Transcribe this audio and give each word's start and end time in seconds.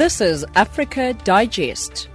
This 0.00 0.22
is 0.22 0.46
Africa 0.54 1.12
Digest. 1.12 2.08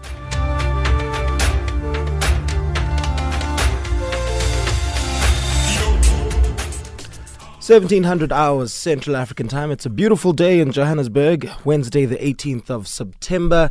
Seventeen 7.60 8.02
hundred 8.02 8.32
hours 8.32 8.74
Central 8.74 9.16
African 9.16 9.48
time. 9.48 9.70
It's 9.70 9.86
a 9.86 9.92
beautiful 9.92 10.34
day 10.34 10.62
in 10.62 10.72
Johannesburg. 10.72 11.48
Wednesday, 11.64 12.06
the 12.06 12.26
eighteenth 12.26 12.72
of 12.72 12.88
September. 12.88 13.70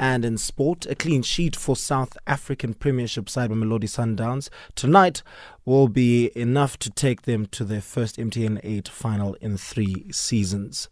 And 0.00 0.24
in 0.24 0.38
sport, 0.38 0.86
a 0.86 0.94
clean 0.94 1.20
sheet 1.20 1.54
for 1.54 1.76
South 1.76 2.16
African 2.26 2.72
Premiership 2.72 3.28
side 3.28 3.50
Mamelodi 3.50 3.84
Sundowns 3.84 4.48
tonight 4.74 5.22
will 5.66 5.88
be 5.88 6.30
enough 6.34 6.78
to 6.78 6.88
take 6.88 7.22
them 7.22 7.44
to 7.48 7.64
their 7.64 7.82
first 7.82 8.16
MTN 8.16 8.60
8 8.64 8.88
final 8.88 9.34
in 9.42 9.58
three 9.58 10.06
seasons. 10.10 10.88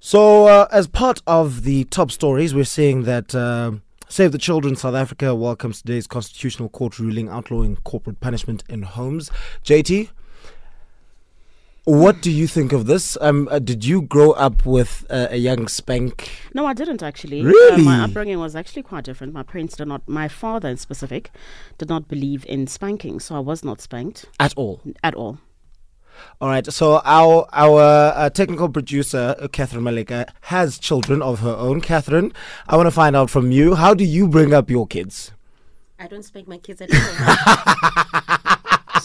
So, 0.00 0.46
uh, 0.46 0.66
as 0.72 0.86
part 0.86 1.20
of 1.26 1.64
the 1.64 1.84
top 1.84 2.10
stories, 2.10 2.54
we're 2.54 2.64
seeing 2.64 3.02
that. 3.02 3.34
Uh, 3.34 3.72
Save 4.10 4.32
the 4.32 4.38
Children 4.38 4.74
South 4.74 4.94
Africa 4.94 5.34
welcomes 5.34 5.82
today's 5.82 6.06
Constitutional 6.06 6.70
Court 6.70 6.98
ruling 6.98 7.28
outlawing 7.28 7.76
corporate 7.84 8.20
punishment 8.20 8.64
in 8.66 8.80
homes. 8.80 9.30
JT, 9.62 10.08
what 11.88 12.20
do 12.20 12.30
you 12.30 12.46
think 12.46 12.74
of 12.74 12.84
this? 12.84 13.16
Um, 13.22 13.48
uh, 13.50 13.58
did 13.58 13.82
you 13.82 14.02
grow 14.02 14.32
up 14.32 14.66
with 14.66 15.06
uh, 15.08 15.28
a 15.30 15.38
young 15.38 15.68
spank? 15.68 16.30
No, 16.52 16.66
I 16.66 16.74
didn't 16.74 17.02
actually. 17.02 17.42
Really? 17.42 17.80
Uh, 17.80 17.84
my 17.84 18.04
upbringing 18.04 18.38
was 18.38 18.54
actually 18.54 18.82
quite 18.82 19.04
different. 19.04 19.32
My 19.32 19.42
parents 19.42 19.74
did 19.74 19.88
not, 19.88 20.06
my 20.06 20.28
father 20.28 20.68
in 20.68 20.76
specific, 20.76 21.30
did 21.78 21.88
not 21.88 22.06
believe 22.06 22.44
in 22.46 22.66
spanking, 22.66 23.20
so 23.20 23.36
I 23.36 23.38
was 23.38 23.64
not 23.64 23.80
spanked. 23.80 24.26
At 24.38 24.52
all? 24.54 24.82
At 25.02 25.14
all. 25.14 25.38
All 26.42 26.48
right. 26.48 26.70
So 26.70 27.00
our 27.06 27.48
our 27.54 27.80
uh, 27.80 28.28
technical 28.30 28.68
producer 28.68 29.34
uh, 29.38 29.48
Catherine 29.48 29.84
Malika 29.84 30.26
has 30.42 30.78
children 30.78 31.22
of 31.22 31.40
her 31.40 31.54
own. 31.54 31.80
Catherine, 31.80 32.34
I 32.66 32.76
want 32.76 32.88
to 32.88 32.90
find 32.90 33.16
out 33.16 33.30
from 33.30 33.50
you. 33.50 33.76
How 33.76 33.94
do 33.94 34.04
you 34.04 34.28
bring 34.28 34.52
up 34.52 34.68
your 34.68 34.86
kids? 34.86 35.32
I 35.98 36.06
don't 36.06 36.22
spank 36.22 36.48
my 36.48 36.58
kids 36.58 36.82
at 36.82 36.90
all. 36.92 38.38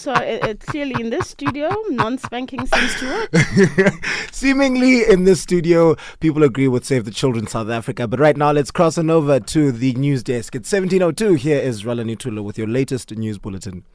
so 0.03 0.13
it, 0.15 0.43
it, 0.43 0.59
clearly 0.59 0.99
in 0.99 1.09
this 1.11 1.29
studio, 1.29 1.73
non-spanking 1.89 2.67
seems 2.67 2.95
to 2.99 3.05
work. 3.05 4.03
Seemingly 4.31 5.09
in 5.09 5.23
this 5.23 5.39
studio, 5.39 5.95
people 6.19 6.43
agree 6.43 6.67
with 6.67 6.83
Save 6.83 7.05
the 7.05 7.11
Children 7.11 7.47
South 7.47 7.69
Africa. 7.69 8.05
But 8.05 8.19
right 8.19 8.35
now, 8.35 8.51
let's 8.51 8.69
cross 8.69 8.97
on 8.97 9.09
over 9.09 9.39
to 9.39 9.71
the 9.71 9.93
news 9.93 10.21
desk. 10.21 10.55
It's 10.55 10.69
1702. 10.69 11.35
Here 11.35 11.59
is 11.59 11.83
Rala 11.83 12.03
Nutula 12.03 12.43
with 12.43 12.57
your 12.57 12.67
latest 12.67 13.11
news 13.11 13.37
bulletin. 13.37 13.85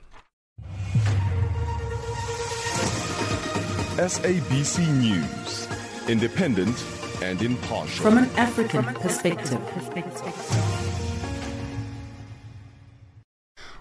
SABC 3.98 4.88
News, 5.02 5.68
independent 6.08 6.82
and 7.22 7.42
impartial. 7.42 8.02
From 8.02 8.16
an 8.16 8.30
African 8.36 8.84
perspective. 8.94 9.60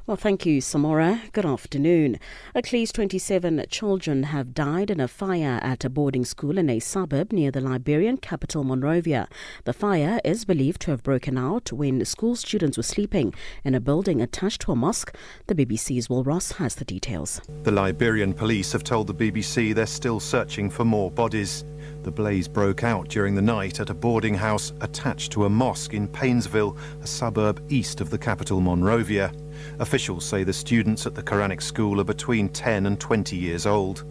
Well, 0.08 0.16
thank 0.16 0.46
you, 0.46 0.62
Samora. 0.62 1.34
Good 1.34 1.46
afternoon. 1.46 2.18
At 2.56 2.72
least 2.72 2.96
27 2.96 3.66
children 3.70 4.24
have 4.24 4.54
died 4.54 4.90
in 4.90 5.02
a 5.02 5.08
fire 5.10 5.60
at 5.62 5.84
a 5.84 5.90
boarding 5.90 6.24
school 6.24 6.58
in 6.58 6.70
a 6.70 6.80
suburb 6.80 7.34
near 7.34 7.52
the 7.52 7.60
Liberian 7.60 8.16
capital, 8.16 8.64
Monrovia. 8.64 9.28
The 9.66 9.74
fire 9.74 10.22
is 10.24 10.46
believed 10.46 10.80
to 10.84 10.92
have 10.92 11.04
broken 11.04 11.38
out 11.38 11.74
when 11.74 12.06
school 12.06 12.38
students 12.38 12.78
were 12.78 12.84
sleeping 12.84 13.34
in 13.66 13.76
a 13.76 13.82
building 13.82 14.22
attached 14.22 14.62
to 14.62 14.72
a 14.72 14.78
mosque. 14.78 15.14
The 15.48 15.56
BBC's 15.56 16.10
Will 16.10 16.24
Ross 16.24 16.54
has 16.54 16.76
the 16.76 16.86
details. 16.86 17.42
The 17.64 17.72
Liberian 17.74 18.34
police 18.34 18.72
have 18.72 18.86
told 18.86 19.08
the 19.08 19.14
BBC 19.14 19.76
they're 19.76 19.86
still 19.86 20.22
searching 20.22 20.70
for 20.70 20.86
more 20.86 21.12
bodies. 21.12 21.66
The 22.04 22.12
blaze 22.12 22.48
broke 22.48 22.86
out 22.86 23.10
during 23.10 23.36
the 23.36 23.42
night 23.42 23.82
at 23.82 23.90
a 23.90 23.94
boarding 23.94 24.36
house 24.36 24.72
attached 24.80 25.34
to 25.34 25.44
a 25.44 25.50
mosque 25.50 25.94
in 25.94 26.08
Paynesville, 26.08 26.78
a 27.04 27.08
suburb 27.08 27.62
east 27.68 28.00
of 28.00 28.10
the 28.10 28.18
capital, 28.18 28.62
Monrovia. 28.62 29.34
Officials 29.80 30.26
say 30.26 30.44
the 30.44 30.54
students 30.54 31.06
at 31.06 31.16
the 31.16 31.24
Quranic 31.24 31.62
school 31.62 32.00
are 32.02 32.06
between 32.06 32.50
10 32.50 32.86
and 32.86 33.00
20 33.00 33.36
years 33.36 33.66
old. 33.66 34.04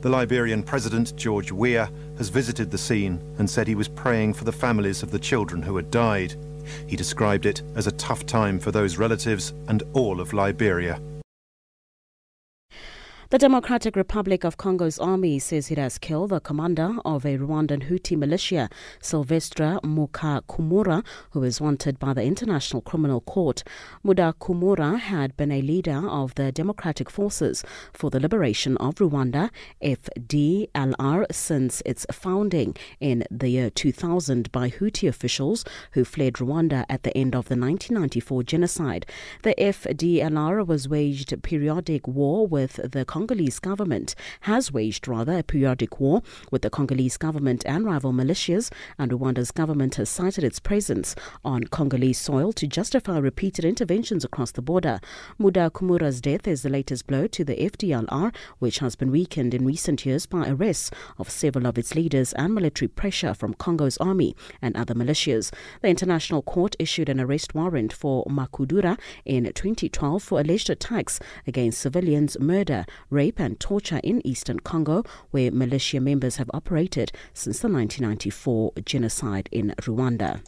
The 0.00 0.08
Liberian 0.08 0.62
president, 0.62 1.14
George 1.16 1.52
Weah, 1.52 1.90
has 2.16 2.28
visited 2.28 2.70
the 2.70 2.78
scene 2.78 3.20
and 3.38 3.48
said 3.48 3.68
he 3.68 3.74
was 3.74 3.88
praying 3.88 4.34
for 4.34 4.44
the 4.44 4.52
families 4.52 5.02
of 5.02 5.10
the 5.10 5.18
children 5.18 5.62
who 5.62 5.76
had 5.76 5.90
died. 5.90 6.34
He 6.86 6.96
described 6.96 7.46
it 7.46 7.62
as 7.74 7.86
a 7.86 7.92
tough 7.92 8.26
time 8.26 8.58
for 8.58 8.70
those 8.70 8.98
relatives 8.98 9.52
and 9.68 9.82
all 9.92 10.20
of 10.20 10.32
Liberia. 10.32 11.00
The 13.30 13.36
Democratic 13.36 13.94
Republic 13.94 14.42
of 14.42 14.56
Congo's 14.56 14.98
army 14.98 15.38
says 15.38 15.70
it 15.70 15.76
has 15.76 15.98
killed 15.98 16.30
the 16.30 16.40
commander 16.40 16.94
of 17.04 17.26
a 17.26 17.36
Rwandan 17.36 17.90
Hutu 17.90 18.16
militia, 18.16 18.70
Sylvestre 19.02 19.78
Mudacumura, 19.84 21.04
who 21.32 21.42
is 21.42 21.60
wanted 21.60 21.98
by 21.98 22.14
the 22.14 22.22
International 22.22 22.80
Criminal 22.80 23.20
Court. 23.20 23.62
Mudakumura 24.02 24.98
had 24.98 25.36
been 25.36 25.52
a 25.52 25.60
leader 25.60 26.08
of 26.08 26.36
the 26.36 26.50
Democratic 26.50 27.10
Forces 27.10 27.62
for 27.92 28.08
the 28.08 28.18
Liberation 28.18 28.78
of 28.78 28.94
Rwanda, 28.94 29.50
FDLR, 29.82 31.26
since 31.30 31.82
its 31.84 32.06
founding 32.10 32.74
in 32.98 33.24
the 33.30 33.50
year 33.50 33.68
2000 33.68 34.50
by 34.50 34.70
Hutu 34.70 35.06
officials 35.06 35.66
who 35.92 36.02
fled 36.02 36.32
Rwanda 36.36 36.86
at 36.88 37.02
the 37.02 37.14
end 37.14 37.34
of 37.34 37.48
the 37.48 37.56
1994 37.56 38.42
genocide. 38.44 39.04
The 39.42 39.54
FDLR 39.58 40.66
was 40.66 40.88
waged 40.88 41.42
periodic 41.42 42.08
war 42.08 42.46
with 42.46 42.80
the 42.90 43.04
Congolese 43.18 43.58
government 43.58 44.14
has 44.42 44.70
waged 44.70 45.08
rather 45.08 45.38
a 45.38 45.42
periodic 45.42 45.98
war 45.98 46.22
with 46.52 46.62
the 46.62 46.70
Congolese 46.70 47.16
government 47.16 47.64
and 47.66 47.84
rival 47.84 48.12
militias, 48.12 48.70
and 48.96 49.10
Rwanda's 49.10 49.50
government 49.50 49.96
has 49.96 50.08
cited 50.08 50.44
its 50.44 50.60
presence 50.60 51.16
on 51.44 51.64
Congolese 51.64 52.20
soil 52.20 52.52
to 52.52 52.68
justify 52.68 53.18
repeated 53.18 53.64
interventions 53.64 54.24
across 54.24 54.52
the 54.52 54.62
border. 54.62 55.00
Mudacumura's 55.36 56.20
death 56.20 56.46
is 56.46 56.62
the 56.62 56.68
latest 56.68 57.08
blow 57.08 57.26
to 57.26 57.44
the 57.44 57.56
FDLR, 57.56 58.32
which 58.60 58.78
has 58.78 58.94
been 58.94 59.10
weakened 59.10 59.52
in 59.52 59.66
recent 59.66 60.06
years 60.06 60.24
by 60.24 60.48
arrests 60.48 60.92
of 61.18 61.28
several 61.28 61.66
of 61.66 61.76
its 61.76 61.96
leaders 61.96 62.32
and 62.34 62.54
military 62.54 62.86
pressure 62.86 63.34
from 63.34 63.52
Congo's 63.54 63.96
army 63.96 64.36
and 64.62 64.76
other 64.76 64.94
militias. 64.94 65.52
The 65.82 65.88
International 65.88 66.42
Court 66.42 66.76
issued 66.78 67.08
an 67.08 67.20
arrest 67.20 67.52
warrant 67.52 67.92
for 67.92 68.24
Makudura 68.26 68.96
in 69.24 69.42
2012 69.42 70.22
for 70.22 70.38
alleged 70.38 70.70
attacks 70.70 71.18
against 71.48 71.80
civilians, 71.80 72.38
murder, 72.38 72.86
rape 73.10 73.40
and 73.40 73.58
torture 73.58 74.00
in 74.02 74.26
eastern 74.26 74.60
Congo, 74.60 75.04
where 75.30 75.50
militia 75.50 76.00
members 76.00 76.36
have 76.36 76.50
operated 76.52 77.12
since 77.32 77.60
the 77.60 77.68
1994 77.68 78.72
genocide 78.84 79.48
in 79.52 79.74
Rwanda. 79.78 80.40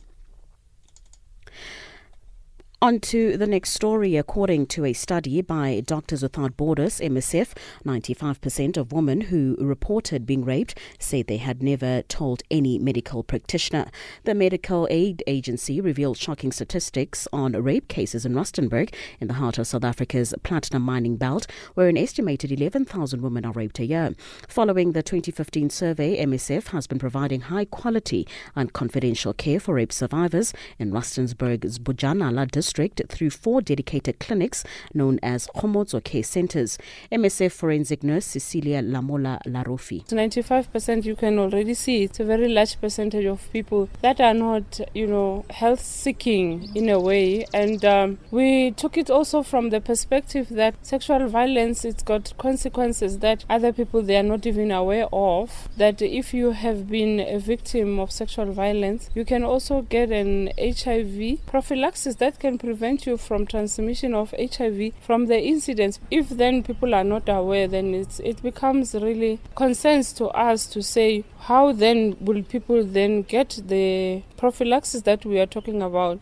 On 2.82 2.98
to 2.98 3.36
the 3.36 3.46
next 3.46 3.72
story. 3.72 4.16
According 4.16 4.64
to 4.68 4.86
a 4.86 4.94
study 4.94 5.42
by 5.42 5.82
Doctors 5.84 6.22
Without 6.22 6.56
Borders, 6.56 6.98
MSF, 6.98 7.52
95% 7.84 8.78
of 8.78 8.90
women 8.90 9.20
who 9.20 9.54
reported 9.60 10.24
being 10.24 10.46
raped 10.46 10.78
said 10.98 11.26
they 11.26 11.36
had 11.36 11.62
never 11.62 12.00
told 12.08 12.42
any 12.50 12.78
medical 12.78 13.22
practitioner. 13.22 13.90
The 14.24 14.34
Medical 14.34 14.88
Aid 14.90 15.22
Agency 15.26 15.78
revealed 15.78 16.16
shocking 16.16 16.52
statistics 16.52 17.28
on 17.34 17.52
rape 17.52 17.88
cases 17.88 18.24
in 18.24 18.32
Rustenburg, 18.32 18.94
in 19.20 19.28
the 19.28 19.34
heart 19.34 19.58
of 19.58 19.66
South 19.66 19.84
Africa's 19.84 20.32
platinum 20.42 20.80
mining 20.80 21.16
belt, 21.16 21.46
where 21.74 21.88
an 21.88 21.98
estimated 21.98 22.50
11,000 22.50 23.20
women 23.20 23.44
are 23.44 23.52
raped 23.52 23.78
a 23.78 23.84
year. 23.84 24.14
Following 24.48 24.92
the 24.92 25.02
2015 25.02 25.68
survey, 25.68 26.24
MSF 26.24 26.68
has 26.68 26.86
been 26.86 26.98
providing 26.98 27.42
high 27.42 27.66
quality 27.66 28.26
and 28.56 28.72
confidential 28.72 29.34
care 29.34 29.60
for 29.60 29.74
rape 29.74 29.92
survivors 29.92 30.54
in 30.78 30.92
Rustenburg's 30.92 31.78
Bojanala 31.78 32.50
district 32.50 32.69
district 32.70 33.02
through 33.08 33.30
four 33.30 33.60
dedicated 33.60 34.20
clinics 34.20 34.62
known 34.94 35.18
as 35.24 35.48
Kgomotso 35.56 36.02
Care 36.04 36.22
Centers. 36.22 36.78
MSF 37.10 37.50
forensic 37.50 38.04
nurse 38.04 38.24
Cecilia 38.26 38.80
Lamola 38.80 39.40
Larofi. 39.44 40.06
95% 40.06 41.04
you 41.04 41.16
can 41.16 41.36
already 41.40 41.74
see 41.74 42.04
it's 42.04 42.20
a 42.20 42.24
very 42.24 42.48
large 42.48 42.80
percentage 42.80 43.24
of 43.24 43.52
people 43.52 43.88
that 44.02 44.20
are 44.20 44.34
not, 44.34 44.80
you 44.94 45.08
know, 45.08 45.44
health 45.50 45.80
seeking 45.80 46.70
in 46.76 46.88
a 46.88 47.00
way. 47.00 47.44
And 47.52 47.84
um, 47.84 48.18
we 48.30 48.70
took 48.70 48.96
it 48.96 49.10
also 49.10 49.42
from 49.42 49.70
the 49.70 49.80
perspective 49.80 50.48
that 50.50 50.74
sexual 50.86 51.26
violence, 51.26 51.84
it's 51.84 52.04
got 52.04 52.32
consequences 52.38 53.18
that 53.18 53.44
other 53.50 53.72
people 53.72 54.00
they 54.02 54.16
are 54.16 54.22
not 54.22 54.46
even 54.46 54.70
aware 54.70 55.08
of. 55.12 55.68
That 55.76 56.00
if 56.00 56.32
you 56.32 56.52
have 56.52 56.88
been 56.88 57.18
a 57.18 57.38
victim 57.38 57.98
of 57.98 58.12
sexual 58.12 58.52
violence, 58.52 59.10
you 59.12 59.24
can 59.24 59.42
also 59.42 59.82
get 59.82 60.12
an 60.12 60.52
HIV 60.56 61.46
prophylaxis 61.46 62.16
that 62.16 62.38
can 62.38 62.59
prevent 62.60 63.06
you 63.06 63.16
from 63.16 63.46
transmission 63.46 64.14
of 64.14 64.32
HIV 64.38 64.92
from 65.00 65.26
the 65.26 65.40
incidents. 65.40 65.98
If 66.10 66.28
then 66.28 66.62
people 66.62 66.94
are 66.94 67.04
not 67.04 67.28
aware, 67.28 67.66
then 67.66 67.94
it's, 67.94 68.20
it 68.20 68.42
becomes 68.42 68.94
really 68.94 69.40
concerns 69.56 70.12
to 70.14 70.26
us 70.28 70.66
to 70.68 70.82
say 70.82 71.24
how 71.40 71.72
then 71.72 72.16
will 72.20 72.42
people 72.42 72.84
then 72.84 73.22
get 73.22 73.60
the 73.66 74.22
prophylaxis 74.36 75.02
that 75.02 75.24
we 75.24 75.40
are 75.40 75.46
talking 75.46 75.82
about. 75.82 76.20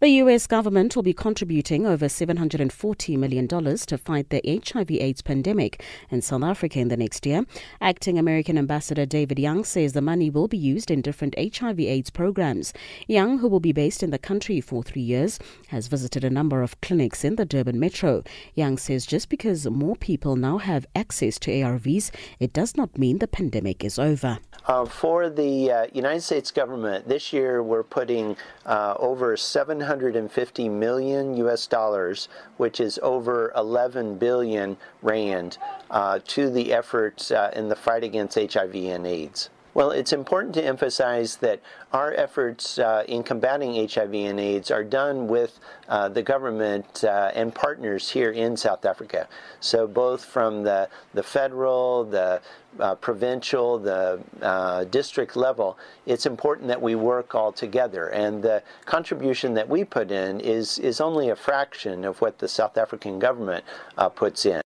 The 0.00 0.08
U.S. 0.24 0.46
government 0.46 0.96
will 0.96 1.02
be 1.02 1.12
contributing 1.12 1.84
over 1.84 2.06
$740 2.06 3.18
million 3.18 3.46
to 3.46 3.98
fight 3.98 4.30
the 4.30 4.40
HIV 4.64 4.90
AIDS 4.92 5.20
pandemic 5.20 5.84
in 6.08 6.22
South 6.22 6.42
Africa 6.42 6.78
in 6.78 6.88
the 6.88 6.96
next 6.96 7.26
year. 7.26 7.44
Acting 7.82 8.18
American 8.18 8.56
Ambassador 8.56 9.04
David 9.04 9.38
Young 9.38 9.62
says 9.62 9.92
the 9.92 10.00
money 10.00 10.30
will 10.30 10.48
be 10.48 10.56
used 10.56 10.90
in 10.90 11.02
different 11.02 11.34
HIV 11.36 11.78
AIDS 11.80 12.08
programs. 12.08 12.72
Young, 13.08 13.40
who 13.40 13.48
will 13.48 13.60
be 13.60 13.72
based 13.72 14.02
in 14.02 14.08
the 14.08 14.18
country 14.18 14.58
for 14.62 14.82
three 14.82 15.02
years, 15.02 15.38
has 15.68 15.86
visited 15.88 16.24
a 16.24 16.30
number 16.30 16.62
of 16.62 16.80
clinics 16.80 17.22
in 17.22 17.36
the 17.36 17.44
Durban 17.44 17.78
metro. 17.78 18.24
Young 18.54 18.78
says 18.78 19.04
just 19.04 19.28
because 19.28 19.68
more 19.68 19.96
people 19.96 20.34
now 20.34 20.56
have 20.56 20.86
access 20.96 21.38
to 21.40 21.50
ARVs, 21.50 22.10
it 22.38 22.54
does 22.54 22.74
not 22.74 22.96
mean 22.96 23.18
the 23.18 23.28
pandemic 23.28 23.84
is 23.84 23.98
over. 23.98 24.38
Uh, 24.66 24.86
for 24.86 25.28
the 25.28 25.70
uh, 25.70 25.86
United 25.92 26.22
States 26.22 26.50
government, 26.50 27.06
this 27.06 27.34
year 27.34 27.62
we're 27.62 27.82
putting 27.82 28.34
uh, 28.64 28.94
over 28.98 29.36
750 29.50 30.68
million 30.68 31.36
US 31.36 31.66
dollars, 31.66 32.28
which 32.56 32.80
is 32.80 32.98
over 33.02 33.52
11 33.56 34.18
billion 34.18 34.76
rand, 35.02 35.58
uh, 35.90 36.20
to 36.28 36.50
the 36.50 36.72
efforts 36.72 37.30
uh, 37.30 37.50
in 37.54 37.68
the 37.68 37.76
fight 37.76 38.04
against 38.04 38.36
HIV 38.36 38.74
and 38.74 39.06
AIDS. 39.06 39.50
Well, 39.72 39.92
it's 39.92 40.12
important 40.12 40.54
to 40.54 40.64
emphasize 40.64 41.36
that 41.36 41.60
our 41.92 42.12
efforts 42.14 42.78
uh, 42.78 43.04
in 43.06 43.22
combating 43.22 43.88
HIV 43.88 44.14
and 44.14 44.40
AIDS 44.40 44.70
are 44.72 44.82
done 44.82 45.28
with 45.28 45.60
uh, 45.88 46.08
the 46.08 46.22
government 46.22 47.04
uh, 47.04 47.30
and 47.34 47.54
partners 47.54 48.10
here 48.10 48.32
in 48.32 48.56
South 48.56 48.84
Africa. 48.84 49.28
So, 49.60 49.86
both 49.86 50.24
from 50.24 50.64
the, 50.64 50.88
the 51.14 51.22
federal, 51.22 52.04
the 52.04 52.40
uh, 52.80 52.96
provincial, 52.96 53.78
the 53.78 54.20
uh, 54.42 54.84
district 54.84 55.36
level, 55.36 55.78
it's 56.04 56.26
important 56.26 56.66
that 56.66 56.82
we 56.82 56.96
work 56.96 57.36
all 57.36 57.52
together. 57.52 58.08
And 58.08 58.42
the 58.42 58.64
contribution 58.86 59.54
that 59.54 59.68
we 59.68 59.84
put 59.84 60.10
in 60.10 60.40
is, 60.40 60.78
is 60.80 61.00
only 61.00 61.28
a 61.28 61.36
fraction 61.36 62.04
of 62.04 62.20
what 62.20 62.38
the 62.38 62.48
South 62.48 62.76
African 62.76 63.20
government 63.20 63.64
uh, 63.96 64.08
puts 64.08 64.46
in. 64.46 64.62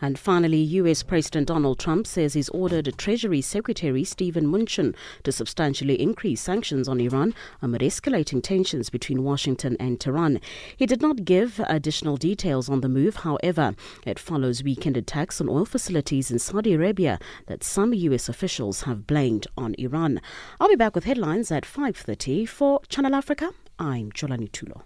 And 0.00 0.18
finally, 0.18 0.60
US 0.80 1.02
President 1.02 1.48
Donald 1.48 1.78
Trump 1.78 2.06
says 2.06 2.34
he's 2.34 2.48
ordered 2.50 2.92
Treasury 2.96 3.40
Secretary 3.40 4.04
Steven 4.04 4.46
Mnuchin 4.46 4.94
to 5.24 5.32
substantially 5.32 6.00
increase 6.00 6.40
sanctions 6.40 6.88
on 6.88 7.00
Iran 7.00 7.34
amid 7.60 7.82
escalating 7.82 8.42
tensions 8.42 8.90
between 8.90 9.22
Washington 9.22 9.76
and 9.78 10.00
Tehran. 10.00 10.40
He 10.76 10.86
did 10.86 11.02
not 11.02 11.24
give 11.24 11.60
additional 11.68 12.16
details 12.16 12.68
on 12.68 12.80
the 12.80 12.88
move, 12.88 13.16
however, 13.16 13.74
it 14.06 14.18
follows 14.18 14.62
weekend 14.62 14.96
attacks 14.96 15.40
on 15.40 15.48
oil 15.48 15.64
facilities 15.64 16.30
in 16.30 16.38
Saudi 16.38 16.72
Arabia 16.74 17.18
that 17.46 17.64
some 17.64 17.92
US 17.92 18.28
officials 18.28 18.82
have 18.82 19.06
blamed 19.06 19.46
on 19.56 19.74
Iran. 19.78 20.20
I'll 20.58 20.68
be 20.68 20.76
back 20.76 20.94
with 20.94 21.04
headlines 21.04 21.50
at 21.50 21.64
5:30 21.64 22.46
for 22.46 22.80
Channel 22.88 23.14
Africa. 23.14 23.50
I'm 23.78 24.12
Jolani 24.12 24.50
Tulo. 24.50 24.82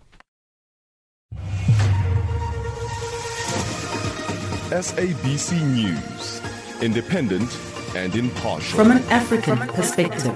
SABC 4.70 5.62
News, 5.74 6.40
independent 6.80 7.54
and 7.94 8.16
impartial. 8.16 8.78
From 8.78 8.92
an 8.92 9.02
African 9.10 9.58
perspective. 9.58 10.34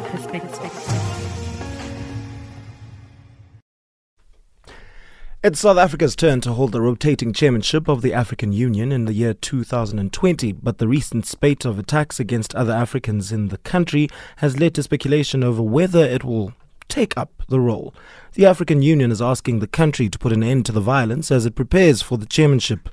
It's 5.43 5.61
South 5.61 5.79
Africa's 5.79 6.15
turn 6.15 6.43
to 6.43 6.53
hold 6.53 6.73
the 6.73 6.83
rotating 6.83 7.33
chairmanship 7.33 7.89
of 7.89 8.03
the 8.03 8.13
African 8.13 8.53
Union 8.53 8.93
in 8.93 9.07
the 9.07 9.15
year 9.15 9.33
2020, 9.33 10.53
but 10.53 10.77
the 10.77 10.87
recent 10.87 11.25
spate 11.25 11.65
of 11.65 11.79
attacks 11.79 12.21
against 12.21 12.55
other 12.55 12.75
Africans 12.75 13.33
in 13.33 13.49
the 13.49 13.59
country 13.59 14.11
has 14.37 14.61
led 14.61 14.75
to 14.75 14.83
speculation 14.83 15.43
over 15.43 15.63
whether 15.63 16.05
it 16.05 16.23
will 16.23 16.53
take 16.89 17.17
up 17.17 17.45
the 17.49 17.61
role. 17.61 17.95
The 18.35 18.45
African 18.45 18.83
Union 18.83 19.11
is 19.11 19.23
asking 19.23 19.61
the 19.61 19.67
country 19.67 20.11
to 20.11 20.19
put 20.19 20.35
an 20.35 20.43
end 20.43 20.67
to 20.67 20.73
the 20.73 20.81
violence 20.83 21.31
as 21.31 21.47
it 21.47 21.55
prepares 21.55 22.03
for 22.03 22.19
the 22.19 22.27
chairmanship. 22.27 22.91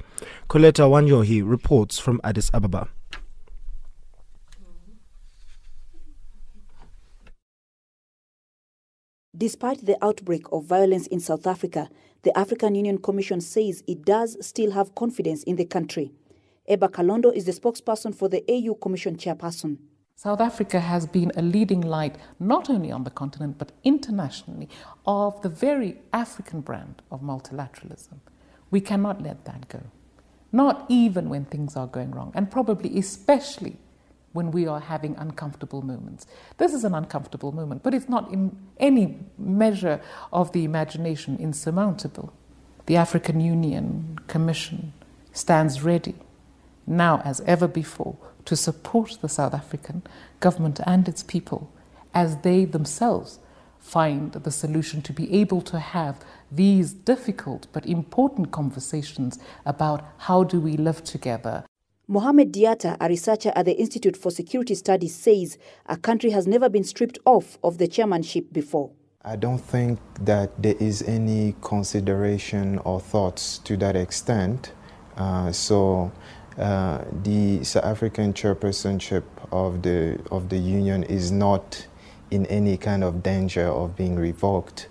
Coletta 0.49 0.87
Wanjohi 0.89 1.41
reports 1.47 1.99
from 1.99 2.19
Addis 2.23 2.49
Ababa. 2.53 2.87
Despite 9.37 9.85
the 9.85 9.97
outbreak 10.01 10.43
of 10.53 10.63
violence 10.63 11.07
in 11.07 11.19
South 11.19 11.45
Africa, 11.45 11.89
the 12.23 12.37
African 12.37 12.73
Union 12.73 12.97
Commission 12.97 13.41
says 13.41 13.83
it 13.85 14.05
does 14.05 14.37
still 14.39 14.71
have 14.71 14.95
confidence 14.95 15.43
in 15.43 15.57
the 15.57 15.65
country. 15.65 16.13
Ebba 16.67 16.87
Kalondo 16.87 17.33
is 17.35 17.45
the 17.45 17.51
spokesperson 17.51 18.15
for 18.15 18.29
the 18.29 18.43
AU 18.49 18.75
Commission 18.75 19.17
chairperson. 19.17 19.77
South 20.15 20.39
Africa 20.39 20.79
has 20.79 21.05
been 21.05 21.33
a 21.35 21.41
leading 21.41 21.81
light, 21.81 22.15
not 22.39 22.69
only 22.69 22.89
on 22.89 23.03
the 23.03 23.09
continent, 23.09 23.57
but 23.57 23.73
internationally, 23.83 24.69
of 25.05 25.41
the 25.41 25.49
very 25.49 25.97
African 26.13 26.61
brand 26.61 27.01
of 27.11 27.21
multilateralism. 27.21 28.19
We 28.71 28.79
cannot 28.79 29.21
let 29.21 29.43
that 29.43 29.67
go. 29.67 29.81
Not 30.55 30.85
even 30.87 31.27
when 31.27 31.43
things 31.43 31.75
are 31.75 31.85
going 31.85 32.11
wrong, 32.11 32.31
and 32.33 32.49
probably 32.49 32.97
especially 32.97 33.75
when 34.31 34.51
we 34.51 34.65
are 34.65 34.79
having 34.79 35.13
uncomfortable 35.17 35.81
moments. 35.81 36.25
This 36.59 36.73
is 36.73 36.85
an 36.85 36.95
uncomfortable 36.95 37.51
moment, 37.51 37.83
but 37.83 37.93
it's 37.93 38.07
not 38.07 38.31
in 38.31 38.55
any 38.79 39.19
measure 39.37 39.99
of 40.31 40.53
the 40.53 40.63
imagination 40.63 41.35
insurmountable. 41.41 42.31
The 42.85 42.95
African 42.95 43.41
Union 43.41 44.17
Commission 44.27 44.93
stands 45.33 45.81
ready, 45.83 46.15
now 46.87 47.21
as 47.25 47.41
ever 47.41 47.67
before, 47.67 48.15
to 48.45 48.55
support 48.55 49.17
the 49.19 49.27
South 49.27 49.53
African 49.53 50.03
government 50.39 50.79
and 50.85 51.05
its 51.09 51.21
people 51.21 51.69
as 52.13 52.37
they 52.43 52.63
themselves 52.63 53.39
find 53.85 54.31
the 54.33 54.49
solution 54.51 54.99
to 54.99 55.13
be 55.13 55.31
able 55.31 55.61
to 55.61 55.77
have 55.77 56.19
these 56.51 56.91
difficult 56.91 57.67
but 57.71 57.85
important 57.85 58.51
conversations 58.51 59.37
about 59.63 60.03
how 60.17 60.43
do 60.43 60.59
we 60.59 60.75
live 60.75 61.03
together. 61.03 61.63
Mohamed 62.07 62.51
Diatta, 62.51 62.97
a 62.99 63.07
researcher 63.07 63.51
at 63.55 63.65
the 63.65 63.77
Institute 63.79 64.17
for 64.17 64.31
Security 64.31 64.73
Studies, 64.73 65.13
says 65.13 65.59
a 65.85 65.97
country 65.97 66.31
has 66.31 66.47
never 66.47 66.67
been 66.67 66.83
stripped 66.83 67.19
off 67.25 67.59
of 67.63 67.77
the 67.77 67.87
chairmanship 67.87 68.51
before. 68.51 68.91
I 69.23 69.35
don't 69.35 69.59
think 69.59 69.99
that 70.21 70.49
there 70.61 70.75
is 70.79 71.03
any 71.03 71.55
consideration 71.61 72.79
or 72.79 72.99
thoughts 72.99 73.59
to 73.59 73.77
that 73.77 73.95
extent. 73.95 74.71
Uh, 75.15 75.51
so 75.51 76.11
uh, 76.57 77.03
the 77.23 77.63
South 77.63 77.85
African 77.85 78.33
chairpersonship 78.33 79.23
of 79.51 79.83
the 79.83 80.19
of 80.31 80.49
the 80.49 80.57
union 80.57 81.03
is 81.03 81.31
not 81.31 81.87
in 82.35 82.45
any 82.47 82.77
kind 82.77 83.03
of 83.03 83.23
danger 83.23 83.67
of 83.67 83.95
being 83.95 84.15
revoked. 84.15 84.89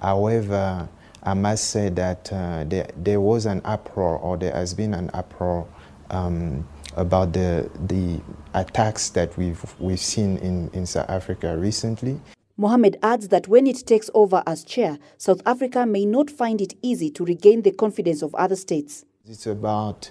However, 0.00 0.88
I 1.22 1.34
must 1.34 1.70
say 1.70 1.88
that 1.90 2.32
uh, 2.32 2.64
there, 2.64 2.88
there 2.96 3.20
was 3.20 3.46
an 3.46 3.60
uproar, 3.64 4.16
or 4.18 4.36
there 4.36 4.52
has 4.52 4.74
been 4.74 4.94
an 4.94 5.10
uproar 5.12 5.66
um, 6.10 6.66
about 6.96 7.32
the 7.32 7.70
the 7.86 8.20
attacks 8.54 9.10
that 9.10 9.36
we've 9.36 9.62
we've 9.78 10.00
seen 10.00 10.38
in, 10.38 10.70
in 10.72 10.86
South 10.86 11.10
Africa 11.10 11.56
recently. 11.56 12.20
Mohamed 12.56 12.96
adds 13.02 13.28
that 13.28 13.48
when 13.48 13.66
it 13.66 13.86
takes 13.86 14.08
over 14.14 14.42
as 14.46 14.64
chair, 14.64 14.98
South 15.18 15.42
Africa 15.44 15.84
may 15.84 16.06
not 16.06 16.30
find 16.30 16.60
it 16.62 16.72
easy 16.80 17.10
to 17.10 17.24
regain 17.24 17.60
the 17.62 17.70
confidence 17.70 18.22
of 18.22 18.34
other 18.34 18.56
states. 18.56 19.04
It's 19.28 19.46
about 19.46 20.10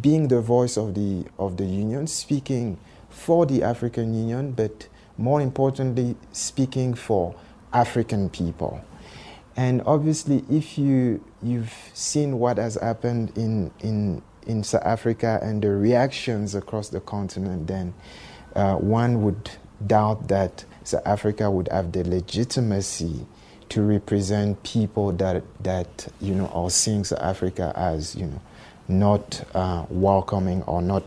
being 0.00 0.26
the 0.28 0.40
voice 0.40 0.76
of 0.76 0.94
the 0.94 1.24
of 1.38 1.56
the 1.56 1.66
union, 1.66 2.06
speaking 2.06 2.78
for 3.10 3.44
the 3.46 3.62
African 3.62 4.14
Union, 4.14 4.52
but 4.52 4.88
more 5.18 5.40
importantly, 5.40 6.16
speaking 6.32 6.94
for 6.94 7.34
African 7.72 8.30
people. 8.30 8.84
And 9.56 9.82
obviously, 9.84 10.44
if 10.50 10.78
you 10.78 11.22
you've 11.42 11.74
seen 11.92 12.38
what 12.38 12.56
has 12.58 12.74
happened 12.76 13.36
in 13.36 13.70
in 13.80 14.22
in 14.46 14.64
South 14.64 14.82
Africa 14.84 15.38
and 15.42 15.62
the 15.62 15.70
reactions 15.70 16.54
across 16.54 16.88
the 16.88 17.00
continent, 17.00 17.66
then 17.66 17.94
uh, 18.56 18.76
one 18.76 19.22
would 19.22 19.50
doubt 19.86 20.28
that 20.28 20.64
South 20.84 21.06
Africa 21.06 21.50
would 21.50 21.68
have 21.68 21.92
the 21.92 22.04
legitimacy 22.04 23.26
to 23.68 23.82
represent 23.82 24.62
people 24.62 25.12
that 25.12 25.42
that 25.62 26.08
you 26.20 26.34
know 26.34 26.46
are 26.48 26.70
seeing 26.70 27.04
South 27.04 27.20
Africa 27.20 27.72
as 27.76 28.14
you 28.14 28.26
know 28.26 28.40
not 28.88 29.44
uh, 29.54 29.84
welcoming 29.88 30.62
or 30.62 30.82
not 30.82 31.02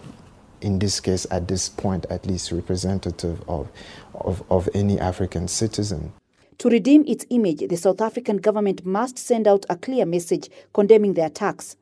in 0.65 0.79
this 0.79 0.99
case 0.99 1.27
at 1.29 1.47
this 1.47 1.69
point 1.69 2.05
at 2.09 2.25
least 2.25 2.51
representative 2.51 3.41
of, 3.47 3.69
of, 4.15 4.43
of 4.49 4.67
any 4.73 4.99
African 4.99 5.47
citizen. 5.47 6.11
To 6.57 6.69
redeem 6.69 7.03
its 7.05 7.25
image, 7.29 7.67
the 7.67 7.75
South 7.75 8.01
African 8.01 8.37
government 8.37 8.85
must 8.85 9.19
send 9.19 9.47
out 9.47 9.65
a 9.69 9.75
clear 9.75 10.05
message 10.05 10.49
condemning 10.73 11.13
the 11.13 11.25
attacks. 11.25 11.75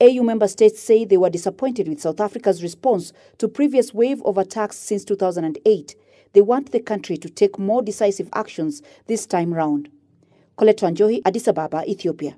AU 0.00 0.22
member 0.22 0.48
states 0.48 0.82
say 0.82 1.04
they 1.04 1.16
were 1.16 1.30
disappointed 1.30 1.88
with 1.88 2.00
South 2.00 2.20
Africa's 2.20 2.62
response 2.62 3.14
to 3.38 3.48
previous 3.48 3.94
wave 3.94 4.20
of 4.24 4.36
attacks 4.36 4.76
since 4.76 5.04
2008. 5.06 5.96
They 6.34 6.40
want 6.42 6.72
the 6.72 6.80
country 6.80 7.16
to 7.16 7.30
take 7.30 7.58
more 7.58 7.82
decisive 7.82 8.28
actions 8.34 8.82
this 9.06 9.24
time 9.24 9.54
round. 9.54 9.88
Colette 10.58 10.82
Wanjohi, 10.82 11.22
Addis 11.24 11.48
Ababa, 11.48 11.88
Ethiopia. 11.88 12.36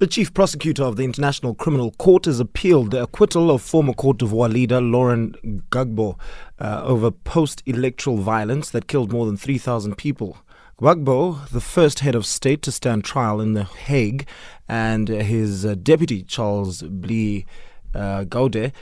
The 0.00 0.06
chief 0.06 0.32
prosecutor 0.32 0.84
of 0.84 0.96
the 0.96 1.04
International 1.04 1.54
Criminal 1.54 1.90
Court 1.90 2.24
has 2.24 2.40
appealed 2.40 2.90
the 2.90 3.02
acquittal 3.02 3.50
of 3.50 3.60
former 3.60 3.92
Cote 3.92 4.16
d'Ivoire 4.16 4.50
leader 4.50 4.80
Laurent 4.80 5.36
Gbagbo 5.68 6.18
uh, 6.58 6.80
over 6.82 7.10
post 7.10 7.62
electoral 7.66 8.16
violence 8.16 8.70
that 8.70 8.86
killed 8.86 9.12
more 9.12 9.26
than 9.26 9.36
3,000 9.36 9.98
people. 9.98 10.38
Gbagbo, 10.80 11.46
the 11.50 11.60
first 11.60 12.00
head 12.00 12.14
of 12.14 12.24
state 12.24 12.62
to 12.62 12.72
stand 12.72 13.04
trial 13.04 13.42
in 13.42 13.52
The 13.52 13.64
Hague, 13.64 14.26
and 14.66 15.08
his 15.08 15.66
uh, 15.66 15.74
deputy 15.74 16.22
Charles 16.22 16.80
Blé 16.80 17.44
uh, 17.94 18.24
Goudé 18.24 18.72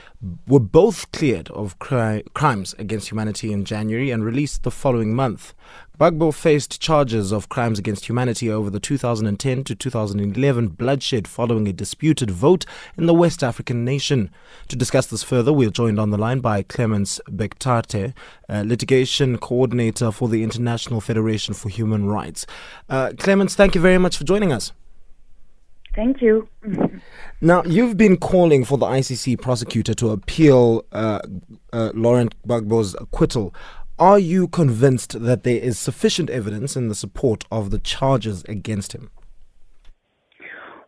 were 0.46 0.60
both 0.60 1.10
cleared 1.10 1.50
of 1.50 1.80
cri- 1.80 2.22
crimes 2.34 2.76
against 2.78 3.10
humanity 3.10 3.52
in 3.52 3.64
January 3.64 4.12
and 4.12 4.24
released 4.24 4.62
the 4.62 4.70
following 4.70 5.16
month. 5.16 5.52
Gbagbo 5.98 6.32
faced 6.32 6.80
charges 6.80 7.32
of 7.32 7.48
crimes 7.48 7.76
against 7.76 8.06
humanity 8.06 8.48
over 8.48 8.70
the 8.70 8.78
2010 8.78 9.64
to 9.64 9.74
2011 9.74 10.68
bloodshed 10.68 11.26
following 11.26 11.66
a 11.66 11.72
disputed 11.72 12.30
vote 12.30 12.64
in 12.96 13.06
the 13.06 13.14
West 13.14 13.42
African 13.42 13.84
nation. 13.84 14.30
To 14.68 14.76
discuss 14.76 15.06
this 15.06 15.24
further, 15.24 15.52
we 15.52 15.66
are 15.66 15.72
joined 15.72 15.98
on 15.98 16.10
the 16.10 16.16
line 16.16 16.38
by 16.38 16.62
Clémence 16.62 17.18
Bectarte, 17.28 18.14
uh, 18.48 18.62
litigation 18.64 19.38
coordinator 19.38 20.12
for 20.12 20.28
the 20.28 20.44
International 20.44 21.00
Federation 21.00 21.52
for 21.52 21.68
Human 21.68 22.06
Rights. 22.06 22.46
Uh, 22.88 23.10
Clemens, 23.18 23.56
thank 23.56 23.74
you 23.74 23.80
very 23.80 23.98
much 23.98 24.16
for 24.16 24.22
joining 24.22 24.52
us. 24.52 24.70
Thank 25.96 26.22
you. 26.22 26.48
Now, 27.40 27.62
you've 27.62 27.96
been 27.96 28.16
calling 28.16 28.64
for 28.64 28.78
the 28.78 28.86
ICC 28.86 29.40
prosecutor 29.40 29.94
to 29.94 30.10
appeal 30.10 30.84
uh, 30.90 31.20
uh, 31.72 31.92
Laurent 31.94 32.34
Gbagbo's 32.42 32.96
acquittal. 32.98 33.54
Are 33.98 34.18
you 34.18 34.46
convinced 34.46 35.20
that 35.24 35.42
there 35.42 35.58
is 35.58 35.76
sufficient 35.76 36.30
evidence 36.30 36.76
in 36.76 36.86
the 36.86 36.94
support 36.94 37.44
of 37.50 37.72
the 37.72 37.80
charges 37.80 38.44
against 38.44 38.92
him? 38.94 39.10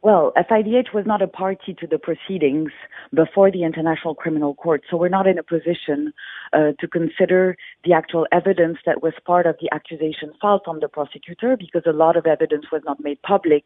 Well, 0.03 0.33
FIDH 0.37 0.95
was 0.95 1.07
not 1.07 1.21
a 1.21 1.27
party 1.27 1.75
to 1.81 1.89
the 1.89 1.99
proceedings 1.99 2.71
before 3.15 3.51
the 3.51 3.65
International 3.65 4.15
Criminal 4.15 4.55
Court, 4.55 4.83
so 4.89 4.97
we're 4.97 5.09
not 5.09 5.27
in 5.27 5.39
a 5.39 5.43
position 5.43 6.13
uh, 6.53 6.73
to 6.79 6.87
consider 6.87 7.57
the 7.85 7.93
actual 7.93 8.27
evidence 8.33 8.79
that 8.87 9.03
was 9.03 9.13
part 9.25 9.47
of 9.47 9.57
the 9.61 9.69
accusation 9.73 10.33
filed 10.41 10.63
from 10.65 10.81
the 10.81 10.89
prosecutor 10.89 11.57
because 11.57 11.83
a 11.87 11.93
lot 11.93 12.17
of 12.17 12.27
evidence 12.27 12.67
was 12.71 12.83
not 12.85 13.03
made 13.03 13.21
public 13.23 13.65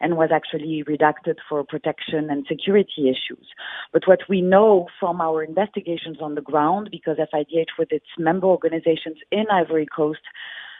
and 0.00 0.16
was 0.16 0.30
actually 0.32 0.84
redacted 0.88 1.36
for 1.48 1.64
protection 1.64 2.30
and 2.30 2.46
security 2.48 3.08
issues. 3.08 3.46
But 3.92 4.06
what 4.06 4.20
we 4.28 4.40
know 4.40 4.88
from 5.00 5.20
our 5.20 5.42
investigations 5.42 6.18
on 6.20 6.34
the 6.34 6.40
ground, 6.40 6.88
because 6.90 7.16
FIDH 7.16 7.78
with 7.78 7.90
its 7.90 8.06
member 8.18 8.46
organizations 8.46 9.18
in 9.30 9.44
Ivory 9.50 9.86
Coast 9.86 10.20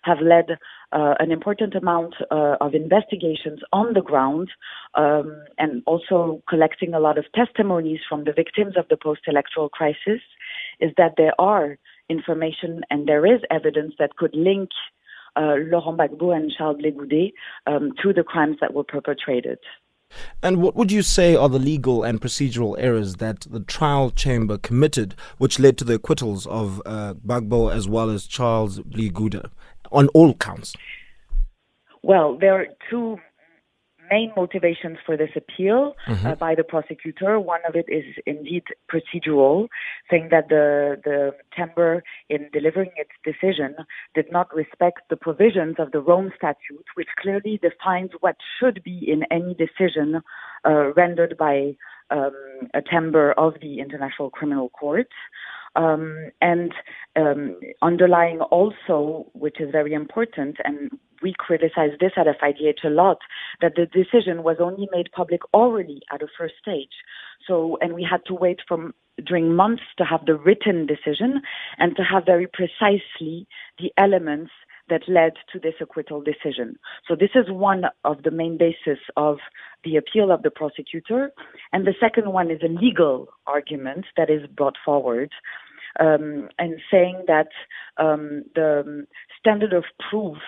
have 0.04 0.20
led 0.20 0.58
uh, 0.92 1.14
an 1.18 1.32
important 1.32 1.75
amount 1.75 2.14
uh, 2.30 2.56
of 2.61 2.75
investigations 2.75 3.61
on 3.73 3.94
the 3.94 4.00
ground 4.00 4.50
um, 4.94 5.42
and 5.58 5.82
also 5.87 6.42
collecting 6.49 6.94
a 6.94 7.00
lot 7.00 7.18
of 7.18 7.25
testimonies 7.34 8.00
from 8.08 8.25
the 8.25 8.32
victims 8.32 8.75
of 8.76 8.87
the 8.88 8.96
post 8.96 9.23
electoral 9.26 9.68
crisis 9.68 10.20
is 10.80 10.92
that 10.96 11.14
there 11.16 11.38
are 11.38 11.78
information 12.08 12.82
and 12.90 13.08
there 13.08 13.26
is 13.26 13.40
evidence 13.50 13.94
that 13.99 14.16
could 14.16 14.34
link 14.34 14.68
uh, 15.37 15.54
Laurent 15.58 15.99
Gbagbo 15.99 16.37
and 16.37 16.52
Charles 16.56 16.78
Blé 16.78 16.94
Goudé 16.94 17.32
um, 17.66 17.92
to 18.02 18.12
the 18.12 18.23
crimes 18.23 18.58
that 18.61 18.75
were 18.75 18.84
perpetrated. 18.84 19.58
And 20.42 20.62
what 20.62 20.76
would 20.76 20.92
you 20.92 21.02
say 21.02 21.35
are 21.35 21.49
the 21.49 21.59
legal 21.59 22.02
and 22.02 22.21
procedural 22.21 22.76
errors 22.78 23.16
that 23.16 23.42
the 23.50 23.61
trial 23.61 24.11
chamber 24.11 24.59
committed, 24.59 25.14
which 25.38 25.59
led 25.59 25.78
to 25.78 25.85
the 25.85 25.94
acquittals 25.94 26.47
of 26.47 26.80
uh, 26.87 27.14
Gbagbo 27.26 27.73
as 27.73 27.88
well 27.88 28.11
as 28.11 28.26
Charles 28.26 28.80
Blé 28.80 29.11
Goudé? 29.11 29.50
on 29.94 30.09
all 30.09 30.35
counts? 30.35 30.75
Well, 32.02 32.37
there 32.38 32.61
are 32.61 32.66
two 32.90 33.16
main 34.11 34.32
motivations 34.37 34.99
for 35.04 35.16
this 35.16 35.30
appeal 35.37 35.94
mm-hmm. 36.06 36.26
uh, 36.26 36.34
by 36.34 36.54
the 36.54 36.64
prosecutor. 36.64 37.38
One 37.40 37.61
of 37.68 37.75
it 37.75 37.87
is 37.88 38.04
indeed 38.26 38.64
procedural, 38.92 39.68
saying 40.11 40.28
that 40.30 40.49
the 40.49 41.00
the 41.04 41.34
chamber, 41.56 42.02
in 42.28 42.49
delivering 42.52 42.90
its 42.96 43.11
decision, 43.25 43.76
did 44.14 44.30
not 44.30 44.54
respect 44.54 45.00
the 45.11 45.16
provisions 45.16 45.76
of 45.78 45.92
the 45.92 46.00
Rome 46.00 46.32
Statute, 46.37 46.87
which 46.94 47.08
clearly 47.20 47.58
defines 47.62 48.11
what 48.20 48.37
should 48.58 48.82
be 48.82 49.04
in 49.06 49.25
any 49.30 49.54
decision 49.54 50.23
uh, 50.66 50.92
rendered 50.94 51.37
by 51.38 51.76
um, 52.11 52.32
a 52.75 52.82
chamber 52.82 53.32
of 53.32 53.54
the 53.61 53.80
International 53.80 54.30
Criminal 54.30 54.68
Court. 54.70 55.08
Um, 55.76 56.30
and 56.40 56.73
um, 57.16 57.58
underlying 57.82 58.40
also, 58.40 59.26
which 59.32 59.61
is 59.61 59.73
very 59.73 59.92
important, 59.92 60.58
and 60.64 60.90
we 61.24 61.34
criticize 61.36 61.92
this 61.98 62.12
at 62.16 62.26
FIDH 62.26 62.84
a 62.84 62.90
lot, 62.90 63.18
that 63.62 63.72
the 63.74 63.86
decision 63.86 64.42
was 64.42 64.58
only 64.60 64.86
made 64.92 65.08
public 65.12 65.40
orally 65.54 66.02
at 66.12 66.22
a 66.22 66.28
first 66.38 66.54
stage. 66.60 66.96
So, 67.48 67.78
and 67.80 67.94
we 67.94 68.06
had 68.08 68.20
to 68.26 68.34
wait 68.34 68.60
from 68.68 68.94
during 69.24 69.56
months 69.56 69.82
to 69.98 70.04
have 70.04 70.26
the 70.26 70.36
written 70.36 70.86
decision 70.86 71.40
and 71.78 71.96
to 71.96 72.02
have 72.02 72.26
very 72.26 72.46
precisely 72.46 73.46
the 73.78 73.90
elements 73.96 74.52
that 74.90 75.08
led 75.08 75.32
to 75.50 75.58
this 75.58 75.74
acquittal 75.80 76.20
decision. 76.20 76.76
So 77.08 77.16
this 77.16 77.30
is 77.34 77.46
one 77.48 77.84
of 78.04 78.22
the 78.22 78.30
main 78.30 78.58
basis 78.58 79.00
of 79.16 79.38
the 79.82 79.96
appeal 79.96 80.30
of 80.30 80.42
the 80.42 80.50
prosecutor. 80.50 81.32
And 81.72 81.86
the 81.86 81.94
second 81.98 82.32
one 82.32 82.50
is 82.50 82.60
a 82.62 82.68
legal 82.68 83.28
argument 83.46 84.04
that 84.18 84.28
is 84.28 84.46
brought 84.46 84.76
forward 84.84 85.30
um, 86.00 86.48
and 86.58 86.74
saying 86.90 87.24
that 87.26 87.48
um, 87.96 88.44
the 88.54 89.06
standard 89.38 89.72
of 89.72 89.84
proof 90.10 90.38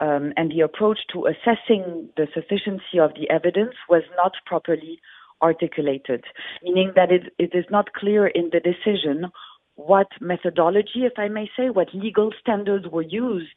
um, 0.00 0.32
and 0.36 0.50
the 0.50 0.60
approach 0.60 0.98
to 1.12 1.26
assessing 1.26 2.08
the 2.16 2.26
sufficiency 2.34 2.98
of 3.00 3.12
the 3.14 3.28
evidence 3.30 3.74
was 3.88 4.02
not 4.16 4.32
properly 4.46 5.00
articulated, 5.42 6.24
meaning 6.62 6.92
that 6.96 7.10
it, 7.10 7.32
it 7.38 7.54
is 7.54 7.64
not 7.70 7.92
clear 7.92 8.26
in 8.26 8.50
the 8.52 8.60
decision 8.60 9.30
what 9.76 10.08
methodology, 10.20 11.04
if 11.04 11.12
I 11.16 11.28
may 11.28 11.50
say, 11.56 11.70
what 11.70 11.94
legal 11.94 12.30
standards 12.40 12.86
were 12.90 13.02
used 13.02 13.48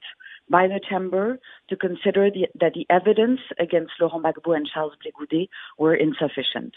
by 0.50 0.67
the 0.67 0.79
chamber 0.89 1.39
to 1.69 1.75
consider 1.75 2.29
the, 2.29 2.47
that 2.59 2.73
the 2.73 2.85
evidence 2.89 3.39
against 3.59 3.91
Laurent 4.00 4.23
Gbagbo 4.23 4.55
and 4.55 4.67
Charles 4.71 4.93
Blé 5.01 5.12
Goudé 5.17 5.50
were 5.77 5.95
insufficient. 5.95 6.73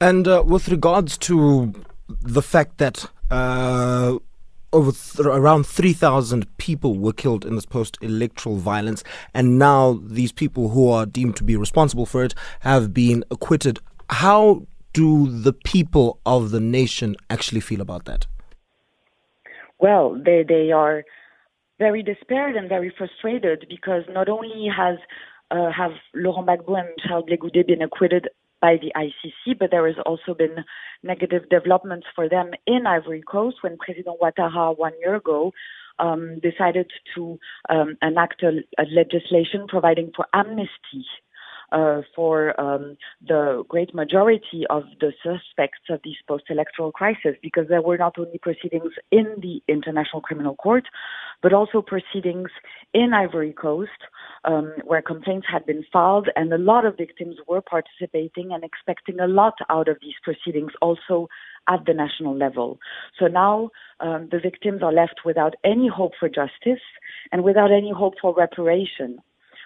And 0.00 0.26
uh, 0.26 0.42
with 0.44 0.68
regards 0.68 1.16
to 1.18 1.72
the 2.08 2.42
fact 2.42 2.78
that 2.78 3.06
uh, 3.30 4.18
over 4.72 4.92
th- 4.92 5.26
around 5.26 5.66
3,000 5.66 6.56
people 6.56 6.98
were 6.98 7.12
killed 7.12 7.44
in 7.44 7.54
this 7.54 7.66
post 7.66 7.98
electoral 8.00 8.56
violence, 8.56 9.04
and 9.34 9.58
now 9.58 10.00
these 10.04 10.32
people 10.32 10.70
who 10.70 10.88
are 10.90 11.06
deemed 11.06 11.36
to 11.36 11.44
be 11.44 11.56
responsible 11.56 12.06
for 12.06 12.24
it 12.24 12.34
have 12.60 12.92
been 12.94 13.24
acquitted. 13.30 13.78
How 14.10 14.66
do 14.92 15.28
the 15.28 15.52
people 15.52 16.18
of 16.26 16.50
the 16.50 16.60
nation 16.60 17.16
actually 17.30 17.60
feel 17.60 17.80
about 17.80 18.04
that? 18.04 18.26
Well, 19.78 20.20
they, 20.24 20.44
they 20.46 20.70
are 20.70 21.04
very 21.78 22.02
despaired 22.02 22.56
and 22.56 22.68
very 22.68 22.92
frustrated 22.96 23.66
because 23.68 24.04
not 24.08 24.28
only 24.28 24.68
has 24.68 24.98
uh, 25.50 25.70
have 25.70 25.92
Laurent 26.14 26.46
Gbagbo 26.46 26.78
and 26.80 26.88
Charles 27.06 27.24
Blé 27.28 27.36
Goudé 27.38 27.66
been 27.66 27.82
acquitted 27.82 28.28
by 28.62 28.76
the 28.80 28.92
ICC, 28.96 29.58
but 29.58 29.70
there 29.70 29.86
has 29.88 29.96
also 30.06 30.32
been 30.32 30.64
negative 31.02 31.48
developments 31.50 32.06
for 32.14 32.28
them 32.28 32.52
in 32.66 32.86
Ivory 32.86 33.22
Coast 33.22 33.56
when 33.60 33.76
President 33.76 34.16
Ouattara 34.22 34.78
one 34.78 34.92
year 35.00 35.16
ago 35.16 35.52
um, 35.98 36.38
decided 36.40 36.90
to 37.14 37.38
um, 37.68 37.98
enact 38.00 38.42
a, 38.42 38.60
a 38.78 38.84
legislation 38.90 39.66
providing 39.68 40.12
for 40.16 40.26
amnesty 40.32 41.04
uh, 41.72 42.02
for 42.14 42.58
um, 42.60 42.96
the 43.26 43.64
great 43.68 43.94
majority 43.94 44.64
of 44.70 44.84
the 45.00 45.12
suspects 45.22 45.80
of 45.90 46.00
this 46.04 46.14
post-electoral 46.28 46.92
crisis 46.92 47.34
because 47.42 47.66
there 47.68 47.82
were 47.82 47.96
not 47.96 48.18
only 48.18 48.38
proceedings 48.38 48.92
in 49.10 49.26
the 49.40 49.62
International 49.68 50.20
Criminal 50.20 50.54
Court, 50.54 50.84
but 51.42 51.52
also 51.52 51.82
proceedings 51.82 52.50
in 52.92 53.12
Ivory 53.14 53.52
Coast 53.52 53.90
um, 54.44 54.74
where 54.84 55.02
complaints 55.02 55.46
had 55.50 55.64
been 55.66 55.84
filed 55.92 56.28
and 56.36 56.52
a 56.52 56.58
lot 56.58 56.84
of 56.84 56.96
victims 56.96 57.36
were 57.48 57.62
participating 57.62 58.52
and 58.52 58.64
expecting 58.64 59.18
a 59.18 59.26
lot 59.26 59.54
out 59.70 59.88
of 59.88 59.96
these 60.00 60.14
proceedings 60.22 60.72
also 60.82 61.28
at 61.68 61.84
the 61.86 61.94
national 61.94 62.36
level. 62.36 62.78
So 63.18 63.26
now 63.26 63.70
um, 64.00 64.28
the 64.30 64.40
victims 64.40 64.82
are 64.82 64.92
left 64.92 65.20
without 65.24 65.54
any 65.64 65.88
hope 65.88 66.12
for 66.18 66.28
justice 66.28 66.82
and 67.30 67.42
without 67.42 67.72
any 67.72 67.92
hope 67.92 68.14
for 68.20 68.34
reparation 68.34 69.20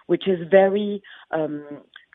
which 0.06 0.28
is 0.28 0.38
very 0.50 1.02
um, 1.32 1.64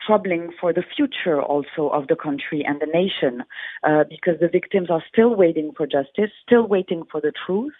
troubling 0.06 0.50
for 0.60 0.72
the 0.72 0.84
future 0.96 1.40
also 1.40 1.88
of 1.88 2.06
the 2.08 2.16
country 2.16 2.64
and 2.66 2.80
the 2.80 2.86
nation, 2.86 3.44
uh, 3.82 4.04
because 4.08 4.40
the 4.40 4.48
victims 4.48 4.88
are 4.90 5.02
still 5.12 5.34
waiting 5.34 5.72
for 5.76 5.86
justice, 5.86 6.30
still 6.46 6.66
waiting 6.66 7.02
for 7.10 7.20
the 7.20 7.32
truth, 7.46 7.74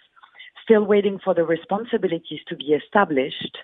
still 0.63 0.85
waiting 0.85 1.19
for 1.23 1.33
the 1.33 1.43
responsibilities 1.43 2.39
to 2.47 2.55
be 2.55 2.73
established, 2.73 3.57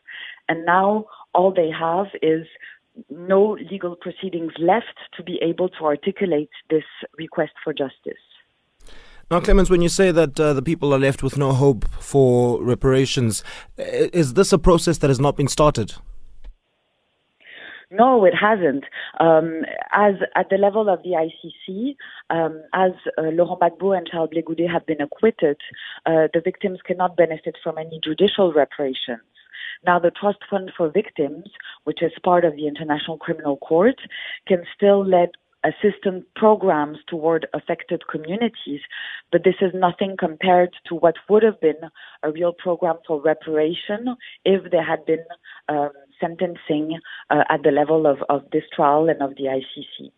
and 0.48 0.66
now 0.66 1.06
all 1.34 1.54
they 1.54 1.70
have 1.70 2.08
is 2.22 2.46
no 3.10 3.58
legal 3.72 3.96
proceedings 3.96 4.51
left 4.60 4.98
to 5.16 5.24
be 5.24 5.39
able 5.42 5.70
to 5.70 5.86
articulate 5.86 6.50
this 6.70 6.84
request 7.18 7.54
for 7.63 7.74
justice. 7.74 8.24
Now, 9.32 9.39
Clémence, 9.39 9.70
when 9.70 9.84
you 9.84 9.89
say 9.89 10.12
that 10.12 10.39
uh, 10.39 10.54
the 10.54 10.63
people 10.63 10.92
are 10.92 10.98
left 10.98 11.22
with 11.22 11.38
no 11.38 11.54
hope 11.54 11.88
for 12.00 12.62
reparations, 12.63 13.44
is 13.78 14.34
this 14.34 14.51
a 14.51 14.58
process 14.58 14.98
that 14.98 15.10
has 15.10 15.20
not 15.20 15.38
been 15.38 15.48
started? 15.48 15.94
No, 17.91 18.24
it 18.24 18.36
hasn't. 18.36 18.86
Um, 19.19 19.63
as 19.91 20.13
at 20.36 20.50
the 20.50 20.58
level 20.58 20.89
of 20.89 21.01
the 21.01 21.12
ICC, 21.12 21.96
um, 22.29 22.62
as 22.74 22.91
uh, 23.17 23.24
Laurent 23.31 23.60
Gbagbo 23.60 23.98
and 23.98 24.08
Charles 24.08 24.29
Blé 24.29 24.43
Goudé 24.43 24.72
have 24.72 24.86
been 24.86 25.01
acquitted, 25.01 25.58
uh, 26.05 26.27
the 26.31 26.41
victims 26.43 26.79
cannot 26.86 27.17
benefit 27.17 27.58
from 27.63 27.79
any 27.79 28.00
judicial 28.03 28.53
reparations. 28.53 29.22
Now, 29.86 29.98
the 29.98 30.12
Trust 30.12 30.39
Fund 30.50 30.72
for 30.77 30.89
Victims, 30.89 31.50
which 31.86 32.03
is 32.03 32.12
part 32.24 32.46
of 32.46 32.55
the 32.55 32.67
International 32.67 33.17
Criminal 33.17 33.58
Court, 33.58 33.96
can 34.48 34.63
still 34.75 35.03
let 35.03 35.31
assistance 35.63 36.25
programs 36.36 36.98
toward 37.08 37.48
affected 37.53 38.03
communities, 38.08 38.81
but 39.31 39.43
this 39.43 39.55
is 39.62 39.72
nothing 39.74 40.15
compared 40.17 40.69
to 40.88 40.96
what 40.96 41.15
would 41.29 41.43
have 41.43 41.60
been 41.60 41.81
a 42.24 42.31
real 42.31 42.53
program 42.53 42.98
for 43.05 43.22
reparation 43.22 44.15
if 44.46 44.72
there 44.72 44.84
had 44.86 45.05
been 45.05 45.24
um, 45.67 45.91
sentencing 46.19 46.99
uh, 47.29 47.43
at 47.49 47.63
the 47.63 47.71
level 47.71 48.07
of, 48.07 48.19
of 48.29 48.43
this 48.51 48.63
trial 48.75 49.09
and 49.09 49.21
of 49.21 49.35
the 49.35 49.43
ICC. 49.43 50.11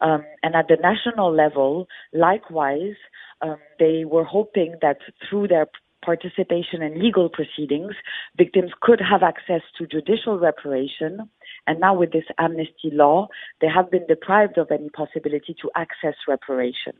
Um, 0.00 0.24
and 0.42 0.54
at 0.54 0.68
the 0.68 0.76
national 0.80 1.34
level, 1.34 1.86
likewise, 2.12 2.96
um, 3.40 3.56
they 3.78 4.04
were 4.04 4.24
hoping 4.24 4.76
that 4.82 4.98
through 5.28 5.48
their 5.48 5.66
participation 6.04 6.82
in 6.82 7.00
legal 7.00 7.28
proceedings, 7.28 7.94
victims 8.36 8.72
could 8.80 9.00
have 9.00 9.22
access 9.22 9.62
to 9.78 9.86
judicial 9.86 10.38
reparation. 10.38 11.30
And 11.66 11.80
now, 11.80 11.94
with 11.94 12.12
this 12.12 12.24
amnesty 12.38 12.90
law, 12.90 13.28
they 13.60 13.68
have 13.68 13.90
been 13.90 14.06
deprived 14.06 14.58
of 14.58 14.70
any 14.70 14.90
possibility 14.90 15.54
to 15.62 15.70
access 15.76 16.14
reparation. 16.26 16.94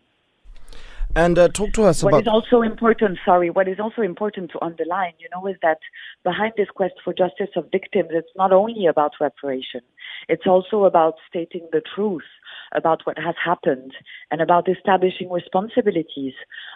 And 1.15 1.39
uh, 1.39 1.49
talk 1.49 1.73
to 1.75 1.85
us 1.85 2.03
what 2.03 2.11
about. 2.11 2.17
What 2.17 2.23
is 2.23 2.29
also 2.29 2.63
important, 2.63 3.19
sorry, 3.25 3.51
what 3.51 3.69
is 3.69 3.79
also 3.79 4.01
important 4.03 4.51
to 4.53 4.65
underline, 4.65 5.13
you 5.19 5.29
know, 5.35 5.47
is 5.47 5.57
that 5.61 5.79
behind 6.25 6.55
this 6.57 6.69
quest 6.75 6.95
for 7.05 7.13
justice 7.13 7.51
of 7.55 7.71
victims, 7.71 8.11
it's 8.13 8.31
not 8.35 8.53
only 8.53 8.87
about 8.87 9.13
reparation. 9.21 9.83
It's 10.29 10.47
also 10.47 10.85
about 10.85 11.15
stating 11.29 11.69
the 11.71 11.83
truth 11.95 12.23
about 12.75 13.03
what 13.05 13.19
has 13.19 13.35
happened 13.45 13.93
and 14.31 14.41
about 14.41 14.69
establishing 14.69 15.31
responsibilities 15.31 16.33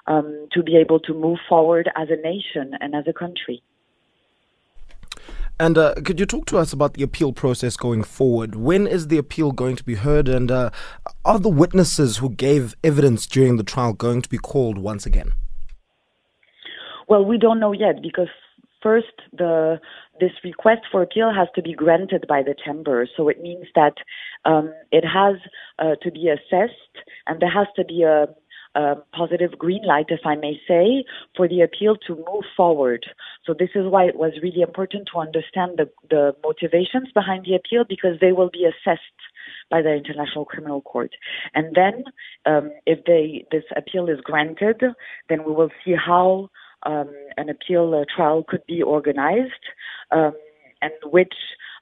um, 0.06 0.48
to 0.52 0.62
be 0.62 0.76
able 0.76 1.00
to 1.00 1.14
move 1.14 1.38
forward 1.48 1.88
as 1.96 2.08
a 2.10 2.20
nation 2.20 2.72
and 2.80 2.94
as 2.94 3.04
a 3.08 3.12
country. 3.12 3.62
And 5.58 5.78
uh, 5.78 5.94
could 6.04 6.20
you 6.20 6.26
talk 6.26 6.44
to 6.46 6.58
us 6.58 6.72
about 6.72 6.94
the 6.94 7.02
appeal 7.02 7.32
process 7.32 7.76
going 7.76 8.04
forward? 8.04 8.56
When 8.56 8.86
is 8.86 9.08
the 9.08 9.16
appeal 9.16 9.52
going 9.52 9.76
to 9.76 9.84
be 9.84 9.94
heard? 9.94 10.28
And 10.28 10.50
uh, 10.50 10.70
are 11.24 11.38
the 11.38 11.48
witnesses 11.48 12.18
who 12.18 12.30
gave 12.30 12.74
evidence 12.84 13.26
during 13.26 13.56
the 13.56 13.62
trial 13.62 13.94
going 13.94 14.20
to 14.20 14.28
be 14.28 14.36
called 14.36 14.76
once 14.76 15.06
again? 15.06 15.32
Well, 17.08 17.24
we 17.24 17.38
don't 17.38 17.60
know 17.60 17.72
yet 17.72 18.02
because 18.02 18.28
first 18.82 19.22
the 19.32 19.80
this 20.20 20.32
request 20.44 20.82
for 20.90 21.02
appeal 21.02 21.32
has 21.34 21.48
to 21.54 21.62
be 21.62 21.74
granted 21.74 22.24
by 22.26 22.42
the 22.42 22.54
chamber. 22.64 23.06
So 23.16 23.28
it 23.28 23.40
means 23.40 23.66
that 23.74 23.94
um, 24.44 24.72
it 24.90 25.04
has 25.04 25.36
uh, 25.78 25.96
to 26.02 26.10
be 26.10 26.28
assessed 26.28 27.04
and 27.26 27.40
there 27.40 27.50
has 27.50 27.66
to 27.76 27.84
be 27.84 28.02
a 28.02 28.26
positive 29.14 29.58
green 29.58 29.84
light, 29.84 30.06
if 30.08 30.20
I 30.24 30.34
may 30.36 30.60
say, 30.68 31.04
for 31.36 31.48
the 31.48 31.62
appeal 31.62 31.96
to 32.06 32.16
move 32.16 32.44
forward. 32.56 33.06
So 33.44 33.54
this 33.58 33.70
is 33.74 33.86
why 33.86 34.04
it 34.04 34.16
was 34.16 34.32
really 34.42 34.60
important 34.60 35.08
to 35.12 35.20
understand 35.20 35.78
the, 35.78 35.88
the 36.10 36.34
motivations 36.44 37.08
behind 37.14 37.46
the 37.46 37.54
appeal 37.54 37.84
because 37.88 38.20
they 38.20 38.32
will 38.32 38.50
be 38.50 38.64
assessed 38.64 39.00
by 39.70 39.82
the 39.82 39.94
International 39.94 40.44
Criminal 40.44 40.82
Court. 40.82 41.12
And 41.54 41.74
then, 41.74 42.04
um, 42.44 42.70
if 42.86 43.04
they 43.04 43.46
this 43.50 43.64
appeal 43.76 44.08
is 44.08 44.20
granted, 44.20 44.82
then 45.28 45.44
we 45.44 45.52
will 45.52 45.70
see 45.84 45.94
how 45.94 46.50
um, 46.84 47.10
an 47.36 47.48
appeal 47.48 47.94
uh, 47.94 48.04
trial 48.14 48.44
could 48.46 48.64
be 48.66 48.82
organized 48.82 49.52
um, 50.12 50.32
and 50.82 50.92
which 51.04 51.34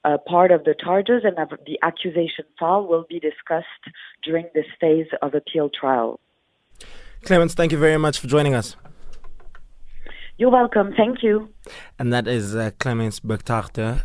uh, 0.04 0.18
part 0.26 0.50
of 0.50 0.64
the 0.64 0.74
charges 0.78 1.22
and 1.24 1.38
of 1.38 1.58
the 1.66 1.78
accusation 1.82 2.44
file 2.58 2.86
will 2.86 3.04
be 3.08 3.18
discussed 3.18 3.66
during 4.22 4.46
this 4.54 4.66
phase 4.80 5.06
of 5.22 5.34
appeal 5.34 5.68
trial. 5.68 6.20
Clémence, 7.24 7.54
thank 7.54 7.72
you 7.72 7.78
very 7.78 7.96
much 7.96 8.18
for 8.20 8.26
joining 8.26 8.54
us. 8.54 8.76
You're 10.36 10.50
welcome. 10.50 10.92
Thank 10.96 11.22
you. 11.22 11.48
And 11.96 12.12
that 12.12 12.26
is 12.26 12.56
uh, 12.56 12.72
Clémence 12.80 13.20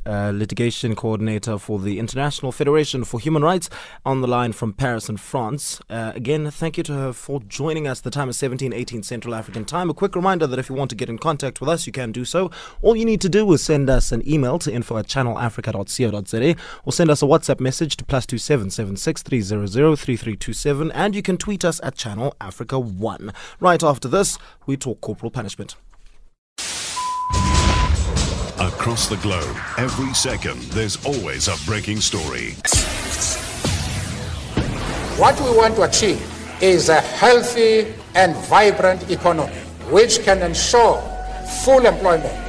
uh, 0.06 0.32
litigation 0.32 0.96
coordinator 0.96 1.58
for 1.58 1.80
the 1.80 1.98
International 1.98 2.52
Federation 2.52 3.04
for 3.04 3.20
Human 3.20 3.42
Rights, 3.42 3.68
on 4.06 4.22
the 4.22 4.28
line 4.28 4.52
from 4.52 4.74
Paris 4.74 5.10
in 5.10 5.18
France. 5.18 5.82
Uh, 5.90 6.12
again, 6.14 6.52
thank 6.52 6.78
you 6.78 6.84
to 6.84 6.94
her 6.94 7.14
for 7.14 7.40
joining 7.42 7.88
us. 7.88 8.02
The 8.02 8.12
time 8.12 8.30
is 8.30 8.38
17:18 8.38 9.04
Central 9.04 9.34
African 9.34 9.66
Time. 9.66 9.90
A 9.90 9.94
quick 9.96 10.16
reminder 10.16 10.46
that 10.46 10.60
if 10.60 10.70
you 10.70 10.76
want 10.76 10.92
to 10.92 10.96
get 10.96 11.10
in 11.10 11.18
contact 11.18 11.60
with 11.60 11.70
us, 11.70 11.88
you 11.88 11.92
can 11.92 12.12
do 12.12 12.24
so. 12.24 12.52
All 12.84 12.96
you 12.96 13.06
need 13.06 13.22
to 13.22 13.30
do 13.30 13.52
is 13.52 13.64
send 13.64 13.90
us 13.90 14.12
an 14.12 14.22
email 14.30 14.60
to 14.60 14.72
info 14.72 14.98
at 14.98 15.08
channelafrica.co.za 15.08 16.56
or 16.86 16.92
send 16.92 17.10
us 17.10 17.24
a 17.24 17.26
WhatsApp 17.26 17.60
message 17.60 17.98
to 17.98 18.06
plus 18.06 18.28
two 18.28 18.38
seven 18.38 18.70
seven 18.70 18.98
six 18.98 19.24
three 19.24 19.42
zero 19.42 19.66
zero 19.66 19.96
three 19.96 20.16
three 20.16 20.36
two 20.36 20.54
seven, 20.54 20.92
and 20.92 21.16
you 21.16 21.24
can 21.24 21.38
tweet 21.38 21.66
us 21.66 21.82
at 21.82 21.96
Channel 21.96 22.36
Africa 22.40 22.78
One. 22.78 23.34
Right 23.60 23.82
after 23.82 24.08
this, 24.08 24.38
we 24.68 24.78
talk 24.78 25.02
corporal 25.02 25.32
punishment. 25.32 25.76
Across 28.60 29.08
the 29.10 29.18
globe, 29.18 29.56
every 29.78 30.14
second, 30.14 30.62
there's 30.74 31.04
always 31.06 31.48
a 31.48 31.56
breaking 31.66 32.02
story. 32.02 32.56
What 35.18 35.40
we 35.42 35.56
want 35.56 35.76
to 35.76 35.84
achieve 35.84 36.22
is 36.62 36.90
a 36.90 37.00
healthy 37.00 37.94
and 38.16 38.36
vibrant 38.48 39.10
economy 39.10 39.54
which 39.92 40.24
can 40.24 40.42
ensure 40.42 41.02
full 41.64 41.86
employment 41.86 42.49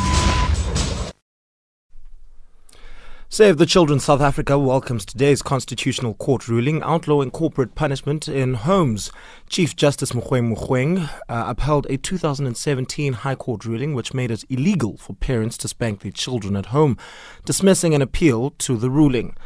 Save 3.33 3.59
the 3.59 3.65
Children 3.65 4.01
South 4.01 4.19
Africa 4.19 4.59
welcomes 4.59 5.05
today's 5.05 5.41
Constitutional 5.41 6.15
Court 6.15 6.49
ruling 6.49 6.83
outlawing 6.83 7.31
corporate 7.31 7.75
punishment 7.75 8.27
in 8.27 8.55
homes. 8.55 9.09
Chief 9.47 9.73
Justice 9.73 10.11
Mogoeng 10.11 10.53
Mogoeng 10.53 11.09
uh, 11.29 11.45
upheld 11.47 11.87
a 11.89 11.95
2017 11.95 13.13
High 13.13 13.35
Court 13.35 13.63
ruling 13.63 13.93
which 13.93 14.13
made 14.13 14.31
it 14.31 14.43
illegal 14.49 14.97
for 14.97 15.13
parents 15.13 15.57
to 15.59 15.69
spank 15.69 16.01
their 16.01 16.11
children 16.11 16.57
at 16.57 16.67
home, 16.67 16.97
dismissing 17.45 17.93
an 17.93 18.01
appeal 18.01 18.49
to 18.57 18.75
the 18.75 18.89
ruling. 18.89 19.37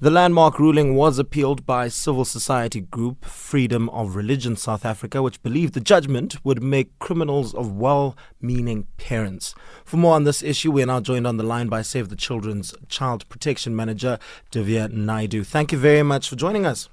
The 0.00 0.12
landmark 0.12 0.60
ruling 0.60 0.94
was 0.94 1.18
appealed 1.18 1.66
by 1.66 1.88
civil 1.88 2.24
society 2.24 2.82
group 2.82 3.24
Freedom 3.24 3.88
of 3.88 4.14
Religion 4.14 4.54
South 4.54 4.84
Africa, 4.84 5.22
which 5.22 5.42
believed 5.42 5.74
the 5.74 5.80
judgment 5.80 6.36
would 6.44 6.62
make 6.62 6.96
criminals 7.00 7.52
of 7.52 7.72
well 7.72 8.16
meaning 8.40 8.86
parents. 8.96 9.56
For 9.84 9.96
more 9.96 10.14
on 10.14 10.22
this 10.22 10.40
issue, 10.40 10.70
we 10.70 10.84
are 10.84 10.86
now 10.86 11.00
joined 11.00 11.26
on 11.26 11.36
the 11.36 11.42
line 11.42 11.66
by 11.66 11.82
Save 11.82 12.10
the 12.10 12.14
Children's 12.14 12.76
Child 12.88 13.28
Protection 13.28 13.74
Manager, 13.74 14.20
Divya 14.52 14.92
Naidu. 14.92 15.42
Thank 15.42 15.72
you 15.72 15.78
very 15.78 16.04
much 16.04 16.28
for 16.28 16.36
joining 16.36 16.64
us. 16.64 16.88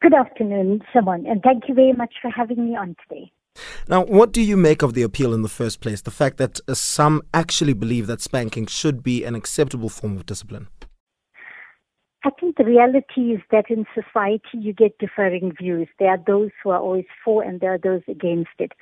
Good 0.00 0.14
afternoon, 0.14 0.82
Simon, 0.92 1.26
and 1.26 1.42
thank 1.42 1.64
you 1.66 1.74
very 1.74 1.92
much 1.92 2.14
for 2.22 2.30
having 2.30 2.64
me 2.64 2.76
on 2.76 2.94
today. 3.08 3.32
Now, 3.88 4.04
what 4.04 4.30
do 4.30 4.42
you 4.42 4.56
make 4.56 4.82
of 4.82 4.94
the 4.94 5.02
appeal 5.02 5.34
in 5.34 5.42
the 5.42 5.48
first 5.48 5.80
place? 5.80 6.02
The 6.02 6.12
fact 6.12 6.36
that 6.36 6.60
some 6.72 7.20
actually 7.34 7.72
believe 7.72 8.06
that 8.06 8.20
spanking 8.20 8.66
should 8.66 9.02
be 9.02 9.24
an 9.24 9.34
acceptable 9.34 9.88
form 9.88 10.16
of 10.16 10.24
discipline? 10.24 10.68
I 12.24 12.30
think 12.30 12.56
the 12.56 12.64
reality 12.64 13.32
is 13.32 13.40
that 13.52 13.66
in 13.70 13.86
society 13.94 14.58
you 14.58 14.72
get 14.72 14.98
differing 14.98 15.52
views. 15.56 15.88
There 15.98 16.10
are 16.10 16.18
those 16.26 16.50
who 16.62 16.70
are 16.70 16.80
always 16.80 17.04
for 17.24 17.44
and 17.44 17.60
there 17.60 17.74
are 17.74 17.78
those 17.78 18.02
against 18.08 18.50
it. 18.58 18.72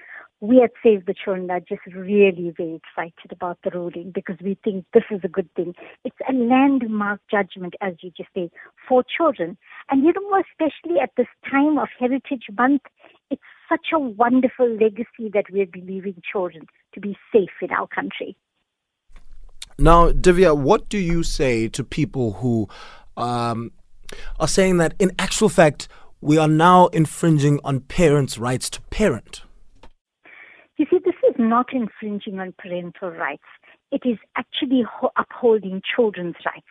We 0.40 0.62
at 0.62 0.72
Save 0.83 1.07
the 1.07 1.14
Children 1.14 1.51
are 1.51 1.61
just 1.61 1.85
really 1.94 2.53
very 2.57 2.81
excited 2.81 3.33
about 3.33 3.59
the 3.62 3.70
ruling 3.70 4.11
because 4.14 4.37
we 4.42 4.57
think 4.64 4.87
this 4.92 5.05
is 5.11 5.20
a 5.22 5.29
good 5.29 5.49
thing. 5.55 5.75
It's 6.05 6.16
a 6.29 6.33
landmark 6.33 7.20
judgment, 7.31 7.75
as 7.81 7.94
you 8.01 8.11
just 8.16 8.31
say, 8.35 8.51
for 8.88 9.03
children. 9.05 9.57
And 9.90 10.03
you 10.03 10.12
know, 10.12 10.42
especially 10.51 11.01
at 11.01 11.11
this 11.16 11.27
time 11.51 11.79
of 11.79 11.88
Heritage 11.99 12.46
Month, 12.57 12.83
it's 13.31 13.42
such 13.68 13.88
a 13.94 13.99
wonderful 13.99 14.68
legacy 14.68 15.31
that 15.33 15.46
we're 15.51 15.68
leaving 15.75 16.20
children 16.31 16.66
to 16.94 17.01
be 17.01 17.16
safe 17.33 17.51
in 17.61 17.70
our 17.70 17.87
country. 17.87 18.37
Now, 19.79 20.11
Divya, 20.11 20.57
what 20.57 20.88
do 20.88 20.96
you 20.96 21.22
say 21.22 21.68
to 21.68 21.85
people 21.85 22.33
who 22.35 22.68
um, 23.16 23.72
are 24.38 24.48
saying 24.48 24.79
that 24.79 24.94
in 24.98 25.12
actual 25.18 25.48
fact, 25.48 25.88
we 26.20 26.38
are 26.38 26.48
now 26.48 26.87
infringing 26.88 27.61
on 27.64 27.81
parents' 27.81 28.38
rights 28.38 28.70
to 28.70 28.81
parent. 28.83 29.42
You 30.76 30.87
see, 30.90 30.98
this 31.05 31.14
is 31.29 31.35
not 31.38 31.66
infringing 31.72 32.38
on 32.38 32.55
parental 32.59 33.11
rights. 33.11 33.44
It 33.92 34.02
is 34.05 34.18
actually 34.37 34.83
ho- 34.83 35.12
upholding 35.16 35.81
children's 35.94 36.37
rights. 36.44 36.66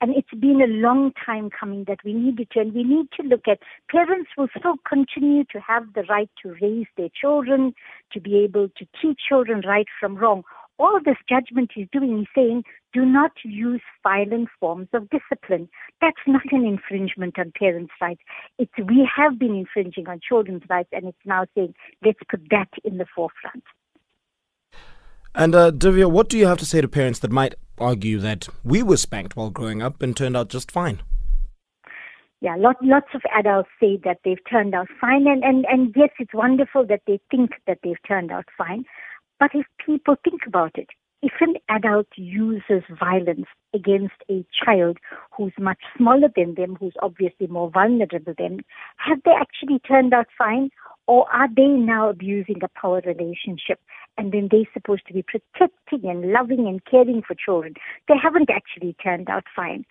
And 0.00 0.14
it's 0.16 0.34
been 0.38 0.60
a 0.60 0.66
long 0.66 1.12
time 1.24 1.50
coming 1.50 1.84
that 1.86 1.98
we 2.04 2.12
need 2.12 2.36
to, 2.36 2.60
and 2.60 2.74
we 2.74 2.82
need 2.82 3.06
to 3.18 3.26
look 3.26 3.46
at 3.48 3.60
parents 3.90 4.30
will 4.36 4.48
still 4.58 4.74
continue 4.86 5.44
to 5.52 5.60
have 5.60 5.84
the 5.94 6.02
right 6.10 6.28
to 6.42 6.56
raise 6.60 6.86
their 6.96 7.08
children, 7.18 7.74
to 8.12 8.20
be 8.20 8.38
able 8.38 8.68
to 8.76 8.86
teach 9.00 9.20
children 9.28 9.62
right 9.66 9.86
from 10.00 10.16
wrong 10.16 10.42
all 10.78 10.98
this 11.04 11.16
judgment 11.28 11.70
is 11.76 11.88
doing 11.92 12.20
is 12.20 12.26
saying, 12.34 12.64
do 12.92 13.04
not 13.04 13.32
use 13.44 13.80
violent 14.02 14.48
forms 14.58 14.88
of 14.92 15.08
discipline. 15.10 15.68
That's 16.00 16.16
not 16.26 16.42
an 16.52 16.64
infringement 16.64 17.38
on 17.38 17.52
parents' 17.58 17.92
rights. 18.00 18.20
It's, 18.58 18.72
we 18.78 19.08
have 19.16 19.38
been 19.38 19.54
infringing 19.54 20.08
on 20.08 20.20
children's 20.26 20.62
rights, 20.68 20.90
and 20.92 21.06
it's 21.06 21.18
now 21.24 21.46
saying, 21.54 21.74
let's 22.04 22.18
put 22.28 22.40
that 22.50 22.68
in 22.82 22.98
the 22.98 23.06
forefront. 23.14 23.64
And 25.34 25.54
uh, 25.54 25.72
Divya, 25.72 26.10
what 26.10 26.28
do 26.28 26.38
you 26.38 26.46
have 26.46 26.58
to 26.58 26.66
say 26.66 26.80
to 26.80 26.88
parents 26.88 27.18
that 27.20 27.32
might 27.32 27.54
argue 27.78 28.18
that 28.20 28.48
we 28.64 28.82
were 28.82 28.96
spanked 28.96 29.36
while 29.36 29.50
growing 29.50 29.82
up 29.82 30.00
and 30.02 30.16
turned 30.16 30.36
out 30.36 30.48
just 30.48 30.70
fine? 30.70 31.02
Yeah, 32.40 32.56
lot, 32.56 32.76
lots 32.82 33.08
of 33.14 33.22
adults 33.36 33.70
say 33.80 33.98
that 34.04 34.18
they've 34.24 34.44
turned 34.48 34.74
out 34.74 34.88
fine, 35.00 35.26
and, 35.26 35.42
and, 35.42 35.64
and 35.68 35.94
yes, 35.96 36.10
it's 36.18 36.34
wonderful 36.34 36.86
that 36.86 37.00
they 37.06 37.18
think 37.30 37.52
that 37.66 37.78
they've 37.82 38.02
turned 38.06 38.30
out 38.30 38.44
fine. 38.56 38.84
But 39.40 39.50
if 39.54 39.66
people 39.84 40.16
think 40.22 40.42
about 40.46 40.72
it, 40.76 40.88
if 41.22 41.32
an 41.40 41.54
adult 41.70 42.06
uses 42.16 42.82
violence 43.00 43.46
against 43.72 44.14
a 44.30 44.44
child 44.52 44.98
who's 45.34 45.54
much 45.58 45.78
smaller 45.96 46.28
than 46.36 46.54
them, 46.54 46.76
who's 46.78 46.92
obviously 47.00 47.46
more 47.46 47.70
vulnerable 47.70 48.34
than, 48.36 48.60
have 48.98 49.18
they 49.24 49.30
actually 49.30 49.78
turned 49.78 50.12
out 50.12 50.26
fine? 50.36 50.68
Or 51.06 51.26
are 51.32 51.48
they 51.54 51.66
now 51.66 52.10
abusing 52.10 52.60
a 52.62 52.68
power 52.78 53.02
relationship 53.06 53.80
and 54.16 54.32
then 54.32 54.48
they're 54.50 54.68
supposed 54.72 55.06
to 55.06 55.14
be 55.14 55.22
protecting 55.22 56.08
and 56.10 56.30
loving 56.30 56.66
and 56.66 56.84
caring 56.84 57.22
for 57.26 57.34
children? 57.34 57.74
They 58.06 58.14
haven't 58.22 58.50
actually 58.50 58.94
turned 59.02 59.28
out 59.30 59.44
fine. 59.54 59.84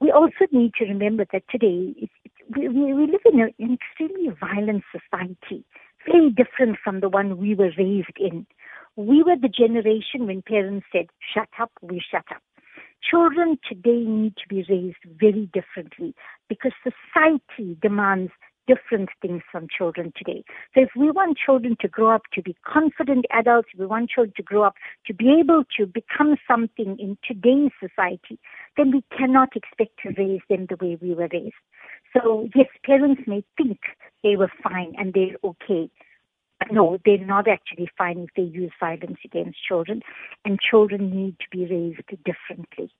We 0.00 0.10
also 0.10 0.46
need 0.50 0.72
to 0.78 0.84
remember 0.86 1.26
that 1.32 1.44
today 1.50 1.94
it's, 1.96 2.12
it's, 2.24 2.34
we, 2.56 2.68
we 2.68 3.06
live 3.06 3.20
in 3.30 3.40
an 3.40 3.78
extremely 3.78 4.34
violent 4.40 4.84
society, 4.90 5.64
very 6.06 6.30
different 6.30 6.78
from 6.82 7.00
the 7.00 7.08
one 7.08 7.38
we 7.38 7.54
were 7.54 7.72
raised 7.76 8.16
in. 8.18 8.46
We 8.96 9.22
were 9.22 9.36
the 9.40 9.48
generation 9.48 10.26
when 10.26 10.42
parents 10.42 10.86
said, 10.92 11.06
shut 11.34 11.48
up, 11.58 11.70
we 11.80 12.02
shut 12.10 12.24
up. 12.30 12.42
Children 13.10 13.58
today 13.66 14.04
need 14.06 14.34
to 14.36 14.48
be 14.48 14.64
raised 14.68 15.02
very 15.18 15.50
differently 15.52 16.14
because 16.48 16.72
society 16.82 17.76
demands 17.80 18.32
different 18.66 19.08
things 19.20 19.42
from 19.50 19.66
children 19.76 20.12
today. 20.16 20.44
So 20.74 20.82
if 20.82 20.90
we 20.96 21.10
want 21.10 21.38
children 21.44 21.76
to 21.80 21.88
grow 21.88 22.14
up 22.14 22.22
to 22.34 22.42
be 22.42 22.54
confident 22.64 23.24
adults, 23.32 23.68
we 23.76 23.86
want 23.86 24.10
children 24.10 24.34
to 24.36 24.42
grow 24.42 24.62
up 24.62 24.74
to 25.06 25.14
be 25.14 25.36
able 25.40 25.64
to 25.78 25.86
become 25.86 26.36
something 26.46 26.96
in 26.98 27.18
today's 27.26 27.72
society, 27.80 28.38
then 28.76 28.92
we 28.92 29.02
cannot 29.16 29.56
expect 29.56 29.98
to 30.02 30.12
raise 30.16 30.42
them 30.48 30.66
the 30.68 30.76
way 30.84 30.96
we 31.00 31.14
were 31.14 31.28
raised. 31.32 31.54
So 32.16 32.48
yes, 32.54 32.68
parents 32.84 33.22
may 33.26 33.42
think 33.56 33.78
they 34.22 34.36
were 34.36 34.52
fine 34.62 34.92
and 34.96 35.12
they're 35.12 35.36
okay, 35.42 35.90
no, 36.70 36.98
they're 37.04 37.18
not 37.18 37.48
actually 37.48 37.88
fine 37.96 38.18
if 38.18 38.30
they 38.36 38.42
use 38.42 38.70
violence 38.78 39.18
against 39.24 39.58
children, 39.66 40.02
and 40.44 40.58
children 40.60 41.10
need 41.10 41.36
to 41.40 41.46
be 41.50 41.66
raised 41.66 42.02
differently. 42.24 42.92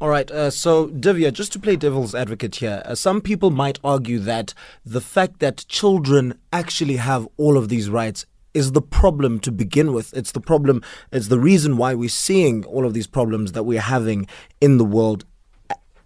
All 0.00 0.08
right. 0.08 0.30
Uh, 0.30 0.50
so, 0.50 0.88
Divya, 0.88 1.32
just 1.32 1.52
to 1.52 1.58
play 1.58 1.76
devil's 1.76 2.14
advocate 2.14 2.56
here, 2.56 2.82
uh, 2.86 2.94
some 2.94 3.20
people 3.20 3.50
might 3.50 3.78
argue 3.84 4.18
that 4.20 4.54
the 4.84 5.00
fact 5.00 5.40
that 5.40 5.66
children 5.68 6.38
actually 6.52 6.96
have 6.96 7.28
all 7.36 7.58
of 7.58 7.68
these 7.68 7.90
rights 7.90 8.24
is 8.54 8.72
the 8.72 8.82
problem 8.82 9.38
to 9.40 9.52
begin 9.52 9.92
with. 9.92 10.12
It's 10.14 10.32
the 10.32 10.40
problem, 10.40 10.82
it's 11.12 11.28
the 11.28 11.38
reason 11.38 11.76
why 11.76 11.94
we're 11.94 12.08
seeing 12.08 12.64
all 12.64 12.86
of 12.86 12.94
these 12.94 13.06
problems 13.06 13.52
that 13.52 13.64
we're 13.64 13.80
having 13.80 14.26
in 14.60 14.78
the 14.78 14.84
world 14.84 15.24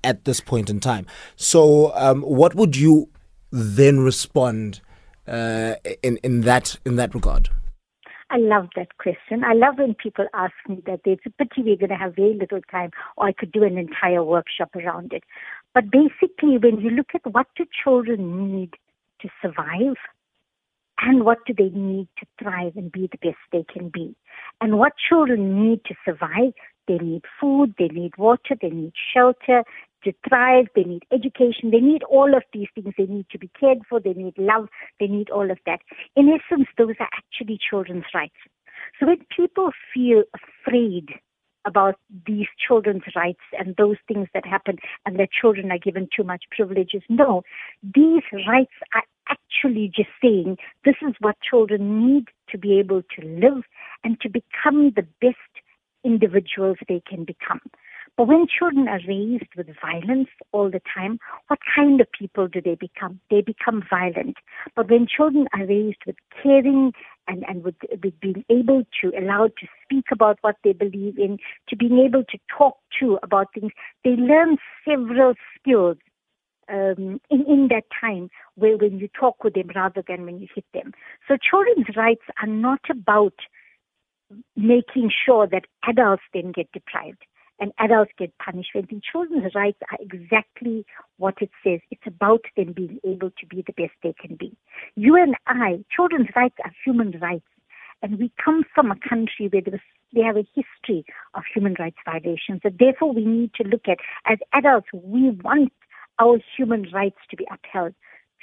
at 0.02 0.24
this 0.24 0.40
point 0.40 0.68
in 0.68 0.80
time. 0.80 1.06
So, 1.36 1.92
um, 1.94 2.22
what 2.22 2.54
would 2.54 2.76
you 2.76 3.08
then 3.50 4.00
respond 4.00 4.80
uh, 5.26 5.74
in 6.02 6.18
in 6.18 6.42
that 6.42 6.76
in 6.84 6.96
that 6.96 7.14
regard? 7.14 7.50
I 8.30 8.38
love 8.38 8.68
that 8.74 8.96
question. 8.98 9.44
I 9.44 9.52
love 9.52 9.78
when 9.78 9.94
people 9.94 10.26
ask 10.34 10.54
me 10.68 10.82
that. 10.86 11.00
It's 11.04 11.26
a 11.26 11.30
pity 11.30 11.62
we're 11.62 11.76
going 11.76 11.90
to 11.90 11.96
have 11.96 12.16
very 12.16 12.34
little 12.34 12.60
time, 12.70 12.90
or 13.16 13.28
I 13.28 13.32
could 13.32 13.52
do 13.52 13.62
an 13.62 13.78
entire 13.78 14.24
workshop 14.24 14.70
around 14.74 15.12
it. 15.12 15.22
But 15.74 15.90
basically, 15.90 16.58
when 16.58 16.80
you 16.80 16.90
look 16.90 17.10
at 17.14 17.32
what 17.32 17.46
do 17.56 17.64
children 17.84 18.52
need 18.52 18.74
to 19.20 19.28
survive, 19.42 19.96
and 21.00 21.24
what 21.24 21.38
do 21.46 21.54
they 21.56 21.70
need 21.70 22.08
to 22.18 22.26
thrive 22.42 22.72
and 22.76 22.90
be 22.90 23.08
the 23.12 23.18
best 23.18 23.38
they 23.52 23.64
can 23.72 23.88
be, 23.88 24.16
and 24.60 24.78
what 24.78 24.92
children 25.08 25.62
need 25.62 25.84
to 25.84 25.94
survive, 26.04 26.54
they 26.88 26.98
need 26.98 27.22
food, 27.40 27.74
they 27.78 27.88
need 27.88 28.16
water, 28.16 28.56
they 28.60 28.70
need 28.70 28.92
shelter, 29.12 29.64
to 30.04 30.12
thrive, 30.28 30.66
they 30.74 30.84
need 30.84 31.04
education, 31.12 31.70
they 31.70 31.80
need 31.80 32.02
all 32.04 32.34
of 32.34 32.42
these 32.52 32.68
things. 32.74 32.94
They 32.96 33.06
need 33.06 33.26
to 33.30 33.38
be 33.38 33.50
cared 33.58 33.78
for, 33.88 34.00
they 34.00 34.12
need 34.12 34.34
love, 34.38 34.68
they 35.00 35.06
need 35.06 35.30
all 35.30 35.50
of 35.50 35.58
that. 35.66 35.80
In 36.16 36.28
essence, 36.28 36.68
those 36.78 36.94
are 37.00 37.08
actually 37.16 37.58
children's 37.70 38.04
rights. 38.14 38.36
So 38.98 39.06
when 39.06 39.24
people 39.34 39.70
feel 39.92 40.24
afraid 40.34 41.08
about 41.66 41.96
these 42.26 42.46
children's 42.66 43.04
rights 43.16 43.40
and 43.58 43.74
those 43.76 43.96
things 44.06 44.28
that 44.34 44.46
happen 44.46 44.76
and 45.06 45.18
that 45.18 45.30
children 45.32 45.72
are 45.72 45.78
given 45.78 46.08
too 46.14 46.24
much 46.24 46.44
privileges, 46.50 47.02
no, 47.08 47.42
these 47.82 48.22
rights 48.46 48.74
are 48.94 49.02
actually 49.28 49.90
just 49.94 50.10
saying 50.22 50.58
this 50.84 50.96
is 51.02 51.14
what 51.20 51.36
children 51.48 52.06
need 52.06 52.28
to 52.50 52.58
be 52.58 52.78
able 52.78 53.02
to 53.18 53.26
live 53.26 53.64
and 54.02 54.20
to 54.20 54.28
become 54.28 54.92
the 54.94 55.06
best 55.20 55.36
individuals 56.04 56.76
they 56.88 57.02
can 57.08 57.24
become. 57.24 57.60
But 58.16 58.28
when 58.28 58.46
children 58.46 58.86
are 58.86 59.00
raised 59.08 59.48
with 59.56 59.66
violence 59.82 60.28
all 60.52 60.70
the 60.70 60.80
time, 60.94 61.18
what 61.48 61.58
kind 61.74 62.00
of 62.00 62.06
people 62.12 62.46
do 62.46 62.60
they 62.60 62.76
become? 62.76 63.20
They 63.28 63.40
become 63.40 63.82
violent. 63.90 64.36
But 64.76 64.88
when 64.88 65.08
children 65.08 65.48
are 65.52 65.66
raised 65.66 65.98
with 66.06 66.14
caring 66.40 66.92
and, 67.26 67.44
and 67.48 67.64
with, 67.64 67.74
with 67.90 68.18
being 68.20 68.44
able 68.48 68.84
to 69.00 69.12
allowed 69.18 69.52
to 69.58 69.66
speak 69.82 70.04
about 70.12 70.38
what 70.42 70.56
they 70.62 70.72
believe 70.72 71.18
in, 71.18 71.38
to 71.68 71.76
being 71.76 71.98
able 71.98 72.22
to 72.30 72.38
talk 72.56 72.76
to 73.00 73.18
about 73.24 73.48
things, 73.52 73.72
they 74.04 74.10
learn 74.10 74.58
several 74.88 75.34
skills 75.58 75.96
um, 76.68 77.20
in, 77.30 77.44
in 77.48 77.68
that 77.70 77.84
time 78.00 78.30
where 78.54 78.76
when 78.76 78.98
you 79.00 79.08
talk 79.08 79.42
with 79.42 79.54
them 79.54 79.70
rather 79.74 80.04
than 80.06 80.24
when 80.24 80.38
you 80.38 80.46
hit 80.54 80.64
them. 80.72 80.92
So 81.26 81.36
children's 81.36 81.96
rights 81.96 82.22
are 82.40 82.48
not 82.48 82.80
about 82.88 83.34
making 84.56 85.10
sure 85.26 85.48
that 85.48 85.64
adults 85.86 86.22
then 86.32 86.52
get 86.52 86.70
deprived 86.72 87.24
and 87.60 87.72
adults 87.78 88.12
get 88.18 88.36
punished. 88.38 88.70
And 88.74 89.02
children's 89.02 89.54
rights 89.54 89.78
are 89.90 89.98
exactly 90.00 90.84
what 91.18 91.34
it 91.40 91.50
says. 91.62 91.80
It's 91.90 92.06
about 92.06 92.42
them 92.56 92.72
being 92.72 92.98
able 93.04 93.30
to 93.30 93.46
be 93.46 93.64
the 93.66 93.72
best 93.72 93.92
they 94.02 94.14
can 94.20 94.36
be. 94.36 94.56
You 94.96 95.16
and 95.16 95.34
I, 95.46 95.84
children's 95.94 96.28
rights 96.34 96.56
are 96.64 96.72
human 96.84 97.18
rights. 97.20 97.46
And 98.02 98.18
we 98.18 98.30
come 98.42 98.64
from 98.74 98.90
a 98.90 99.08
country 99.08 99.48
where 99.50 99.62
there 99.62 99.72
was, 99.72 99.80
they 100.12 100.20
have 100.20 100.36
a 100.36 100.46
history 100.54 101.04
of 101.34 101.42
human 101.52 101.74
rights 101.78 101.96
violations. 102.04 102.60
And 102.64 102.78
therefore, 102.78 103.12
we 103.12 103.24
need 103.24 103.54
to 103.54 103.64
look 103.66 103.88
at, 103.88 103.98
as 104.26 104.38
adults, 104.52 104.88
we 104.92 105.30
want 105.30 105.72
our 106.18 106.38
human 106.56 106.90
rights 106.92 107.18
to 107.30 107.36
be 107.36 107.46
upheld. 107.50 107.94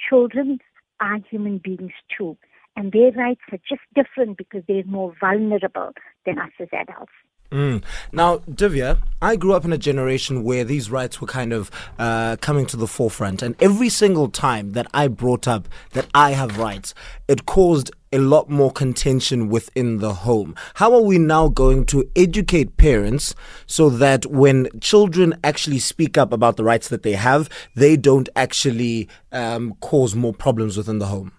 Children 0.08 0.58
are 1.00 1.18
human 1.30 1.58
beings 1.58 1.92
too. 2.16 2.36
And 2.76 2.92
their 2.92 3.12
rights 3.12 3.42
are 3.52 3.58
just 3.68 3.82
different 3.94 4.38
because 4.38 4.62
they're 4.66 4.84
more 4.84 5.14
vulnerable 5.20 5.92
than 6.24 6.38
us 6.38 6.50
as 6.58 6.68
adults. 6.72 7.12
Mm. 7.52 7.84
Now, 8.12 8.38
Divya, 8.38 8.98
I 9.20 9.36
grew 9.36 9.52
up 9.52 9.66
in 9.66 9.74
a 9.74 9.78
generation 9.78 10.42
where 10.42 10.64
these 10.64 10.90
rights 10.90 11.20
were 11.20 11.26
kind 11.26 11.52
of 11.52 11.70
uh, 11.98 12.36
coming 12.40 12.64
to 12.66 12.78
the 12.78 12.86
forefront. 12.86 13.42
And 13.42 13.54
every 13.60 13.90
single 13.90 14.30
time 14.30 14.70
that 14.70 14.86
I 14.94 15.08
brought 15.08 15.46
up 15.46 15.68
that 15.92 16.06
I 16.14 16.30
have 16.30 16.58
rights, 16.58 16.94
it 17.28 17.44
caused 17.44 17.90
a 18.10 18.18
lot 18.18 18.48
more 18.48 18.70
contention 18.70 19.50
within 19.50 19.98
the 19.98 20.14
home. 20.14 20.54
How 20.74 20.94
are 20.94 21.02
we 21.02 21.18
now 21.18 21.48
going 21.48 21.84
to 21.86 22.08
educate 22.16 22.78
parents 22.78 23.34
so 23.66 23.90
that 23.90 24.24
when 24.26 24.68
children 24.80 25.34
actually 25.44 25.78
speak 25.78 26.16
up 26.16 26.32
about 26.32 26.56
the 26.56 26.64
rights 26.64 26.88
that 26.88 27.02
they 27.02 27.12
have, 27.12 27.50
they 27.74 27.98
don't 27.98 28.30
actually 28.34 29.08
um, 29.30 29.74
cause 29.80 30.14
more 30.14 30.32
problems 30.32 30.78
within 30.78 30.98
the 30.98 31.06
home? 31.06 31.32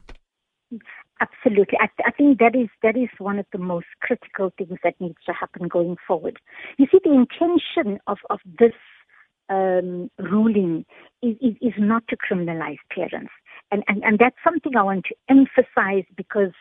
Absolutely. 1.23 1.77
I, 1.79 1.87
I, 2.05 2.11
think 2.11 2.39
that 2.39 2.53
is 2.55 2.67
that 2.81 2.97
is 2.97 3.07
one 3.17 3.39
of 3.39 3.45
the 3.53 3.57
most 3.57 3.85
critical 4.01 4.51
things 4.57 4.77
that 4.83 4.99
needs 4.99 5.15
to 5.25 5.31
happen 5.33 5.69
going 5.69 5.95
forward. 6.05 6.37
You 6.77 6.87
see, 6.91 6.99
the 7.03 7.13
intention 7.13 7.99
of, 8.07 8.17
of 8.29 8.39
this 8.59 8.73
um, 9.49 10.09
ruling 10.19 10.85
is, 11.21 11.35
is, 11.39 11.55
is 11.61 11.73
not 11.77 12.03
to 12.09 12.17
criminalize 12.17 12.77
parents. 12.93 13.31
And, 13.71 13.83
and, 13.87 14.03
and 14.03 14.19
that's 14.19 14.35
something 14.43 14.75
I 14.75 14.83
want 14.83 15.05
to 15.05 15.15
emphasize 15.29 16.03
because 16.17 16.51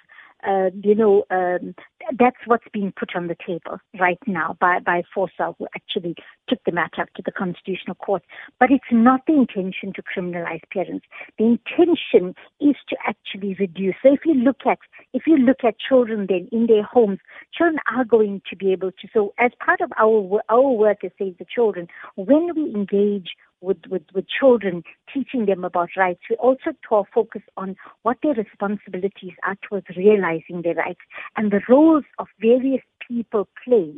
uh, 0.46 0.70
you 0.82 0.94
know, 0.94 1.24
um, 1.30 1.74
that's 2.18 2.36
what's 2.46 2.64
being 2.72 2.92
put 2.98 3.14
on 3.14 3.28
the 3.28 3.36
table 3.46 3.78
right 3.98 4.18
now 4.26 4.56
by, 4.60 4.80
by 4.80 5.02
Forsa, 5.14 5.54
who 5.58 5.66
actually 5.74 6.16
took 6.48 6.58
the 6.64 6.72
matter 6.72 7.02
up 7.02 7.12
to 7.14 7.22
the 7.24 7.32
Constitutional 7.32 7.94
Court. 7.94 8.22
But 8.58 8.70
it's 8.70 8.84
not 8.90 9.20
the 9.26 9.34
intention 9.34 9.92
to 9.94 10.02
criminalize 10.02 10.62
parents. 10.72 11.06
The 11.38 11.44
intention 11.44 12.34
is 12.60 12.76
to 12.88 12.96
actually 13.06 13.54
reduce. 13.58 13.94
So 14.02 14.12
if 14.12 14.20
you 14.24 14.34
look 14.34 14.60
at 14.66 14.78
if 15.12 15.26
you 15.26 15.36
look 15.36 15.64
at 15.64 15.76
children 15.78 16.26
then 16.28 16.48
in 16.50 16.66
their 16.66 16.82
homes, 16.82 17.18
children 17.56 17.78
are 17.94 18.04
going 18.04 18.42
to 18.50 18.56
be 18.56 18.72
able 18.72 18.90
to. 18.90 19.08
So 19.12 19.32
as 19.38 19.52
part 19.64 19.80
of 19.80 19.92
our 19.98 20.42
our 20.48 20.70
work 20.70 21.04
as 21.04 21.12
Save 21.18 21.38
the 21.38 21.46
Children, 21.52 21.88
when 22.16 22.54
we 22.54 22.74
engage 22.74 23.36
with, 23.62 23.78
with, 23.88 24.02
with 24.14 24.26
children, 24.28 24.82
teaching 25.12 25.46
them 25.46 25.64
about 25.64 25.90
rights. 25.96 26.20
We 26.28 26.36
also 26.36 26.72
talk, 26.86 27.08
focus 27.14 27.42
on 27.56 27.76
what 28.02 28.18
their 28.22 28.34
responsibilities 28.34 29.32
are 29.46 29.56
towards 29.68 29.86
realizing 29.96 30.62
their 30.62 30.74
rights 30.74 31.00
and 31.36 31.50
the 31.50 31.60
roles 31.68 32.04
of 32.18 32.26
various 32.40 32.82
people 33.08 33.48
play 33.64 33.92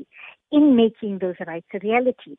in 0.53 0.77
making 0.77 1.18
those 1.18 1.37
rights 1.46 1.66
a 1.74 1.79
reality. 1.81 2.37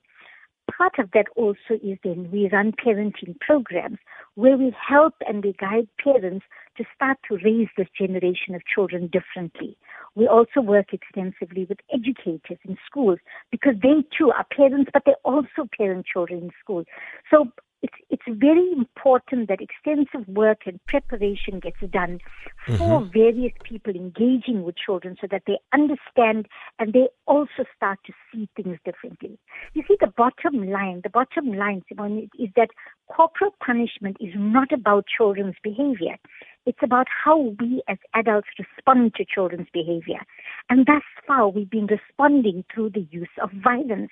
Part 0.71 0.99
of 0.99 1.11
that 1.13 1.27
also 1.35 1.79
is 1.81 1.97
then 2.03 2.29
we 2.31 2.49
run 2.51 2.73
parenting 2.73 3.39
programs 3.39 3.99
where 4.35 4.57
we 4.57 4.75
help 4.75 5.13
and 5.27 5.43
we 5.43 5.53
guide 5.53 5.87
parents 6.03 6.45
to 6.77 6.83
start 6.93 7.17
to 7.29 7.37
raise 7.43 7.69
this 7.77 7.87
generation 7.97 8.55
of 8.55 8.61
children 8.65 9.07
differently. 9.07 9.77
We 10.15 10.27
also 10.27 10.61
work 10.61 10.87
extensively 10.91 11.65
with 11.65 11.79
educators 11.93 12.57
in 12.67 12.77
schools 12.85 13.19
because 13.51 13.75
they 13.81 14.03
too 14.17 14.31
are 14.31 14.45
parents, 14.55 14.89
but 14.93 15.03
they 15.05 15.15
also 15.23 15.69
parent 15.77 16.05
children 16.11 16.43
in 16.43 16.51
school. 16.61 16.83
So 17.31 17.51
it's 17.85 17.99
it's 18.09 18.39
very 18.39 18.71
important 18.71 19.47
that 19.49 19.59
extensive 19.61 20.27
work 20.27 20.61
and 20.65 20.79
preparation 20.87 21.59
gets 21.59 21.79
done 21.91 22.19
for 22.65 22.73
mm-hmm. 22.73 23.11
various 23.11 23.53
people 23.63 23.93
engaging 23.93 24.63
with 24.63 24.75
children 24.75 25.15
so 25.21 25.27
that 25.29 25.43
they 25.45 25.59
understand 25.71 26.47
and 26.79 26.93
they 26.93 27.07
also 27.27 27.63
start 27.75 27.99
to 28.07 28.13
see 28.31 28.49
things 28.55 28.77
differently. 28.85 29.37
You 29.73 29.83
see, 29.87 29.97
the 29.99 30.13
bottom 30.17 30.67
line, 30.69 31.01
the 31.03 31.09
bottom 31.09 31.53
line, 31.53 31.83
Simone, 31.87 32.29
is 32.39 32.49
that 32.55 32.69
corporal 33.07 33.51
punishment 33.63 34.17
is 34.19 34.33
not 34.35 34.71
about 34.71 35.05
children's 35.15 35.55
behavior. 35.61 36.17
It's 36.65 36.81
about 36.81 37.07
how 37.23 37.53
we 37.59 37.83
as 37.87 37.97
adults 38.15 38.47
respond 38.57 39.13
to 39.15 39.25
children's 39.25 39.67
behavior. 39.71 40.21
And 40.69 40.87
thus 40.87 41.03
far, 41.27 41.49
we've 41.49 41.69
been 41.69 41.87
responding 41.87 42.65
through 42.73 42.91
the 42.91 43.07
use 43.11 43.35
of 43.43 43.51
violence. 43.63 44.09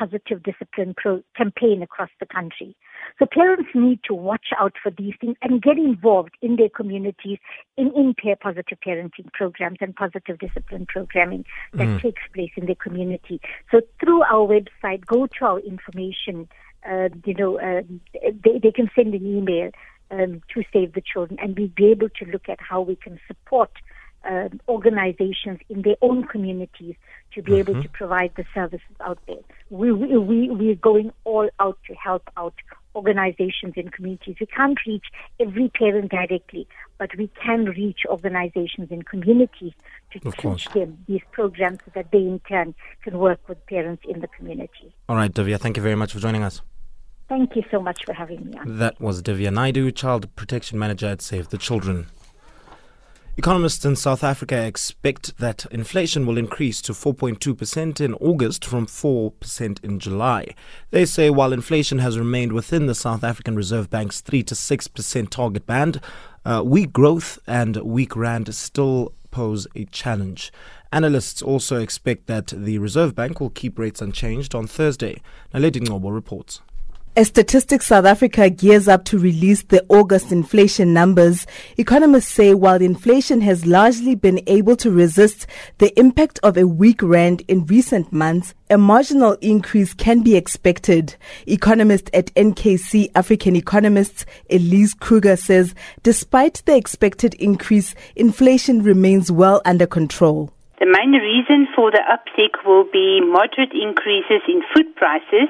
positive 0.00 0.42
discipline 0.42 0.94
pro- 0.96 1.22
campaign 1.36 1.82
across 1.82 2.08
the 2.20 2.26
country. 2.26 2.74
So 3.18 3.26
parents 3.26 3.70
need 3.74 4.00
to 4.04 4.14
watch 4.14 4.48
out 4.58 4.74
for 4.82 4.90
these 4.90 5.14
things 5.20 5.36
and 5.42 5.62
get 5.62 5.76
involved 5.76 6.34
in 6.40 6.56
their 6.56 6.70
communities 6.80 7.38
in, 7.76 7.92
in 7.94 8.14
peer 8.14 8.36
positive 8.36 8.78
parenting 8.86 9.30
programs 9.32 9.78
and 9.80 9.94
positive 9.94 10.38
discipline 10.38 10.86
programming 10.86 11.44
that 11.74 11.86
mm. 11.86 12.00
takes 12.00 12.22
place 12.34 12.52
in 12.56 12.66
their 12.66 12.82
community. 12.86 13.40
So 13.70 13.80
through 14.00 14.22
our 14.22 14.46
website, 14.56 15.04
go 15.06 15.26
to 15.26 15.44
our 15.44 15.60
information. 15.60 16.48
Uh, 16.90 17.10
you 17.26 17.34
know, 17.34 17.58
uh, 17.60 17.82
they, 18.44 18.58
they 18.62 18.72
can 18.72 18.88
send 18.96 19.14
an 19.14 19.26
email 19.26 19.70
um, 20.10 20.40
to 20.54 20.62
Save 20.72 20.94
the 20.94 21.02
Children, 21.02 21.38
and 21.42 21.58
we'll 21.58 21.68
be 21.68 21.90
able 21.90 22.08
to 22.08 22.24
look 22.24 22.48
at 22.48 22.58
how 22.60 22.80
we 22.80 22.96
can 22.96 23.20
support 23.28 23.70
uh, 24.28 24.48
organizations 24.68 25.60
in 25.68 25.82
their 25.82 25.96
own 26.02 26.24
communities 26.24 26.94
to 27.34 27.42
be 27.42 27.52
mm-hmm. 27.52 27.70
able 27.70 27.82
to 27.82 27.88
provide 27.88 28.32
the 28.36 28.44
services 28.54 28.96
out 29.00 29.18
there. 29.26 29.36
We, 29.70 29.92
we, 29.92 30.16
we, 30.18 30.50
we're 30.50 30.74
going 30.74 31.12
all 31.24 31.48
out 31.58 31.78
to 31.86 31.94
help 31.94 32.28
out 32.36 32.54
organizations 32.94 33.74
in 33.76 33.88
communities. 33.88 34.36
We 34.40 34.46
can't 34.46 34.78
reach 34.86 35.04
every 35.38 35.68
parent 35.68 36.10
directly, 36.10 36.66
but 36.98 37.10
we 37.16 37.30
can 37.42 37.66
reach 37.66 38.00
organizations 38.08 38.90
in 38.90 39.02
communities 39.02 39.72
to 40.12 40.28
of 40.28 40.34
teach 40.34 40.42
course. 40.42 40.68
them 40.74 40.98
these 41.06 41.22
programs 41.30 41.78
so 41.84 41.92
that 41.94 42.10
they 42.10 42.18
in 42.18 42.40
turn 42.48 42.74
can 43.02 43.18
work 43.18 43.40
with 43.48 43.64
parents 43.66 44.02
in 44.08 44.20
the 44.20 44.28
community. 44.28 44.92
All 45.08 45.16
right, 45.16 45.32
Divya, 45.32 45.58
thank 45.58 45.76
you 45.76 45.82
very 45.82 45.94
much 45.94 46.12
for 46.12 46.18
joining 46.18 46.42
us. 46.42 46.62
Thank 47.28 47.54
you 47.54 47.62
so 47.70 47.80
much 47.80 48.04
for 48.04 48.12
having 48.12 48.50
me 48.50 48.58
on. 48.58 48.78
That 48.78 49.00
was 49.00 49.22
Divya 49.22 49.52
Naidu, 49.52 49.92
Child 49.92 50.34
Protection 50.34 50.80
Manager 50.80 51.06
at 51.06 51.22
Save 51.22 51.50
the 51.50 51.58
Children. 51.58 52.08
Economists 53.40 53.86
in 53.86 53.96
South 53.96 54.22
Africa 54.22 54.66
expect 54.66 55.38
that 55.38 55.64
inflation 55.70 56.26
will 56.26 56.36
increase 56.36 56.82
to 56.82 56.92
4.2% 56.92 57.98
in 57.98 58.12
August 58.16 58.66
from 58.66 58.86
4% 58.86 59.82
in 59.82 59.98
July. 59.98 60.54
They 60.90 61.06
say 61.06 61.30
while 61.30 61.54
inflation 61.54 62.00
has 62.00 62.18
remained 62.18 62.52
within 62.52 62.84
the 62.84 62.94
South 62.94 63.24
African 63.24 63.56
Reserve 63.56 63.88
Bank's 63.88 64.20
3 64.20 64.42
to 64.42 64.54
6% 64.54 65.30
target 65.30 65.64
band, 65.64 66.02
uh, 66.44 66.60
weak 66.62 66.92
growth 66.92 67.38
and 67.46 67.78
weak 67.78 68.14
rand 68.14 68.54
still 68.54 69.14
pose 69.30 69.66
a 69.74 69.86
challenge. 69.86 70.52
Analysts 70.92 71.40
also 71.40 71.80
expect 71.80 72.26
that 72.26 72.48
the 72.48 72.76
Reserve 72.76 73.14
Bank 73.14 73.40
will 73.40 73.48
keep 73.48 73.78
rates 73.78 74.02
unchanged 74.02 74.54
on 74.54 74.66
Thursday. 74.66 75.22
Naledi 75.54 75.80
Ngobo 75.80 76.12
reports. 76.12 76.60
As 77.16 77.26
Statistics 77.26 77.88
South 77.88 78.04
Africa 78.04 78.48
gears 78.48 78.86
up 78.86 79.04
to 79.06 79.18
release 79.18 79.64
the 79.64 79.84
August 79.88 80.30
inflation 80.30 80.94
numbers, 80.94 81.44
economists 81.76 82.28
say 82.28 82.54
while 82.54 82.80
inflation 82.80 83.40
has 83.40 83.66
largely 83.66 84.14
been 84.14 84.40
able 84.46 84.76
to 84.76 84.92
resist 84.92 85.48
the 85.78 85.92
impact 85.98 86.38
of 86.44 86.56
a 86.56 86.68
weak 86.68 87.02
rand 87.02 87.42
in 87.48 87.66
recent 87.66 88.12
months, 88.12 88.54
a 88.70 88.78
marginal 88.78 89.32
increase 89.40 89.92
can 89.92 90.22
be 90.22 90.36
expected. 90.36 91.16
Economist 91.48 92.10
at 92.14 92.32
NKC 92.36 93.10
African 93.16 93.56
Economists 93.56 94.24
Elize 94.48 94.96
Kruger 95.00 95.34
says 95.34 95.74
despite 96.04 96.62
the 96.64 96.76
expected 96.76 97.34
increase, 97.34 97.92
inflation 98.14 98.84
remains 98.84 99.32
well 99.32 99.60
under 99.64 99.86
control. 99.86 100.52
The 100.78 100.86
main 100.86 101.10
reason 101.10 101.66
for 101.74 101.90
the 101.90 102.00
uptick 102.06 102.64
will 102.64 102.84
be 102.84 103.20
moderate 103.20 103.72
increases 103.74 104.42
in 104.48 104.62
food 104.72 104.94
prices 104.94 105.48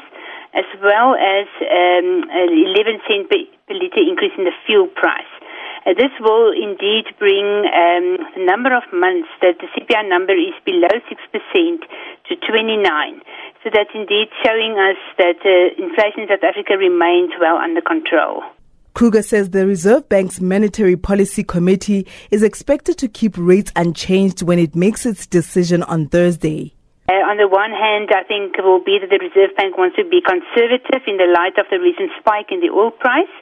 as 0.55 0.67
well 0.83 1.15
as 1.15 1.47
um, 1.63 2.27
an 2.31 2.51
11 2.51 3.01
cent 3.07 3.31
per, 3.31 3.39
litre 3.71 4.03
increase 4.03 4.35
in 4.37 4.45
the 4.45 4.55
fuel 4.67 4.89
price. 4.89 5.31
Uh, 5.87 5.95
this 5.97 6.13
will 6.21 6.53
indeed 6.53 7.09
bring 7.19 7.65
um, 7.73 8.21
the 8.37 8.45
number 8.45 8.75
of 8.77 8.83
months 8.93 9.29
that 9.41 9.57
the 9.61 9.69
CPI 9.73 10.09
number 10.09 10.35
is 10.35 10.53
below 10.65 10.93
6% 10.93 11.81
to 12.29 12.37
29. 12.37 13.21
So 13.65 13.71
that's 13.73 13.91
indeed 13.95 14.29
showing 14.45 14.77
us 14.77 15.01
that 15.17 15.41
uh, 15.41 15.83
inflation 15.83 16.25
in 16.25 16.29
South 16.29 16.45
Africa 16.45 16.77
remains 16.77 17.33
well 17.41 17.57
under 17.57 17.81
control. 17.81 18.43
Kruger 18.93 19.23
says 19.23 19.51
the 19.51 19.67
Reserve 19.67 20.09
Bank's 20.09 20.41
Monetary 20.41 20.97
Policy 20.97 21.45
Committee 21.45 22.07
is 22.31 22.43
expected 22.43 22.99
to 22.99 23.09
keep 23.09 23.39
rates 23.39 23.73
unchanged 23.77 24.43
when 24.43 24.59
it 24.59 24.75
makes 24.75 25.07
its 25.07 25.27
decision 25.27 25.83
on 25.85 26.09
Thursday. 26.09 26.75
Uh, 27.11 27.27
on 27.27 27.43
the 27.43 27.51
one 27.51 27.75
hand, 27.75 28.15
I 28.15 28.23
think 28.23 28.55
it 28.55 28.63
will 28.63 28.79
be 28.79 29.03
that 29.03 29.11
the 29.11 29.19
Reserve 29.19 29.59
Bank 29.59 29.75
wants 29.75 29.99
to 29.99 30.07
be 30.07 30.23
conservative 30.23 31.03
in 31.11 31.19
the 31.19 31.27
light 31.27 31.59
of 31.59 31.67
the 31.67 31.83
recent 31.83 32.15
spike 32.23 32.55
in 32.55 32.63
the 32.63 32.71
oil 32.71 32.95
price, 32.95 33.35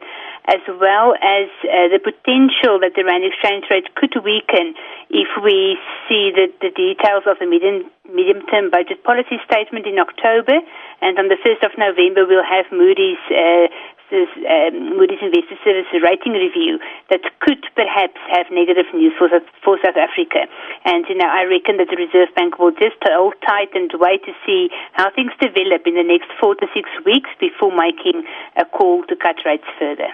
as 0.48 0.64
well 0.80 1.12
as 1.20 1.52
uh, 1.68 1.92
the 1.92 2.00
potential 2.00 2.80
that 2.80 2.96
the 2.96 3.04
rand 3.04 3.28
exchange 3.28 3.68
rate 3.68 3.92
could 3.92 4.16
weaken 4.24 4.72
if 5.12 5.28
we 5.44 5.76
see 6.08 6.32
the, 6.32 6.48
the 6.64 6.72
details 6.72 7.28
of 7.28 7.36
the 7.36 7.44
medium, 7.44 7.84
medium-term 8.08 8.72
budget 8.72 9.04
policy 9.04 9.36
statement 9.44 9.84
in 9.84 10.00
October. 10.00 10.64
And 11.04 11.20
on 11.20 11.28
the 11.28 11.36
1st 11.36 11.60
of 11.60 11.76
November, 11.76 12.24
we'll 12.24 12.48
have 12.48 12.72
Moody's 12.72 13.20
uh, 13.28 13.68
this 14.10 14.28
um, 14.48 14.96
Moody's 14.96 15.20
Investor 15.20 15.56
Service 15.64 15.88
rating 16.02 16.32
review 16.32 16.78
that 17.10 17.20
could 17.40 17.64
perhaps 17.74 18.18
have 18.32 18.46
negative 18.50 18.86
news 18.94 19.12
for, 19.18 19.28
for 19.64 19.78
South 19.84 19.96
Africa. 19.96 20.48
And, 20.84 21.04
you 21.08 21.16
know, 21.16 21.28
I 21.28 21.44
reckon 21.44 21.76
that 21.78 21.88
the 21.88 21.96
Reserve 21.96 22.34
Bank 22.34 22.58
will 22.58 22.72
just 22.72 23.00
hold 23.04 23.34
tight 23.46 23.72
and 23.74 23.90
wait 23.96 24.24
to 24.24 24.32
see 24.44 24.70
how 24.92 25.10
things 25.10 25.32
develop 25.40 25.86
in 25.86 25.94
the 25.94 26.06
next 26.06 26.28
four 26.40 26.54
to 26.56 26.66
six 26.74 26.88
weeks 27.04 27.30
before 27.40 27.72
making 27.74 28.24
a 28.56 28.64
call 28.64 29.04
to 29.04 29.16
cut 29.16 29.36
rates 29.44 29.68
further. 29.78 30.08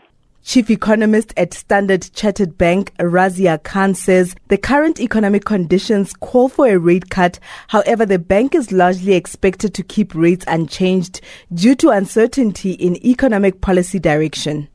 Chief 0.45 0.69
economist 0.69 1.33
at 1.39 1.55
Standard 1.55 2.11
Chartered 2.13 2.59
Bank, 2.59 2.93
Razia 2.99 3.63
Khan 3.63 3.95
says 3.95 4.37
the 4.49 4.59
current 4.59 5.01
economic 5.01 5.47
conditions 5.47 6.13
call 6.13 6.51
for 6.51 6.69
a 6.69 6.79
rate 6.79 7.09
cut. 7.09 7.39
However, 7.69 8.05
the 8.05 8.19
bank 8.19 8.55
is 8.55 8.71
largely 8.71 9.15
expected 9.15 9.73
to 9.73 9.83
keep 9.83 10.15
rates 10.15 10.45
unchanged 10.47 11.23
due 11.55 11.75
to 11.77 11.89
uncertainty 11.89 12.73
in 12.73 13.05
economic 13.05 13.63
policy 13.63 13.99
direction. 13.99 14.69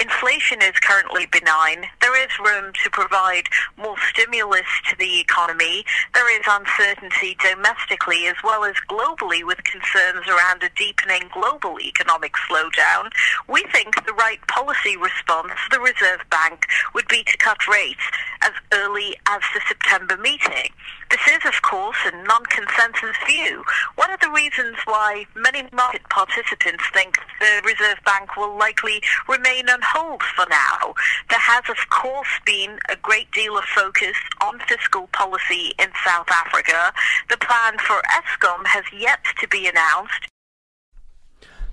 Inflation 0.00 0.62
is 0.62 0.72
currently 0.82 1.26
benign. 1.26 1.86
There 2.00 2.22
is 2.22 2.30
room 2.38 2.72
to 2.84 2.90
provide 2.90 3.48
more 3.76 3.96
stimulus 4.10 4.66
to 4.90 4.96
the 4.96 5.20
economy. 5.20 5.84
There 6.14 6.30
is 6.38 6.46
uncertainty 6.48 7.36
domestically 7.42 8.26
as 8.26 8.36
well 8.44 8.64
as 8.64 8.74
globally 8.88 9.44
with 9.44 9.64
concerns 9.64 10.26
around 10.28 10.62
a 10.62 10.70
deepening 10.76 11.28
global 11.32 11.80
economic 11.80 12.34
slowdown. 12.48 13.10
We 13.48 13.64
think 13.72 14.04
the 14.06 14.14
right 14.14 14.44
policy 14.48 14.96
response 14.96 15.52
of 15.52 15.70
the 15.70 15.80
Reserve 15.80 16.20
Bank 16.30 16.66
would 16.94 17.08
be 17.08 17.24
to 17.24 17.36
cut 17.38 17.66
rates 17.66 18.02
as 18.42 18.52
early 18.72 19.16
as 19.28 19.42
the 19.54 19.60
September 19.66 20.16
meeting. 20.16 20.70
This 21.10 21.20
is, 21.28 21.46
of 21.46 21.62
course, 21.62 21.96
a 22.04 22.10
non-consensus 22.24 23.16
view. 23.26 23.62
One 23.94 24.10
of 24.10 24.20
the 24.20 24.30
reasons 24.30 24.76
why 24.84 25.26
many 25.36 25.68
market 25.72 26.02
participants 26.08 26.82
think 26.92 27.16
the 27.40 27.62
Reserve 27.64 27.98
Bank 28.04 28.36
will 28.36 28.56
likely 28.56 29.00
remain 29.28 29.68
on 29.68 29.80
hold 29.82 30.22
for 30.22 30.46
now. 30.50 30.94
There 31.30 31.38
has, 31.38 31.62
of 31.70 31.78
course, 31.90 32.28
been 32.44 32.78
a 32.90 32.96
great 32.96 33.30
deal 33.32 33.56
of 33.56 33.64
focus 33.64 34.16
on 34.42 34.58
fiscal 34.68 35.08
policy 35.12 35.72
in 35.78 35.88
South 36.04 36.28
Africa. 36.28 36.92
The 37.30 37.38
plan 37.38 37.78
for 37.78 38.02
Eskom 38.10 38.66
has 38.66 38.84
yet 38.96 39.20
to 39.40 39.48
be 39.48 39.68
announced. 39.68 40.28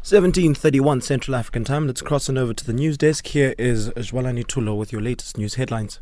1731 0.05 1.01
Central 1.01 1.33
African 1.33 1.63
Time. 1.63 1.87
Let's 1.87 2.01
cross 2.01 2.27
on 2.27 2.37
over 2.37 2.53
to 2.53 2.65
the 2.65 2.73
news 2.73 2.97
desk. 2.97 3.25
Here 3.27 3.55
is 3.57 3.89
Jwalani 3.91 4.45
Tulo 4.45 4.77
with 4.77 4.91
your 4.91 5.01
latest 5.01 5.37
news 5.37 5.55
headlines. 5.55 6.01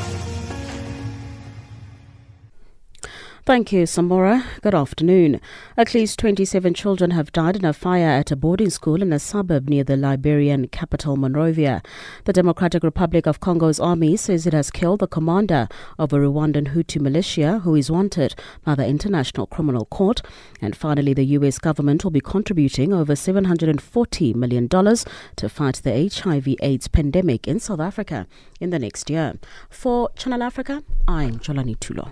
Thank 3.43 3.71
you, 3.71 3.85
Samora. 3.85 4.43
Good 4.61 4.75
afternoon. 4.75 5.41
At 5.75 5.95
least 5.95 6.19
27 6.19 6.75
children 6.75 7.09
have 7.09 7.31
died 7.31 7.55
in 7.55 7.65
a 7.65 7.73
fire 7.73 8.07
at 8.07 8.29
a 8.29 8.35
boarding 8.35 8.69
school 8.69 9.01
in 9.01 9.11
a 9.11 9.17
suburb 9.17 9.67
near 9.67 9.83
the 9.83 9.97
Liberian 9.97 10.67
capital, 10.67 11.15
Monrovia. 11.15 11.81
The 12.25 12.33
Democratic 12.33 12.83
Republic 12.83 13.25
of 13.25 13.39
Congo's 13.39 13.79
army 13.79 14.15
says 14.15 14.45
it 14.45 14.53
has 14.53 14.69
killed 14.69 14.99
the 14.99 15.07
commander 15.07 15.67
of 15.97 16.13
a 16.13 16.17
Rwandan 16.17 16.75
Hutu 16.75 17.01
militia 17.01 17.61
who 17.63 17.73
is 17.73 17.89
wanted 17.89 18.35
by 18.63 18.75
the 18.75 18.85
International 18.85 19.47
Criminal 19.47 19.85
Court. 19.85 20.21
And 20.61 20.75
finally, 20.75 21.15
the 21.15 21.25
U.S. 21.39 21.57
government 21.57 22.03
will 22.03 22.11
be 22.11 22.21
contributing 22.21 22.93
over 22.93 23.13
$740 23.13 24.35
million 24.35 24.69
to 24.69 25.49
fight 25.49 25.81
the 25.83 26.11
HIV-AIDS 26.13 26.89
pandemic 26.89 27.47
in 27.47 27.59
South 27.59 27.79
Africa 27.79 28.27
in 28.59 28.69
the 28.69 28.77
next 28.77 29.09
year. 29.09 29.33
For 29.71 30.11
Channel 30.15 30.43
Africa, 30.43 30.83
I'm 31.07 31.39
Jolani 31.39 31.75
Tulo. 31.79 32.11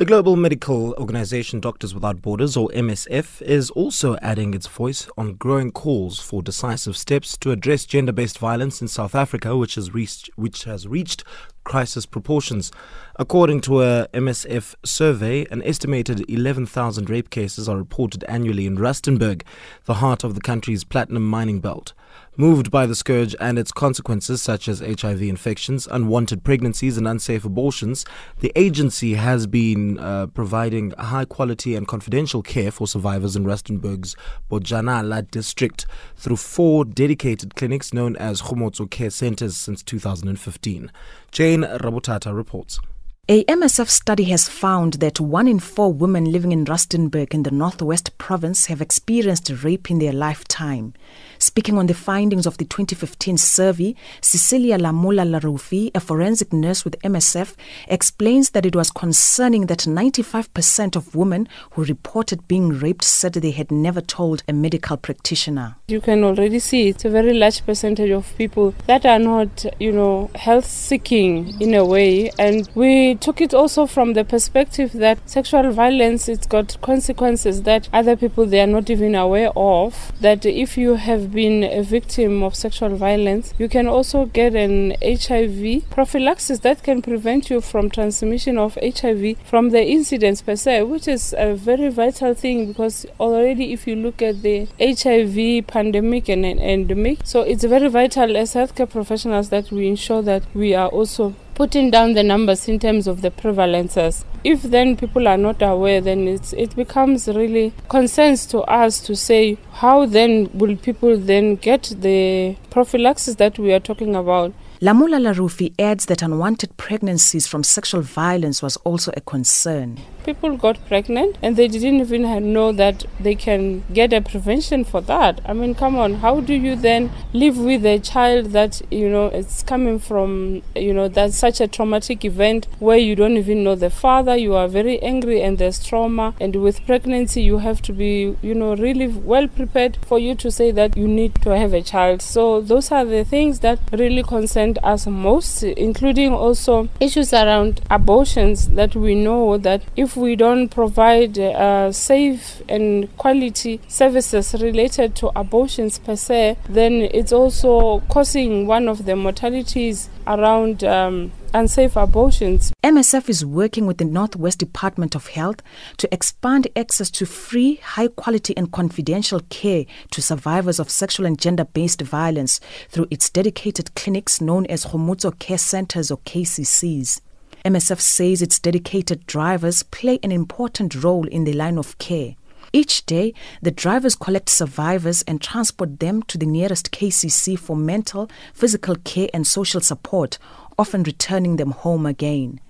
The 0.00 0.06
global 0.06 0.34
medical 0.34 0.94
organization 0.94 1.60
Doctors 1.60 1.92
Without 1.92 2.22
Borders, 2.22 2.56
or 2.56 2.70
MSF, 2.70 3.42
is 3.42 3.68
also 3.72 4.16
adding 4.22 4.54
its 4.54 4.66
voice 4.66 5.06
on 5.18 5.34
growing 5.34 5.72
calls 5.72 6.18
for 6.18 6.40
decisive 6.40 6.96
steps 6.96 7.36
to 7.36 7.50
address 7.50 7.84
gender 7.84 8.10
based 8.10 8.38
violence 8.38 8.80
in 8.80 8.88
South 8.88 9.14
Africa, 9.14 9.58
which 9.58 9.74
has 9.74 9.92
reached, 9.92 10.30
which 10.36 10.64
has 10.64 10.88
reached 10.88 11.22
crisis 11.64 12.06
proportions. 12.06 12.72
According 13.16 13.60
to 13.60 13.82
a 13.82 14.08
MSF 14.14 14.74
survey, 14.86 15.44
an 15.50 15.62
estimated 15.64 16.24
11,000 16.30 17.10
rape 17.10 17.28
cases 17.28 17.68
are 17.68 17.76
reported 17.76 18.24
annually 18.24 18.64
in 18.64 18.78
Rustenburg, 18.78 19.42
the 19.84 20.00
heart 20.00 20.24
of 20.24 20.34
the 20.34 20.40
country's 20.40 20.82
platinum 20.82 21.28
mining 21.28 21.60
belt. 21.60 21.92
Moved 22.40 22.70
by 22.70 22.86
the 22.86 22.94
scourge 22.94 23.36
and 23.38 23.58
its 23.58 23.70
consequences, 23.70 24.40
such 24.40 24.66
as 24.66 24.80
HIV 24.80 25.20
infections, 25.20 25.86
unwanted 25.86 26.42
pregnancies, 26.42 26.96
and 26.96 27.06
unsafe 27.06 27.44
abortions, 27.44 28.06
the 28.38 28.50
agency 28.56 29.12
has 29.12 29.46
been 29.46 29.98
uh, 29.98 30.26
providing 30.28 30.92
high 30.92 31.26
quality 31.26 31.74
and 31.74 31.86
confidential 31.86 32.40
care 32.40 32.70
for 32.70 32.88
survivors 32.88 33.36
in 33.36 33.44
Rustenburg's 33.44 34.16
Bojanala 34.50 35.30
district 35.30 35.84
through 36.16 36.36
four 36.38 36.86
dedicated 36.86 37.56
clinics 37.56 37.92
known 37.92 38.16
as 38.16 38.40
Kgomotso 38.40 38.90
Care 38.90 39.10
Centers 39.10 39.58
since 39.58 39.82
2015. 39.82 40.90
Jane 41.30 41.60
Rabutata 41.60 42.34
reports. 42.34 42.80
A 43.28 43.44
MSF 43.44 43.88
study 43.88 44.24
has 44.24 44.48
found 44.48 44.94
that 44.94 45.20
one 45.20 45.46
in 45.46 45.60
four 45.60 45.92
women 45.92 46.32
living 46.32 46.50
in 46.50 46.64
Rustenburg 46.64 47.32
in 47.32 47.44
the 47.44 47.52
Northwest 47.52 48.18
Province 48.18 48.66
have 48.66 48.80
experienced 48.80 49.48
rape 49.62 49.88
in 49.90 50.00
their 50.00 50.12
lifetime. 50.12 50.94
Speaking 51.40 51.78
on 51.78 51.86
the 51.86 51.94
findings 51.94 52.46
of 52.46 52.58
the 52.58 52.64
2015 52.66 53.38
survey, 53.38 53.94
Cecilia 54.20 54.78
Lamula 54.78 55.24
Larufi, 55.26 55.90
a 55.94 56.00
forensic 56.00 56.52
nurse 56.52 56.84
with 56.84 57.00
MSF, 57.00 57.56
explains 57.88 58.50
that 58.50 58.64
it 58.66 58.76
was 58.76 58.90
concerning 58.90 59.66
that 59.66 59.80
95% 59.80 60.94
of 60.94 61.16
women 61.16 61.48
who 61.72 61.84
reported 61.84 62.46
being 62.46 62.68
raped 62.68 63.02
said 63.04 63.32
they 63.32 63.50
had 63.50 63.72
never 63.72 64.02
told 64.02 64.42
a 64.46 64.52
medical 64.52 64.96
practitioner. 64.96 65.76
You 65.88 66.00
can 66.00 66.22
already 66.22 66.58
see 66.58 66.88
it's 66.88 67.04
a 67.04 67.10
very 67.10 67.34
large 67.34 67.64
percentage 67.66 68.10
of 68.10 68.36
people 68.36 68.74
that 68.86 69.04
are 69.04 69.18
not, 69.18 69.66
you 69.80 69.90
know, 69.90 70.30
health 70.34 70.66
seeking 70.66 71.60
in 71.60 71.74
a 71.74 71.84
way, 71.84 72.30
and 72.38 72.68
we 72.74 72.90
we 72.90 73.14
took 73.14 73.40
it 73.40 73.54
also 73.54 73.86
from 73.86 74.12
the 74.12 74.24
perspective 74.24 74.92
that 74.92 75.18
sexual 75.28 75.70
violence 75.70 76.28
it's 76.28 76.46
got 76.46 76.76
consequences 76.80 77.62
that 77.62 77.88
other 77.92 78.16
people 78.16 78.44
they 78.44 78.60
are 78.60 78.66
not 78.66 78.90
even 78.90 79.14
aware 79.14 79.50
of 79.56 80.12
that 80.20 80.44
if 80.44 80.76
you 80.76 80.96
have 80.96 81.29
been 81.32 81.64
a 81.64 81.82
victim 81.82 82.42
of 82.42 82.54
sexual 82.54 82.96
violence. 82.96 83.54
You 83.58 83.68
can 83.68 83.86
also 83.86 84.26
get 84.26 84.54
an 84.54 84.94
HIV 85.02 85.90
prophylaxis 85.90 86.60
that 86.60 86.82
can 86.82 87.02
prevent 87.02 87.50
you 87.50 87.60
from 87.60 87.90
transmission 87.90 88.58
of 88.58 88.78
HIV 88.82 89.36
from 89.44 89.70
the 89.70 89.84
incidents 89.84 90.42
per 90.42 90.56
se 90.56 90.82
which 90.82 91.08
is 91.08 91.34
a 91.38 91.54
very 91.54 91.88
vital 91.88 92.34
thing 92.34 92.66
because 92.66 93.06
already 93.18 93.72
if 93.72 93.86
you 93.86 93.96
look 93.96 94.22
at 94.22 94.42
the 94.42 94.68
HIV 94.80 95.66
pandemic 95.66 96.28
and 96.28 96.44
an 96.44 96.58
endemic 96.58 97.18
so 97.24 97.42
it's 97.42 97.64
very 97.64 97.88
vital 97.88 98.36
as 98.36 98.54
healthcare 98.54 98.90
professionals 98.90 99.48
that 99.50 99.70
we 99.70 99.88
ensure 99.88 100.22
that 100.22 100.42
we 100.54 100.74
are 100.74 100.88
also 100.88 101.34
putting 101.54 101.90
down 101.90 102.14
the 102.14 102.22
numbers 102.22 102.68
in 102.68 102.78
terms 102.78 103.06
of 103.06 103.22
the 103.22 103.30
prevalences. 103.30 104.24
If 104.44 104.62
then 104.62 104.96
people 104.96 105.28
are 105.28 105.36
not 105.36 105.60
aware, 105.60 106.00
then 106.00 106.26
it's, 106.26 106.52
it 106.54 106.74
becomes 106.74 107.28
really 107.28 107.72
concerns 107.88 108.46
to 108.46 108.60
us 108.62 109.00
to 109.02 109.14
say 109.14 109.58
how 109.72 110.06
then 110.06 110.50
will 110.54 110.76
people 110.76 111.16
then 111.18 111.56
get 111.56 111.92
the 112.00 112.56
prophylaxis 112.70 113.36
that 113.36 113.58
we 113.58 113.72
are 113.72 113.80
talking 113.80 114.14
about. 114.16 114.52
Lamula 114.80 115.20
Larufi 115.20 115.74
adds 115.78 116.06
that 116.06 116.22
unwanted 116.22 116.74
pregnancies 116.78 117.46
from 117.46 117.62
sexual 117.62 118.00
violence 118.00 118.62
was 118.62 118.76
also 118.78 119.12
a 119.14 119.20
concern. 119.20 119.98
People 120.24 120.56
got 120.56 120.84
pregnant 120.86 121.36
and 121.42 121.56
they 121.56 121.66
didn't 121.66 122.00
even 122.00 122.52
know 122.52 122.72
that 122.72 123.04
they 123.18 123.34
can 123.34 123.84
get 123.92 124.12
a 124.12 124.20
prevention 124.20 124.84
for 124.84 125.00
that. 125.00 125.40
I 125.44 125.52
mean, 125.52 125.74
come 125.74 125.96
on, 125.96 126.14
how 126.14 126.40
do 126.40 126.54
you 126.54 126.76
then 126.76 127.10
live 127.32 127.58
with 127.58 127.84
a 127.86 127.98
child 127.98 128.46
that, 128.52 128.82
you 128.90 129.08
know, 129.08 129.26
it's 129.26 129.62
coming 129.62 129.98
from, 129.98 130.62
you 130.74 130.92
know, 130.92 131.08
that's 131.08 131.36
such 131.36 131.60
a 131.60 131.66
traumatic 131.68 132.24
event 132.24 132.68
where 132.78 132.98
you 132.98 133.16
don't 133.16 133.36
even 133.36 133.64
know 133.64 133.74
the 133.74 133.90
father, 133.90 134.36
you 134.36 134.54
are 134.54 134.68
very 134.68 135.00
angry 135.02 135.40
and 135.42 135.58
there's 135.58 135.84
trauma. 135.84 136.34
And 136.40 136.56
with 136.56 136.84
pregnancy, 136.86 137.42
you 137.42 137.58
have 137.58 137.82
to 137.82 137.92
be, 137.92 138.36
you 138.42 138.54
know, 138.54 138.76
really 138.76 139.08
well 139.08 139.48
prepared 139.48 139.98
for 140.06 140.18
you 140.18 140.34
to 140.36 140.50
say 140.50 140.70
that 140.72 140.96
you 140.96 141.08
need 141.08 141.34
to 141.42 141.56
have 141.56 141.72
a 141.72 141.82
child. 141.82 142.22
So 142.22 142.60
those 142.60 142.92
are 142.92 143.04
the 143.04 143.24
things 143.24 143.60
that 143.60 143.78
really 143.92 144.22
concern 144.22 144.74
us 144.82 145.06
most, 145.06 145.62
including 145.62 146.32
also 146.32 146.88
issues 147.00 147.32
around 147.32 147.80
abortions 147.90 148.68
that 148.68 148.94
we 148.94 149.14
know 149.14 149.56
that 149.58 149.82
if 149.96 150.09
we 150.16 150.36
don't 150.36 150.68
provide 150.68 151.38
uh, 151.38 151.92
safe 151.92 152.62
and 152.68 153.14
quality 153.16 153.80
services 153.88 154.54
related 154.60 155.14
to 155.16 155.30
abortions 155.36 155.98
per 155.98 156.16
se, 156.16 156.56
then 156.68 157.08
it's 157.12 157.32
also 157.32 158.00
causing 158.08 158.66
one 158.66 158.88
of 158.88 159.04
the 159.04 159.16
mortalities 159.16 160.08
around 160.26 160.84
um, 160.84 161.32
unsafe 161.52 161.96
abortions. 161.96 162.72
MSF 162.82 163.28
is 163.28 163.44
working 163.44 163.86
with 163.86 163.98
the 163.98 164.04
Northwest 164.04 164.58
Department 164.58 165.14
of 165.14 165.28
Health 165.28 165.62
to 165.98 166.12
expand 166.12 166.68
access 166.76 167.10
to 167.10 167.26
free, 167.26 167.76
high 167.76 168.08
quality, 168.08 168.56
and 168.56 168.70
confidential 168.70 169.40
care 169.48 169.84
to 170.10 170.22
survivors 170.22 170.78
of 170.78 170.90
sexual 170.90 171.26
and 171.26 171.38
gender 171.38 171.64
based 171.64 172.02
violence 172.02 172.60
through 172.88 173.06
its 173.10 173.30
dedicated 173.30 173.94
clinics 173.94 174.40
known 174.40 174.66
as 174.66 174.86
Kgomotso 174.86 175.38
Care 175.38 175.58
Centers 175.58 176.10
or 176.10 176.18
KCCs. 176.18 177.20
MSF 177.64 178.00
says 178.00 178.40
its 178.40 178.58
dedicated 178.58 179.26
drivers 179.26 179.82
play 179.82 180.18
an 180.22 180.32
important 180.32 181.02
role 181.02 181.26
in 181.26 181.44
the 181.44 181.52
line 181.52 181.76
of 181.76 181.98
care. 181.98 182.36
Each 182.72 183.04
day, 183.04 183.34
the 183.60 183.70
drivers 183.70 184.14
collect 184.14 184.48
survivors 184.48 185.22
and 185.22 185.42
transport 185.42 185.98
them 185.98 186.22
to 186.24 186.38
the 186.38 186.46
nearest 186.46 186.92
KCC 186.92 187.58
for 187.58 187.76
mental, 187.76 188.30
physical 188.54 188.94
care, 188.96 189.28
and 189.34 189.46
social 189.46 189.80
support, 189.80 190.38
often 190.78 191.02
returning 191.02 191.56
them 191.56 191.72
home 191.72 192.06
again. 192.06 192.60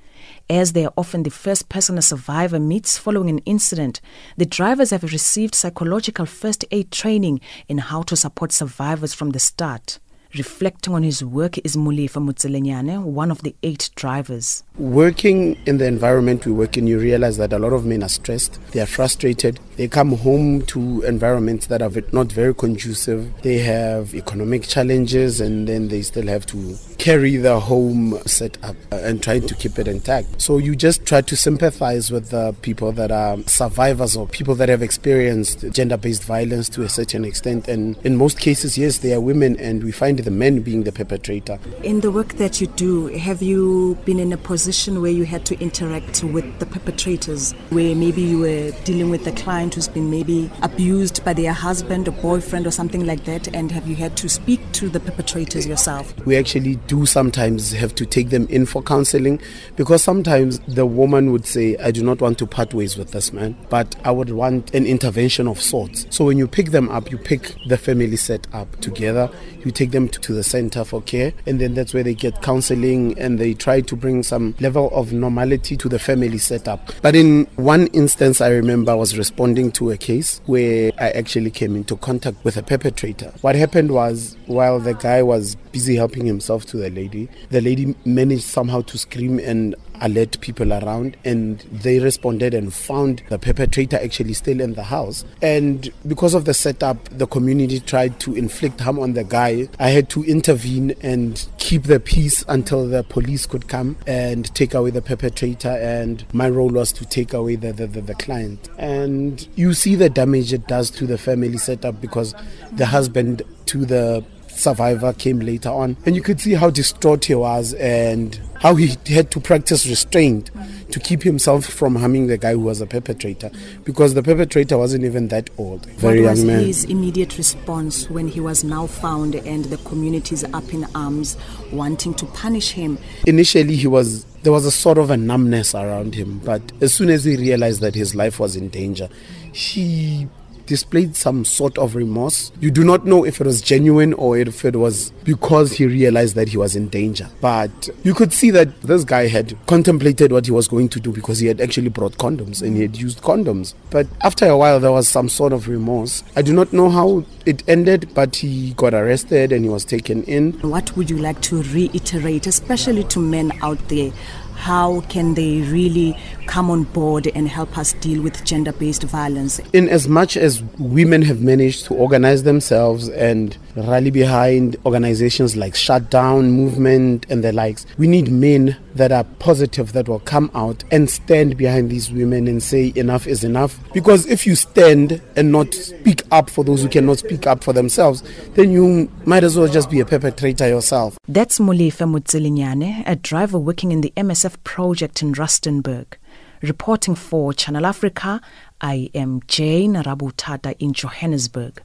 As 0.49 0.73
they 0.73 0.87
are 0.87 0.93
often 0.97 1.23
the 1.23 1.31
first 1.31 1.69
person 1.69 1.99
a 1.99 2.03
survivor 2.03 2.59
meets 2.59 2.99
following 2.99 3.31
an 3.31 3.39
incident, 3.41 4.01
the 4.37 4.47
drivers 4.47 4.91
have 4.91 5.03
received 5.03 5.55
psychological 5.55 6.27
first 6.27 6.65
aid 6.71 6.91
training 6.91 7.41
in 7.69 7.79
how 7.79 8.03
to 8.03 8.17
support 8.17 8.53
survivors 8.53 9.15
from 9.15 9.31
the 9.31 9.39
start. 9.39 9.99
Reflecting 10.37 10.95
on 10.95 11.03
his 11.03 11.25
work 11.25 11.59
is 11.59 11.75
Mulifa 11.75 12.23
Mutselenyane, 12.23 13.03
one 13.03 13.33
of 13.33 13.43
the 13.43 13.53
eight 13.65 13.91
drivers. 13.97 14.63
Working 14.79 15.59
in 15.67 15.79
the 15.79 15.87
environment 15.87 16.47
we 16.47 16.53
work 16.53 16.77
in, 16.77 16.87
you 16.87 17.01
realize 17.01 17.37
that 17.39 17.53
a 17.53 17.59
lot 17.59 17.73
of 17.73 17.85
men 17.85 18.05
are 18.05 18.09
stressed, 18.09 18.61
they 18.71 18.81
are 18.81 18.87
frustrated, 18.87 19.59
they 19.77 19.89
come 19.89 20.13
home 20.13 20.63
to 20.67 21.03
environments 21.03 21.67
that 21.67 21.83
are 21.83 21.91
not 22.13 22.31
very 22.31 22.55
conducive, 22.55 23.43
they 23.43 23.59
have 23.59 24.15
economic 24.15 24.63
challenges, 24.63 25.41
and 25.41 25.67
then 25.67 25.89
they 25.89 26.01
still 26.01 26.29
have 26.29 26.47
to 26.47 26.77
carry 26.99 27.37
the 27.37 27.59
home 27.59 28.17
set 28.27 28.63
up 28.63 28.77
uh, 28.93 28.97
and 29.03 29.23
trying 29.23 29.47
to 29.49 29.55
keep 29.57 29.81
it 29.81 29.89
intact. 29.89 30.41
So 30.41 30.59
you 30.59 30.77
just 30.77 31.07
try 31.07 31.23
to 31.23 31.37
sympathize 31.37 32.13
with 32.13 32.31
the 32.31 32.55
people 32.63 32.93
that 32.93 33.11
are 33.11 33.39
survivors 33.47 34.17
or 34.17 34.29
people 34.29 34.55
that 34.57 34.69
have 34.69 34.83
experienced 34.83 35.65
gender 35.73 35.97
based 35.97 36.23
violence 36.23 36.69
to 36.69 36.83
a 36.83 36.89
certain 36.89 37.25
extent. 37.25 37.67
And 37.67 37.97
in 38.05 38.17
most 38.17 38.39
cases, 38.39 38.79
yes, 38.79 38.99
they 38.99 39.13
are 39.13 39.21
women, 39.21 39.59
and 39.59 39.83
we 39.83 39.91
find 39.91 40.20
the 40.21 40.31
men 40.31 40.61
being 40.61 40.85
the 40.85 40.93
perpetrator. 40.93 41.59
In 41.83 42.01
the 42.01 42.11
work 42.11 42.35
that 42.35 42.61
you 42.61 42.67
do, 42.69 43.07
have 43.09 43.43
you 43.43 43.97
been 44.05 44.19
in 44.19 44.33
a 44.33 44.37
position 44.37 45.01
where 45.01 45.11
you 45.11 45.25
had 45.25 45.45
to 45.47 45.59
interact 45.61 46.23
with 46.25 46.59
the 46.59 46.67
perpetrators, 46.67 47.53
where 47.71 47.95
maybe 47.95 48.23
you 48.23 48.39
were 48.39 48.71
dealing 48.85 49.11
with 49.11 49.27
a 49.27 49.33
client 49.33 49.75
who's 49.75 49.89
been 49.89 50.11
maybe 50.11 50.51
abused 50.63 51.25
by 51.25 51.33
their 51.33 51.53
husband 51.53 52.09
or 52.09 52.13
boyfriend 52.13 52.67
or 52.67 52.71
something 52.71 53.07
like 53.07 53.25
that, 53.25 53.49
and 53.55 53.73
have 53.73 53.87
you 53.87 53.97
had 53.97 54.17
to 54.19 54.29
speak 54.29 54.61
to 54.73 54.89
the 54.89 55.01
perpetrators 55.01 55.67
yourself? 55.67 56.15
We 56.27 56.37
actually 56.37 56.77
do 56.77 57.07
sometimes 57.07 57.73
have 57.73 57.95
to 57.97 58.07
take 58.07 58.31
them 58.31 58.47
in 58.49 58.67
for 58.67 58.83
counseling 58.83 59.41
because 59.77 60.03
sometimes 60.03 60.59
the 60.61 60.87
woman 60.87 61.33
would 61.33 61.47
say, 61.47 61.77
I 61.79 61.91
do 61.91 62.03
not 62.03 62.21
want 62.21 62.39
to 62.39 62.47
part 62.47 62.75
ways 62.75 62.97
with 62.97 63.13
this 63.13 63.33
man, 63.33 63.57
but 63.69 63.97
I 64.05 64.11
would 64.11 64.31
want 64.31 64.75
an 64.75 64.87
intervention 64.87 65.49
of 65.49 65.61
sorts. 65.61 66.07
So 66.11 66.25
when 66.25 66.39
you 66.39 66.47
pick 66.47 66.71
them 66.71 66.89
up, 66.91 67.11
you 67.11 67.19
pick 67.19 67.55
the 67.67 67.79
family 67.79 68.17
set 68.17 68.47
up 68.53 68.81
together, 68.81 69.31
you 69.65 69.71
take 69.71 69.91
them 69.93 70.09
to, 70.13 70.35
the 70.35 70.43
center 70.43 70.85
for 70.85 71.03
care, 71.03 71.33
and 71.47 71.61
then 71.61 71.75
that's 71.75 71.93
where 71.93 72.03
they 72.03 72.15
get 72.15 72.43
counseling 72.43 73.19
and 73.19 73.39
they 73.39 73.55
try 73.55 73.81
to 73.81 73.97
bring 73.97 74.23
some 74.23 74.55
level 74.61 74.91
of 74.93 75.13
normality 75.13 75.77
to 75.77 75.89
the 75.89 75.99
family 75.99 76.39
setup. 76.39 76.93
But 77.03 77.17
in 77.17 77.47
one 77.57 77.89
instance, 77.89 78.41
I 78.41 78.49
remember 78.49 78.93
I 78.93 78.95
was 78.95 79.19
responding 79.19 79.73
to 79.73 79.91
a 79.91 79.97
case 79.97 80.41
where 80.47 80.93
I 80.99 81.11
actually 81.11 81.51
came 81.51 81.77
into 81.77 81.97
contact 81.97 82.45
with 82.45 82.57
a 82.57 82.63
perpetrator. 82.63 83.33
What 83.41 83.55
happened 83.55 83.91
was 83.91 84.37
while 84.47 84.79
the 84.81 84.95
guy 84.95 85.23
was 85.23 85.55
busy 85.73 85.97
helping 85.97 86.27
himself 86.27 86.67
to 86.67 86.77
the 86.77 86.91
lady, 86.91 87.29
the 87.51 87.61
lady 87.61 87.95
managed 88.05 88.45
somehow 88.45 88.83
to 88.83 88.99
scream 88.99 89.39
and 89.39 89.75
alert 90.01 90.41
people 90.41 90.73
around 90.73 91.17
and 91.25 91.61
they 91.71 91.99
responded 91.99 92.55
and 92.55 92.73
found 92.73 93.23
the 93.29 93.39
perpetrator 93.39 93.97
actually 93.97 94.33
still 94.33 94.61
in 94.61 94.75
the 94.75 94.85
house. 94.85 95.25
And 95.43 95.93
because 96.07 96.35
of 96.35 96.45
the 96.45 96.55
setup 96.55 97.09
the 97.11 97.27
community 97.27 97.81
tried 97.81 98.19
to 98.21 98.35
inflict 98.35 98.81
harm 98.81 98.99
on 98.99 99.13
the 99.13 99.25
guy. 99.25 99.69
I 99.79 99.91
had 99.91 100.09
to 100.11 100.25
intervene 100.25 100.95
and 101.03 101.47
keep 101.59 101.85
the 101.85 102.01
peace 102.01 102.45
until 102.49 102.87
the 102.87 103.03
police 103.05 103.47
could 103.47 103.69
come 103.69 103.97
and 104.07 104.53
take 104.55 104.75
away 104.75 104.91
the 104.91 105.03
perpetrator 105.03 105.69
and 105.69 106.25
my 106.33 106.49
role 106.49 106.71
was 106.71 106.93
to 106.93 107.05
take 107.05 107.33
away 107.33 107.57
the, 107.57 107.73
the, 107.73 107.87
the, 107.87 108.01
the 108.01 108.15
client. 108.15 108.69
And 108.79 109.47
you 109.57 109.75
see 109.75 109.95
the 109.95 110.09
damage 110.11 110.53
it 110.53 110.67
does 110.67 110.91
to 110.93 111.07
the 111.07 111.19
family 111.19 111.59
setup 111.59 112.01
because 112.01 112.35
the 112.73 112.87
husband 112.87 113.43
to 113.67 113.85
the 113.85 114.25
survivor 114.61 115.13
came 115.13 115.41
later 115.41 115.71
on. 115.71 115.97
And 116.07 116.15
you 116.15 116.23
could 116.23 116.41
see 116.41 116.55
how 116.55 116.71
distraught 116.71 117.25
he 117.25 117.35
was 117.35 117.75
and 117.75 118.39
how 118.61 118.75
he 118.75 118.97
had 119.07 119.31
to 119.31 119.41
practice 119.41 119.87
restraint 119.87 120.51
to 120.93 121.01
keep 121.01 121.23
himself 121.23 121.65
from 121.65 121.97
harming 121.97 122.27
the 122.27 122.37
guy 122.37 122.53
who 122.53 122.61
was 122.61 122.81
a 122.81 122.87
perpetrator 122.87 123.51
because 123.85 124.15
the 124.15 124.23
perpetrator 124.23 124.77
wasn't 124.77 125.05
even 125.05 125.29
that 125.29 125.49
old. 125.57 125.87
Very 125.87 126.21
what 126.21 126.31
was 126.31 126.41
young 126.41 126.47
man. 126.49 126.65
his 126.65 126.85
immediate 126.85 127.39
response 127.39 128.11
when 128.11 128.29
he 128.29 128.41
was 128.41 128.63
now 128.65 128.87
found 128.87 129.35
and 129.35 129.65
the 129.67 129.79
community 129.79 130.35
is 130.35 130.45
up 130.53 130.75
in 130.75 130.87
arms 130.95 131.37
wanting 131.73 132.15
to 132.15 132.27
punish 132.27 132.73
him? 132.73 132.99
Initially, 133.27 133.77
he 133.77 133.87
was 133.87 134.25
there 134.43 134.53
was 134.53 134.65
a 134.65 134.71
sort 134.71 134.99
of 134.99 135.11
a 135.11 135.17
numbness 135.17 135.75
around 135.75 136.15
him, 136.15 136.41
but 136.45 136.63
as 136.81 136.95
soon 136.95 137.11
as 137.11 137.25
he 137.25 137.37
realized 137.37 137.81
that 137.83 137.95
his 137.95 138.15
life 138.15 138.41
was 138.41 138.57
in 138.57 138.69
danger, 138.71 139.09
he 139.53 140.29
displayed 140.71 141.17
some 141.17 141.45
sort 141.45 141.77
of 141.79 141.97
remorse. 141.97 142.53
You 142.61 142.71
do 142.71 142.85
not 142.85 143.05
know 143.05 143.25
if 143.25 143.41
it 143.41 143.45
was 143.45 143.61
genuine 143.61 144.13
or 144.13 144.39
if 144.39 144.65
it 144.65 144.77
was 144.77 145.11
because 145.25 145.73
he 145.73 145.85
realized 145.85 146.37
that 146.37 146.49
he 146.49 146.57
was 146.57 146.77
in 146.77 146.89
danger. 146.89 147.29
But 147.41 147.91
you 148.05 148.15
could 148.15 148.33
see 148.33 148.53
that 148.53 148.81
this 148.83 149.03
guy 149.03 149.27
had 149.27 149.57
contemplated 149.67 150.31
what 150.31 150.47
he 150.47 150.53
was 150.53 150.69
going 150.69 150.89
to 150.91 151.01
do 151.01 151.11
because 151.11 151.41
he 151.41 151.49
had 151.49 151.61
actually 151.61 151.89
brought 151.89 152.19
condoms 152.19 152.63
and 152.63 152.77
he 152.77 152.83
had 152.83 152.97
used 152.97 153.21
condoms. 153.21 153.75
But 153.91 154.07
after 154.21 154.47
a 154.47 154.57
while, 154.57 154.79
there 154.79 154.93
was 154.93 155.09
some 155.09 155.29
sort 155.29 155.53
of 155.53 155.67
remorse. 155.67 156.23
I 156.37 156.43
do 156.43 156.53
not 156.53 156.73
know 156.73 156.89
how 156.89 157.25
it 157.47 157.69
ended, 157.69 158.15
but 158.15 158.37
he 158.37 158.73
got 158.75 158.95
arrested 158.95 159.51
and 159.51 159.65
he 159.65 159.69
was 159.69 159.85
taken 159.85 160.23
in. 160.25 160.53
What 160.61 160.97
would 160.97 161.11
you 161.11 161.19
like 161.19 161.41
to 161.43 161.65
reiterate, 161.65 162.47
especially 162.47 163.03
to 163.05 163.19
men 163.19 163.51
out 163.61 163.89
there? 163.89 164.13
How 164.61 165.01
can 165.09 165.35
they 165.35 165.63
really 165.63 166.17
come 166.47 166.71
on 166.71 166.85
board 166.85 167.27
and 167.35 167.49
help 167.49 167.79
us 167.79 167.95
deal 167.95 168.23
with 168.23 168.45
gender 168.45 168.73
based 168.73 169.03
violence? 169.05 169.59
In 169.73 169.89
as 169.89 170.07
much 170.07 170.37
as 170.37 170.63
women 170.79 171.23
have 171.23 171.41
managed 171.41 171.87
to 171.87 171.95
organize 171.95 172.43
themselves 172.43 173.09
and 173.09 173.57
rally 173.77 174.11
behind 174.11 174.77
organizations 174.85 175.57
like 175.57 175.75
Shutdown 175.75 176.51
Movement 176.51 177.27
and 177.29 177.45
the 177.45 177.53
likes. 177.53 177.87
We 177.99 178.07
need 178.07 178.31
men 178.31 178.77
that 178.95 179.13
are 179.13 179.25
positive 179.39 179.93
that 179.93 180.09
will 180.09 180.21
come 180.21 180.51
out 180.55 180.85
and 180.91 181.09
stand 181.09 181.57
behind 181.57 181.91
these 181.91 182.11
women 182.11 182.49
and 182.49 182.63
say 182.63 182.93
enough 182.97 183.27
is 183.27 183.45
enough. 183.45 183.79
Because 183.93 184.27
if 184.27 184.47
you 184.47 184.55
stand 184.55 185.23
and 185.37 185.53
not 185.53 185.73
speak 185.75 186.23
up 186.31 186.51
for 186.51 186.65
those 186.65 186.83
who 186.83 186.89
cannot 186.89 187.19
speak 187.19 187.47
up 187.47 187.63
for 187.63 187.73
themselves, 187.73 188.23
then 188.55 188.71
you 188.71 189.11
might 189.25 189.45
as 189.45 189.57
well 189.57 189.69
just 189.69 189.91
be 189.91 190.01
a 190.01 190.05
perpetrator 190.05 190.69
yourself. 190.69 191.17
That's 191.29 191.59
Molefe 191.59 192.07
Mutzilinyane, 192.07 193.05
a 193.07 193.17
driver 193.17 193.59
working 193.59 193.93
in 193.93 194.01
the 194.01 194.13
MSF 194.17 194.63
project 194.65 195.23
in 195.23 195.35
Rustenburg. 195.35 196.15
Reporting 196.63 197.15
for 197.15 197.55
Channel 197.55 197.87
Africa, 197.87 198.41
I 198.83 199.11
am 199.15 199.41
Jane 199.47 199.95
Rabutata 199.95 200.77
in 200.79 200.93
Johannesburg. 200.93 201.81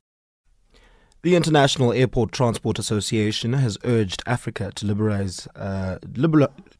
The 1.25 1.35
International 1.35 1.91
Airport 1.91 2.31
Transport 2.33 2.77
Association 2.77 3.53
has 3.53 3.79
urged 3.83 4.21
Africa 4.27 4.71
to 4.75 4.85
liberalize, 4.85 5.47
uh, 5.55 5.97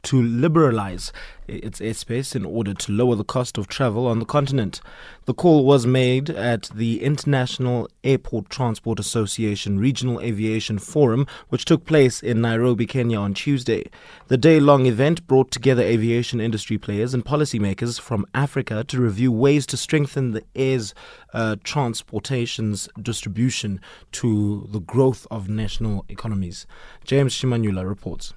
to 0.03 0.21
liberalize 0.21 1.11
its 1.47 1.79
airspace 1.79 2.35
in 2.35 2.45
order 2.45 2.75
to 2.75 2.91
lower 2.91 3.15
the 3.15 3.23
cost 3.23 3.57
of 3.57 3.67
travel 3.67 4.05
on 4.05 4.19
the 4.19 4.25
continent. 4.25 4.81
The 5.25 5.33
call 5.33 5.65
was 5.65 5.87
made 5.87 6.29
at 6.29 6.69
the 6.75 7.01
International 7.03 7.89
Airport 8.03 8.49
Transport 8.49 8.99
Association 8.99 9.79
Regional 9.79 10.21
Aviation 10.21 10.77
Forum, 10.77 11.25
which 11.49 11.65
took 11.65 11.85
place 11.85 12.21
in 12.21 12.41
Nairobi, 12.41 12.85
Kenya 12.85 13.17
on 13.17 13.33
Tuesday. 13.33 13.89
The 14.27 14.37
day 14.37 14.59
long 14.59 14.85
event 14.85 15.25
brought 15.25 15.49
together 15.49 15.81
aviation 15.81 16.39
industry 16.39 16.77
players 16.77 17.15
and 17.15 17.25
policymakers 17.25 17.99
from 17.99 18.27
Africa 18.35 18.83
to 18.83 19.01
review 19.01 19.31
ways 19.31 19.65
to 19.67 19.77
strengthen 19.77 20.31
the 20.31 20.43
air's 20.55 20.93
uh, 21.35 21.57
transportation's 21.63 22.87
distribution 22.99 23.81
to 24.13 24.67
the 24.71 24.79
growth 24.79 25.27
of 25.29 25.49
national 25.49 26.05
economies. 26.09 26.65
James 27.03 27.35
Shimanyula 27.35 27.87
reports. 27.87 28.33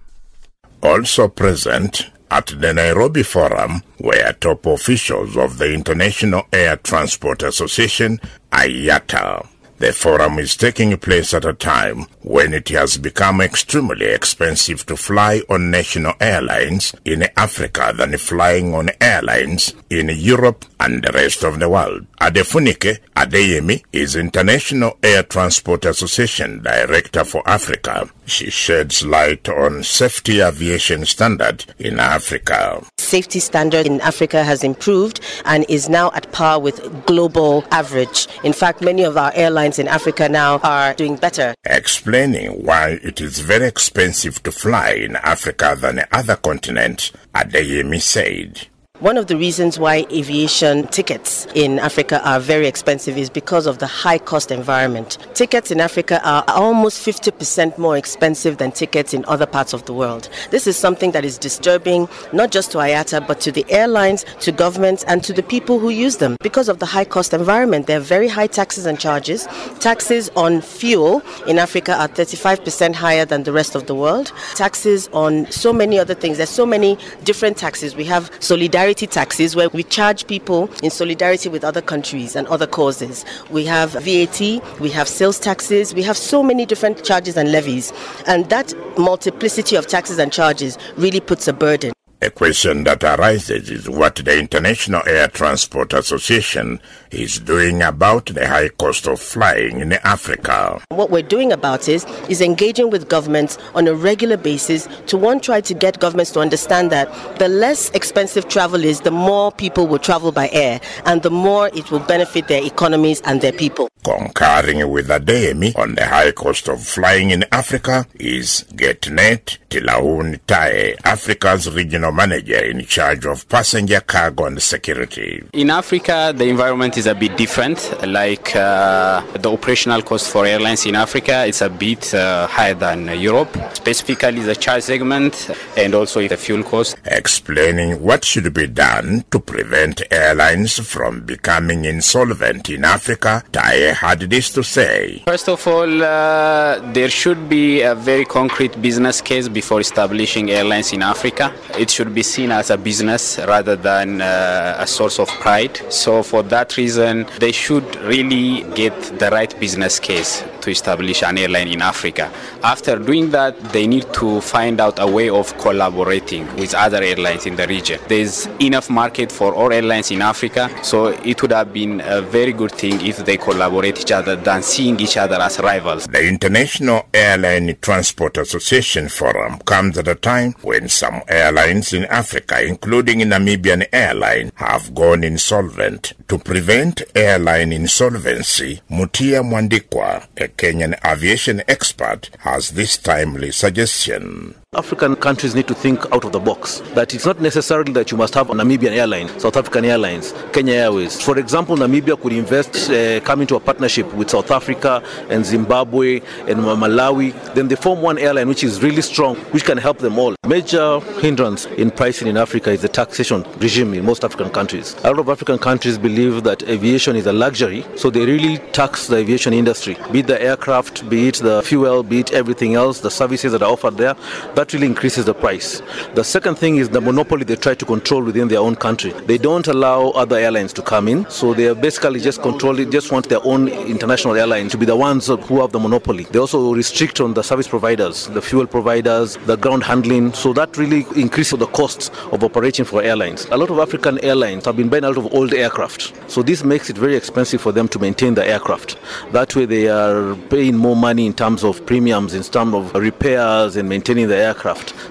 Also 0.83 1.29
present 1.29 2.11
at 2.31 2.47
the 2.59 2.75
Nairobi 2.75 3.23
Forum 3.23 3.83
were 4.01 4.33
top 4.35 4.67
officials 4.67 5.37
of 5.37 5.59
the 5.59 5.73
International 5.73 6.43
Air 6.53 6.77
Transport 6.77 7.43
Association, 7.43 8.21
IATA. 8.51 9.49
The 9.79 9.93
forum 9.93 10.41
is 10.41 10.57
taking 10.57 10.97
place 10.97 11.33
at 11.35 11.45
a 11.45 11.53
time 11.53 12.07
when 12.23 12.53
it 12.53 12.69
has 12.71 12.99
become 12.99 13.41
extremely 13.41 14.07
expensive 14.07 14.85
to 14.87 14.97
fly 14.97 15.43
on 15.49 15.71
national 15.71 16.15
airlines 16.21 16.95
in 17.05 17.29
Africa 17.37 17.95
than 17.97 18.17
flying 18.19 18.75
on 18.75 18.91
airlines 19.01 19.75
in 19.89 20.09
Europe 20.09 20.65
and 20.81 21.05
the 21.05 21.13
rest 21.13 21.45
of 21.45 21.61
the 21.61 21.69
world. 21.69 22.07
Adefunke 22.21 22.99
Adeyemi 23.15 23.85
is 23.93 24.17
International 24.17 24.99
Air 25.03 25.23
Transport 25.23 25.85
Association 25.85 26.61
Director 26.63 27.23
for 27.25 27.49
Africa. 27.49 28.09
She 28.27 28.51
sheds 28.51 29.05
light 29.05 29.49
on 29.49 29.83
safety 29.83 30.41
aviation 30.41 31.05
standard 31.07 31.65
in 31.79 31.99
Africa. 31.99 32.83
Safety 32.99 33.41
standard 33.41 33.87
in 33.87 34.01
Africa 34.03 34.45
has 34.45 34.63
improved 34.63 35.21
and 35.47 35.65
is 35.69 35.89
now 35.89 36.11
at 36.15 36.31
par 36.31 36.61
with 36.61 37.07
global 37.07 37.65
average. 37.71 38.29
In 38.45 38.53
fact, 38.53 38.83
many 38.83 39.03
of 39.03 39.17
our 39.17 39.33
airlines 39.35 39.68
in 39.77 39.89
Africa 39.89 40.29
now 40.29 40.59
are 40.59 40.95
doing 40.95 41.17
better. 41.17 41.53
Explaining 41.65 42.65
why 42.65 43.01
it 43.03 43.21
is 43.21 43.41
very 43.41 43.67
expensive 43.67 44.41
to 44.45 44.53
fly 44.53 44.91
in 44.93 45.17
Africa 45.17 45.77
than 45.79 46.05
other 46.13 46.37
continents, 46.37 47.11
Adeyemi 47.35 48.01
said. 48.01 48.69
One 49.01 49.17
of 49.17 49.29
the 49.29 49.37
reasons 49.37 49.79
why 49.79 50.07
aviation 50.11 50.89
tickets 50.89 51.47
in 51.55 51.79
Africa 51.79 52.21
are 52.29 52.41
very 52.41 52.67
expensive 52.67 53.17
is 53.17 53.31
because 53.31 53.69
of 53.69 53.79
the 53.79 53.87
high 53.87 54.19
cost 54.19 54.51
environment. 54.51 55.19
Tickets 55.35 55.71
in 55.71 55.81
Africa 55.81 56.21
are 56.29 56.43
almost 56.49 57.07
50% 57.07 57.79
more 57.79 57.97
expensive 57.97 58.59
than 58.59 58.73
tickets 58.73 59.15
in 59.15 59.25
other 59.27 59.47
parts 59.47 59.73
of 59.73 59.85
the 59.85 59.95
world. 59.95 60.29
This 60.51 60.67
is 60.67 60.77
something 60.77 61.13
that 61.13 61.25
is 61.25 61.39
disturbing 61.39 62.09
not 62.33 62.51
just 62.51 62.73
to 62.73 62.79
IATA 62.79 63.25
but 63.25 63.39
to 63.43 63.53
the 63.53 63.65
airlines, 63.69 64.25
to 64.41 64.51
governments, 64.51 65.05
and 65.05 65.23
to 65.23 65.33
the 65.33 65.45
people 65.45 65.79
who 65.79 65.91
use 65.91 66.17
them. 66.17 66.37
Because 66.41 66.69
of 66.69 66.81
the 66.81 66.87
high 66.87 67.05
cost 67.05 67.33
environment, 67.33 67.87
there 67.87 67.99
are 67.99 68.09
very 68.17 68.27
high 68.27 68.49
taxes 68.49 68.85
and 68.85 68.99
charges. 68.99 69.47
Taxes 69.79 70.29
on 70.35 70.61
fuel 70.61 71.23
in 71.47 71.61
Africa 71.61 71.95
are 71.97 72.09
35% 72.09 72.97
higher 72.97 73.25
than 73.25 73.45
the 73.45 73.53
rest 73.53 73.77
of 73.77 73.87
the 73.87 73.95
world. 73.95 74.33
Taxes 74.57 75.09
on 75.13 75.49
so 75.53 75.73
many 75.73 76.01
other 76.01 76.15
things. 76.15 76.39
There's 76.39 76.51
so 76.51 76.67
many 76.67 76.99
different 77.23 77.57
taxes. 77.57 77.95
We 77.95 78.05
have 78.07 78.29
solidarity 78.41 78.88
solidarity 78.89 79.07
taxes 79.07 79.55
where 79.55 79.69
we 79.71 79.83
charge 79.83 80.27
people 80.27 80.71
in 80.83 80.91
solidarity 80.91 81.51
with 81.51 81.63
other 81.63 81.83
countries 81.83 82.35
and 82.35 82.47
other 82.49 82.67
causes. 82.67 83.23
We 83.51 83.67
have 83.67 83.93
VAT, 83.93 84.41
we 84.81 84.91
have 84.91 85.07
sales 85.07 85.39
taxes, 85.39 85.93
we 85.95 86.03
have 86.05 86.17
so 86.17 86.43
many 86.43 86.65
different 86.65 87.05
charges 87.05 87.37
and 87.37 87.53
levies. 87.53 87.93
And 88.27 88.49
that 88.49 88.73
multiplicity 88.97 89.77
of 89.77 89.87
taxes 89.87 90.19
and 90.19 90.33
charges 90.33 90.79
really 90.97 91.21
puts 91.21 91.47
a 91.49 91.53
burden. 91.53 91.98
A 92.21 92.31
question 92.31 92.83
that 92.83 93.05
arises 93.05 93.71
is 93.71 93.89
what 93.89 94.17
the 94.17 94.37
International 94.37 95.01
Air 95.07 95.29
Transport 95.29 95.93
Association 95.93 96.81
is 97.13 97.39
doing 97.39 97.81
about 97.81 98.27
the 98.27 98.45
high 98.49 98.71
cost 98.71 99.07
of 99.07 99.21
flying 99.21 99.79
in 99.79 99.93
Africa. 99.93 100.83
What 100.89 101.11
we're 101.13 101.23
doing 101.23 101.53
about 101.53 101.89
it 101.89 102.05
is 102.29 102.41
engaging 102.41 102.91
with 102.91 103.09
governments 103.09 103.57
on 103.77 103.87
a 103.87 103.95
regular 103.95 104.37
basis 104.37 104.89
to 105.07 105.17
one 105.17 105.39
try 105.39 105.61
to 105.61 105.75
get 105.75 106.01
governments 106.01 106.33
to 106.33 106.41
understand 106.41 106.91
that 106.91 107.09
the 107.39 107.49
less 107.49 107.89
expensive 107.91 108.49
travel 108.49 108.83
is, 108.85 109.03
the 109.03 109.13
more 109.13 109.53
people 109.53 109.87
will 109.87 110.01
travel 110.01 110.33
by 110.33 110.49
air 110.49 110.81
and 111.07 111.23
the 111.23 111.31
more 111.31 111.69
it 111.69 111.89
will 111.93 112.01
benefit 112.01 112.49
their 112.49 112.65
economies 112.65 113.21
and 113.27 113.41
their 113.43 113.53
people. 113.53 113.89
Concurring 114.05 114.91
with 114.91 115.09
Adeyemi 115.09 115.77
on 115.79 115.95
the 115.95 116.07
high 116.07 116.33
cost 116.33 116.69
of 116.69 116.83
flying 116.83 117.31
in 117.31 117.45
Africa 117.53 118.07
is 118.19 118.65
GetNet 118.75 119.59
Tilahun 119.71 120.41
Tae, 120.47 120.97
Africa's 121.05 121.71
regional 121.73 122.08
manager 122.13 122.65
in 122.65 122.85
charge 122.85 123.27
of 123.27 123.49
passenger 123.49 124.01
cargo 124.01 124.47
and 124.47 124.63
security. 124.63 125.43
In 125.53 125.71
Africa, 125.71 126.33
the 126.35 126.47
environment 126.47 126.97
is 126.97 127.07
a 127.07 127.15
bit 127.15 127.37
different. 127.37 127.79
Like 128.07 128.55
uh, 128.57 129.23
the 129.37 129.51
operational 129.51 130.03
cost 130.03 130.31
for 130.31 130.47
airlines 130.47 130.87
in 130.87 130.95
Africa, 130.95 131.47
it's 131.47 131.63
a 131.63 131.71
bit 131.71 132.15
uh, 132.15 132.47
higher 132.47 132.75
than 132.75 133.09
Europe, 133.19 133.57
specifically 133.75 134.41
the 134.41 134.57
charge 134.57 134.83
segment 134.83 135.51
and 135.77 135.95
also 135.95 136.27
the 136.27 136.37
fuel 136.37 136.63
cost. 136.63 136.97
Explaining 137.05 138.03
what 138.03 138.25
should 138.25 138.53
be 138.53 138.67
done 138.67 139.25
to 139.31 139.41
prevent 139.41 140.03
airlines 140.11 140.79
from 140.79 141.21
becoming 141.21 141.85
insolvent 141.85 142.69
in 142.71 142.85
Africa, 142.85 143.43
Tae 143.53 143.93
had 143.93 144.21
this 144.21 144.53
to 144.53 144.63
say. 144.63 145.23
First 145.27 145.49
of 145.49 145.67
all, 145.67 146.03
uh, 146.03 146.81
there 146.93 147.09
should 147.09 147.49
be 147.49 147.83
a 147.83 147.95
very 147.95 148.25
concrete 148.25 148.81
business 148.81 149.21
case 149.21 149.49
before 149.49 149.81
establishing 149.81 150.51
airlines 150.51 150.93
in 150.93 151.03
Africa. 151.03 151.53
It 151.79 151.98
should 151.99 152.15
be 152.15 152.23
seen 152.23 152.53
as 152.53 152.71
a 152.71 152.79
business 152.79 153.39
rather 153.49 153.75
than 153.75 154.21
uh, 154.21 154.77
a 154.79 154.87
source 154.87 155.19
of 155.19 155.27
pride. 155.41 155.77
So, 155.93 156.23
for 156.23 156.45
that 156.45 156.77
reason, 156.77 157.27
they 157.41 157.51
should 157.51 157.97
really 157.97 158.63
get 158.77 158.95
the 159.19 159.29
right 159.33 159.53
business 159.59 159.99
case 159.99 160.45
to 160.61 160.71
establish 160.71 161.25
an 161.25 161.39
airline 161.39 161.67
in 161.67 161.83
Africa. 161.83 162.31
After 162.63 163.01
doing 163.01 163.31
that, 163.31 163.59
they 163.73 163.89
need 163.89 164.13
to 164.15 164.41
find 164.41 164.81
out 164.81 165.01
a 165.01 165.07
way 165.07 165.29
of 165.29 165.57
collaborating 165.59 166.47
with 166.55 166.73
other 166.75 167.03
airlines 167.03 167.47
in 167.47 167.57
the 167.57 167.67
region. 167.67 167.99
There's 168.07 168.47
enough 168.61 168.91
market 168.91 169.33
for 169.33 169.53
all 169.55 169.73
airlines 169.73 170.13
in 170.13 170.23
Africa, 170.23 170.71
so 170.83 171.09
it 171.09 171.43
would 171.43 171.51
have 171.51 171.73
been 171.73 172.01
a 172.05 172.21
very 172.21 172.53
good 172.53 172.73
thing 172.73 173.05
if 173.05 173.17
they 173.25 173.39
collaborate 173.39 173.99
each 174.01 174.13
other 174.13 174.37
than 174.37 174.63
seeing 174.63 175.01
each 175.01 175.17
other 175.17 175.37
as 175.37 175.59
rivals. 175.59 176.07
The 176.07 176.29
International 176.29 177.07
Airline 177.13 177.77
Transport 177.81 178.37
Association 178.37 179.09
Forum 179.09 179.59
comes 179.67 179.99
at 179.99 180.07
a 180.07 180.15
time 180.15 180.55
when 180.63 180.89
some 180.89 181.23
airlines 181.27 181.88
in 181.93 182.05
Africa, 182.07 182.63
including 182.63 183.21
Namibian 183.21 183.87
Airline, 183.93 184.53
have 184.57 184.95
gone 184.95 185.25
insolvent. 185.25 186.13
To 186.29 186.39
prevent 186.39 187.03
airline 187.15 187.73
insolvency, 187.73 188.81
Mutia 188.91 189.43
Mwandikwa, 189.43 190.27
a 190.37 190.49
Kenyan 190.49 190.95
aviation 191.05 191.63
expert, 191.69 192.31
has 192.41 192.71
this 192.71 192.99
timely 192.99 193.51
suggestion. 193.51 194.55
African 194.75 195.17
countries 195.17 195.55
need 195.55 195.67
to 195.67 195.73
think 195.73 196.05
out 196.13 196.27
of 196.27 196.33
the 196.33 196.39
box. 196.39 196.81
That 196.93 197.15
it's 197.15 197.25
not 197.25 197.41
necessarily 197.41 197.91
that 197.95 198.11
you 198.11 198.19
must 198.19 198.35
have 198.35 198.51
a 198.51 198.53
Namibian 198.53 198.91
airline, 198.91 199.27
South 199.41 199.57
African 199.57 199.87
Airlines, 199.87 200.35
Kenya 200.53 200.75
Airways. 200.75 201.19
For 201.19 201.39
example, 201.39 201.75
Namibia 201.75 202.21
could 202.21 202.35
invest, 202.35 202.91
uh, 202.91 203.19
come 203.21 203.41
into 203.41 203.57
a 203.57 203.61
partnership 203.61 204.13
with 204.13 204.29
South 204.29 204.51
Africa 204.51 205.03
and 205.31 205.43
Zimbabwe 205.43 206.17
and 206.47 206.61
Malawi. 206.61 207.33
Then 207.55 207.69
they 207.69 207.77
form 207.77 208.03
one 208.03 208.19
airline 208.19 208.47
which 208.47 208.63
is 208.63 208.83
really 208.83 209.01
strong, 209.01 209.37
which 209.53 209.65
can 209.65 209.79
help 209.79 209.99
them 209.99 210.19
all. 210.19 210.35
Major 210.47 211.01
hindrance 211.23 211.65
in 211.79 211.91
pricing 211.91 212.29
in 212.29 212.37
Africa 212.37 212.71
is 212.71 212.83
the 212.83 212.91
taxation 212.91 213.47
regime 213.61 213.95
in 213.95 214.05
most 214.05 214.23
African 214.23 214.51
countries. 214.51 214.95
A 215.05 215.09
lot 215.09 215.21
of 215.21 215.29
African 215.31 215.57
countries 215.57 215.97
believe 215.97 216.45
that 216.45 216.63
aviation 216.65 217.17
is 217.17 217.25
a 217.25 217.33
luxury, 217.33 217.87
so 217.97 218.11
they 218.11 218.27
really 218.27 218.59
tax 218.73 219.07
the 219.07 219.17
aviation 219.17 219.55
industry, 219.55 219.97
be 220.13 220.19
it 220.19 220.27
the 220.27 220.43
aircraft, 220.43 221.09
be 221.09 221.29
it 221.29 221.37
the 221.37 221.63
fuel, 221.63 222.03
be 222.03 222.21
it 222.21 222.33
everything 222.35 222.75
else, 222.75 223.01
the 223.01 223.11
services 223.11 223.53
that 223.53 223.63
are 223.63 223.73
offered 223.73 223.97
there 223.97 224.15
that 224.59 224.73
really 224.73 224.89
increases 224.89 225.25
the 225.25 225.35
price. 225.35 225.81
The 226.17 226.25
second 226.25 226.57
thing 226.57 226.79
is 226.79 226.89
the 226.89 227.01
monopoly 227.01 227.45
they 227.45 227.55
try 227.55 227.75
to 227.77 227.85
control 227.85 228.25
within 228.25 228.49
their 228.49 228.59
own 228.59 228.75
country. 228.75 229.13
They 229.13 229.39
don't 229.39 229.69
allow 229.69 230.09
other 230.23 230.37
airlines 230.37 230.73
to 230.73 230.83
come 230.83 231.07
in, 231.07 231.31
so 231.31 231.55
they 231.55 231.69
are 231.69 231.77
basically 231.77 232.19
just 232.19 232.43
controlling, 232.43 232.91
just 232.91 233.13
want 233.13 233.29
their 233.29 233.39
own 233.45 233.69
international 233.69 234.35
airlines 234.35 234.73
to 234.73 234.79
be 234.79 234.85
the 234.85 234.97
ones 234.97 235.29
who 235.29 235.61
have 235.61 235.71
the 235.71 235.79
monopoly. 235.79 236.25
They 236.25 236.41
also 236.41 236.75
restrict 236.75 237.21
on 237.21 237.35
the 237.35 237.43
service 237.45 237.69
providers, 237.69 238.27
the 238.27 238.43
fuel 238.43 238.67
providers, 238.67 239.37
the 239.47 239.55
ground 239.55 239.85
handling, 239.85 240.33
so 240.33 240.53
that 240.55 240.77
really 240.77 241.07
increases 241.15 241.57
the 241.61 241.69
costs 241.69 242.11
of 242.33 242.43
operating 242.43 242.85
for 242.85 243.01
airlines. 243.01 243.47
A 243.53 243.57
lot 243.57 243.71
of 243.71 243.79
African 243.79 244.19
airlines 244.25 244.65
have 244.65 244.77
been 244.77 244.89
buying 244.89 245.05
a 245.05 245.09
lot 245.09 245.19
of 245.19 245.33
old 245.33 245.55
aircraft, 245.55 246.15
so 246.29 246.43
this 246.43 246.65
makes 246.65 246.91
it 246.91 246.99
very 246.99 247.15
expensive 247.15 247.61
for 247.61 247.71
them 247.71 247.87
to 247.87 248.01
maintain 248.01 248.35
the 248.35 248.45
aircraft. 248.45 248.99
That 249.31 249.55
way, 249.55 249.67
they 249.67 249.87
are 249.87 250.35
paying 250.51 250.77
more 250.77 250.97
money 250.97 251.27
in 251.27 251.33
terms 251.33 251.63
of 251.63 251.87
premiums, 251.87 252.35
in 252.35 252.43
terms 252.43 252.75
of 252.75 252.93
repairs 252.95 253.77
and 253.77 253.89
maintaining 253.89 254.27
the 254.27 254.35
aircraft. 254.35 254.48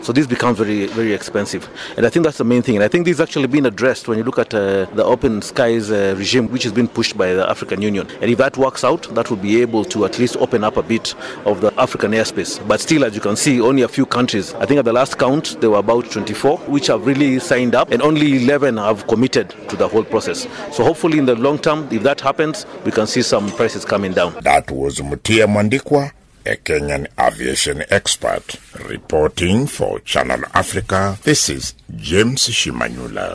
So 0.01 0.13
this 0.13 0.27
becomes 0.27 0.57
very, 0.57 0.87
very 0.87 1.13
expensive. 1.13 1.69
And 1.97 2.05
I 2.05 2.09
think 2.09 2.23
that's 2.25 2.37
the 2.37 2.43
main 2.43 2.61
thing. 2.61 2.75
And 2.75 2.83
I 2.83 2.87
think 2.87 3.05
this 3.05 3.17
has 3.17 3.27
actually 3.27 3.47
been 3.47 3.65
addressed 3.65 4.07
when 4.07 4.17
you 4.17 4.23
look 4.23 4.39
at 4.39 4.53
uh, 4.53 4.85
the 4.95 5.03
open 5.03 5.41
skies 5.41 5.91
uh, 5.91 6.15
regime, 6.17 6.47
which 6.49 6.63
has 6.63 6.71
been 6.71 6.87
pushed 6.87 7.17
by 7.17 7.33
the 7.33 7.49
African 7.49 7.81
Union. 7.81 8.07
And 8.21 8.31
if 8.31 8.37
that 8.37 8.57
works 8.57 8.83
out, 8.83 9.13
that 9.15 9.29
will 9.29 9.37
be 9.37 9.61
able 9.61 9.83
to 9.85 10.05
at 10.05 10.19
least 10.19 10.37
open 10.37 10.63
up 10.63 10.77
a 10.77 10.83
bit 10.83 11.15
of 11.45 11.61
the 11.61 11.73
African 11.79 12.11
airspace. 12.11 12.65
But 12.67 12.79
still, 12.81 13.03
as 13.03 13.15
you 13.15 13.21
can 13.21 13.35
see, 13.35 13.61
only 13.61 13.81
a 13.83 13.87
few 13.87 14.05
countries. 14.05 14.53
I 14.55 14.65
think 14.65 14.79
at 14.79 14.85
the 14.85 14.93
last 14.93 15.17
count, 15.17 15.59
there 15.61 15.69
were 15.71 15.77
about 15.79 16.09
24 16.11 16.57
which 16.67 16.87
have 16.87 17.05
really 17.05 17.39
signed 17.39 17.75
up, 17.75 17.91
and 17.91 18.01
only 18.01 18.43
11 18.43 18.77
have 18.77 19.07
committed 19.07 19.49
to 19.69 19.75
the 19.75 19.87
whole 19.87 20.03
process. 20.03 20.47
So 20.71 20.83
hopefully, 20.83 21.17
in 21.19 21.25
the 21.25 21.35
long 21.35 21.59
term, 21.59 21.87
if 21.91 22.03
that 22.03 22.21
happens, 22.21 22.65
we 22.85 22.91
can 22.91 23.07
see 23.07 23.21
some 23.21 23.49
prices 23.51 23.85
coming 23.85 24.13
down. 24.13 24.33
That 24.41 24.69
was 24.71 24.99
Mutia 24.99 25.47
Mwandikwa, 25.47 26.11
a 26.47 26.55
Kenyan 26.55 27.07
aviation 27.19 27.83
expert, 27.89 28.55
reporting 28.85 29.67
for 29.67 29.99
Channel 29.99 30.43
Africa. 30.53 31.19
This 31.23 31.49
is 31.49 31.73
James 31.95 32.47
Shimanyula. 32.47 33.33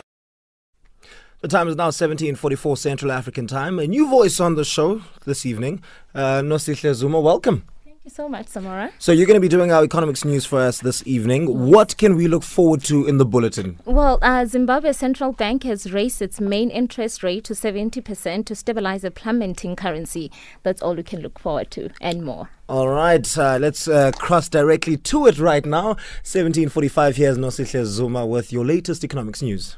The 1.41 1.47
time 1.47 1.67
is 1.67 1.75
now 1.75 1.89
17:44 1.89 2.77
Central 2.77 3.11
African 3.11 3.47
Time. 3.47 3.77
A 3.77 3.85
new 3.85 4.09
voice 4.09 4.39
on 4.39 4.55
the 4.55 4.65
show 4.65 5.01
this 5.25 5.45
evening, 5.45 5.81
uh, 6.15 6.41
Zuma. 6.41 7.19
Welcome. 7.19 7.63
You 8.05 8.11
so 8.11 8.27
much, 8.27 8.47
Samora. 8.47 8.91
So 8.99 9.13
you're 9.13 9.25
going 9.25 9.35
to 9.35 9.39
be 9.39 9.47
doing 9.47 9.71
our 9.71 9.81
economics 9.81 10.25
news 10.25 10.45
for 10.45 10.59
us 10.59 10.81
this 10.81 11.07
evening. 11.07 11.69
What 11.69 11.95
can 11.95 12.17
we 12.17 12.27
look 12.27 12.43
forward 12.43 12.83
to 12.83 13.07
in 13.07 13.17
the 13.17 13.23
bulletin? 13.23 13.79
Well, 13.85 14.19
uh, 14.21 14.43
Zimbabwe 14.43 14.91
Central 14.91 15.31
Bank 15.31 15.63
has 15.63 15.93
raised 15.93 16.21
its 16.21 16.41
main 16.41 16.69
interest 16.69 17.23
rate 17.23 17.45
to 17.45 17.53
70% 17.53 18.45
to 18.45 18.55
stabilize 18.55 19.05
a 19.05 19.11
plummeting 19.11 19.77
currency. 19.77 20.33
That's 20.63 20.81
all 20.81 20.95
we 20.95 21.03
can 21.03 21.21
look 21.21 21.39
forward 21.39 21.71
to 21.71 21.91
and 22.01 22.25
more. 22.25 22.49
All 22.67 22.89
right, 22.89 23.37
uh, 23.37 23.57
let's 23.61 23.87
uh, 23.87 24.11
cross 24.17 24.49
directly 24.49 24.97
to 24.97 25.27
it 25.27 25.39
right 25.39 25.65
now. 25.65 25.95
17:45 26.23 27.15
here's 27.15 27.37
Nosihle 27.37 27.85
Zuma 27.85 28.25
with 28.25 28.51
your 28.51 28.65
latest 28.65 29.05
economics 29.05 29.41
news. 29.41 29.77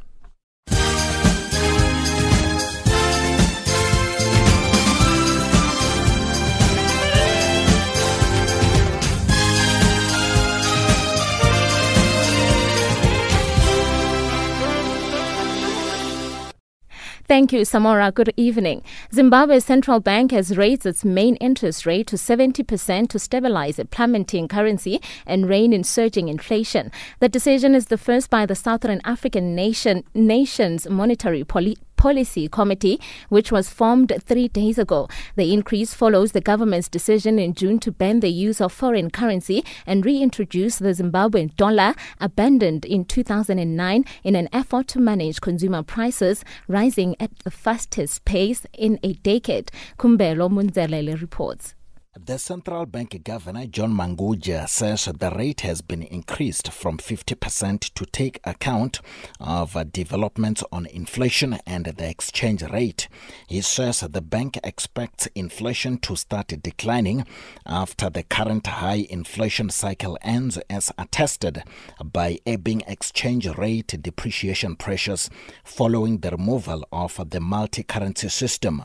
Thank 17.27 17.51
you, 17.51 17.61
Samora. 17.61 18.13
Good 18.13 18.31
evening. 18.37 18.83
Zimbabwe's 19.11 19.65
central 19.65 19.99
bank 19.99 20.31
has 20.31 20.55
raised 20.55 20.85
its 20.85 21.03
main 21.03 21.37
interest 21.37 21.87
rate 21.87 22.05
to 22.07 22.17
70% 22.17 23.09
to 23.09 23.17
stabilize 23.17 23.79
a 23.79 23.85
plummeting 23.85 24.47
currency 24.47 25.01
and 25.25 25.49
rein 25.49 25.73
in 25.73 25.83
surging 25.83 26.27
inflation. 26.27 26.91
The 27.21 27.29
decision 27.29 27.73
is 27.73 27.87
the 27.87 27.97
first 27.97 28.29
by 28.29 28.45
the 28.45 28.53
Southern 28.53 29.01
African 29.05 29.55
nation 29.55 30.03
nation's 30.13 30.87
monetary 30.87 31.43
policy 31.43 31.79
Policy 31.97 32.47
Committee, 32.47 32.99
which 33.29 33.51
was 33.51 33.69
formed 33.69 34.11
three 34.25 34.47
days 34.47 34.77
ago. 34.77 35.07
The 35.35 35.53
increase 35.53 35.93
follows 35.93 36.31
the 36.31 36.41
government's 36.41 36.89
decision 36.89 37.39
in 37.39 37.53
June 37.53 37.79
to 37.79 37.91
ban 37.91 38.19
the 38.19 38.29
use 38.29 38.61
of 38.61 38.73
foreign 38.73 39.09
currency 39.09 39.63
and 39.85 40.05
reintroduce 40.05 40.77
the 40.77 40.89
Zimbabwean 40.89 41.55
dollar, 41.55 41.95
abandoned 42.19 42.85
in 42.85 43.05
2009 43.05 44.05
in 44.23 44.35
an 44.35 44.49
effort 44.51 44.87
to 44.89 44.99
manage 44.99 45.41
consumer 45.41 45.83
prices 45.83 46.43
rising 46.67 47.15
at 47.19 47.37
the 47.39 47.51
fastest 47.51 48.25
pace 48.25 48.65
in 48.73 48.99
a 49.03 49.13
decade. 49.13 49.71
Kumbelo 49.97 50.49
Munzelele 50.49 51.19
reports. 51.19 51.75
The 52.17 52.39
central 52.39 52.85
bank 52.85 53.21
governor, 53.25 53.65
John 53.65 53.93
Mangudya, 53.93 54.69
says 54.69 55.03
the 55.03 55.31
rate 55.31 55.61
has 55.61 55.81
been 55.81 56.01
increased 56.01 56.71
from 56.71 56.97
50% 56.97 57.93
to 57.93 58.05
take 58.05 58.39
account 58.45 59.01
of 59.37 59.75
developments 59.91 60.63
on 60.71 60.85
inflation 60.85 61.59
and 61.67 61.85
the 61.85 62.09
exchange 62.09 62.63
rate. 62.63 63.09
He 63.47 63.59
says 63.59 63.99
the 63.99 64.21
bank 64.21 64.57
expects 64.63 65.27
inflation 65.35 65.97
to 65.99 66.15
start 66.15 66.53
declining 66.63 67.27
after 67.65 68.09
the 68.09 68.23
current 68.23 68.65
high 68.65 69.05
inflation 69.09 69.69
cycle 69.69 70.17
ends, 70.21 70.57
as 70.69 70.93
attested 70.97 71.63
by 72.01 72.39
ebbing 72.45 72.81
exchange 72.87 73.45
rate 73.57 73.93
depreciation 74.01 74.77
pressures 74.77 75.29
following 75.65 76.19
the 76.19 76.31
removal 76.31 76.87
of 76.93 77.19
the 77.29 77.41
multi 77.41 77.83
currency 77.83 78.29
system. 78.29 78.83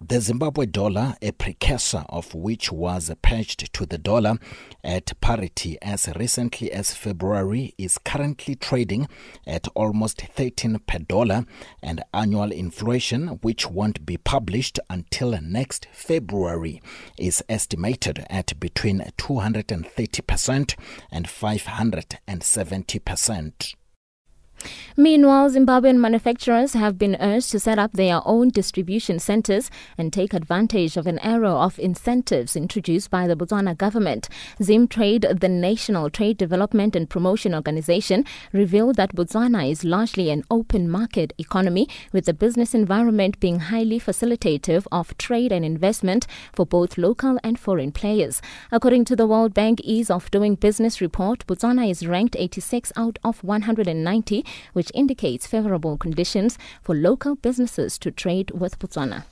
The 0.00 0.20
Zimbabwe 0.20 0.66
dollar, 0.66 1.16
a 1.20 1.32
precursor 1.32 2.04
of 2.08 2.32
which 2.32 2.70
was 2.70 3.10
pledged 3.20 3.74
to 3.74 3.84
the 3.84 3.98
dollar 3.98 4.38
at 4.84 5.20
parity 5.20 5.76
as 5.82 6.08
recently 6.14 6.70
as 6.70 6.94
February, 6.94 7.74
is 7.76 7.98
currently 7.98 8.54
trading 8.54 9.08
at 9.44 9.66
almost 9.74 10.20
13 10.20 10.78
per 10.86 11.00
dollar, 11.00 11.46
and 11.82 12.04
annual 12.14 12.52
inflation, 12.52 13.40
which 13.42 13.68
won't 13.68 14.06
be 14.06 14.16
published 14.16 14.78
until 14.88 15.36
next 15.42 15.88
February, 15.90 16.80
is 17.18 17.42
estimated 17.48 18.24
at 18.30 18.60
between 18.60 19.00
230% 19.18 20.76
and 21.10 21.26
570%. 21.26 23.74
Meanwhile, 24.96 25.50
Zimbabwean 25.50 25.98
manufacturers 25.98 26.72
have 26.72 26.98
been 26.98 27.16
urged 27.20 27.52
to 27.52 27.60
set 27.60 27.78
up 27.78 27.92
their 27.92 28.20
own 28.24 28.48
distribution 28.48 29.20
centers 29.20 29.70
and 29.96 30.12
take 30.12 30.34
advantage 30.34 30.96
of 30.96 31.06
an 31.06 31.20
era 31.20 31.50
of 31.50 31.78
incentives 31.78 32.56
introduced 32.56 33.08
by 33.08 33.28
the 33.28 33.36
Botswana 33.36 33.78
government. 33.78 34.28
Zimtrade, 34.60 35.38
the 35.38 35.48
National 35.48 36.10
Trade 36.10 36.36
Development 36.36 36.96
and 36.96 37.08
Promotion 37.08 37.54
Organization, 37.54 38.24
revealed 38.52 38.96
that 38.96 39.14
Botswana 39.14 39.70
is 39.70 39.84
largely 39.84 40.30
an 40.30 40.42
open 40.50 40.90
market 40.90 41.32
economy, 41.38 41.88
with 42.12 42.24
the 42.24 42.34
business 42.34 42.74
environment 42.74 43.38
being 43.38 43.60
highly 43.60 44.00
facilitative 44.00 44.86
of 44.90 45.16
trade 45.16 45.52
and 45.52 45.64
investment 45.64 46.26
for 46.52 46.66
both 46.66 46.98
local 46.98 47.38
and 47.44 47.58
foreign 47.58 47.92
players. 47.92 48.42
According 48.72 49.04
to 49.04 49.14
the 49.14 49.28
World 49.28 49.54
Bank 49.54 49.80
Ease 49.84 50.10
of 50.10 50.30
Doing 50.32 50.56
Business 50.56 51.00
report, 51.00 51.46
Botswana 51.46 51.88
is 51.88 52.04
ranked 52.04 52.34
86 52.36 52.92
out 52.96 53.20
of 53.22 53.44
190 53.44 54.44
which 54.72 54.90
indicates 54.94 55.46
favorable 55.46 55.96
conditions 55.96 56.58
for 56.82 56.94
local 56.94 57.34
businesses 57.34 57.98
to 57.98 58.10
trade 58.10 58.50
with 58.52 58.78
Botswana. 58.78 59.24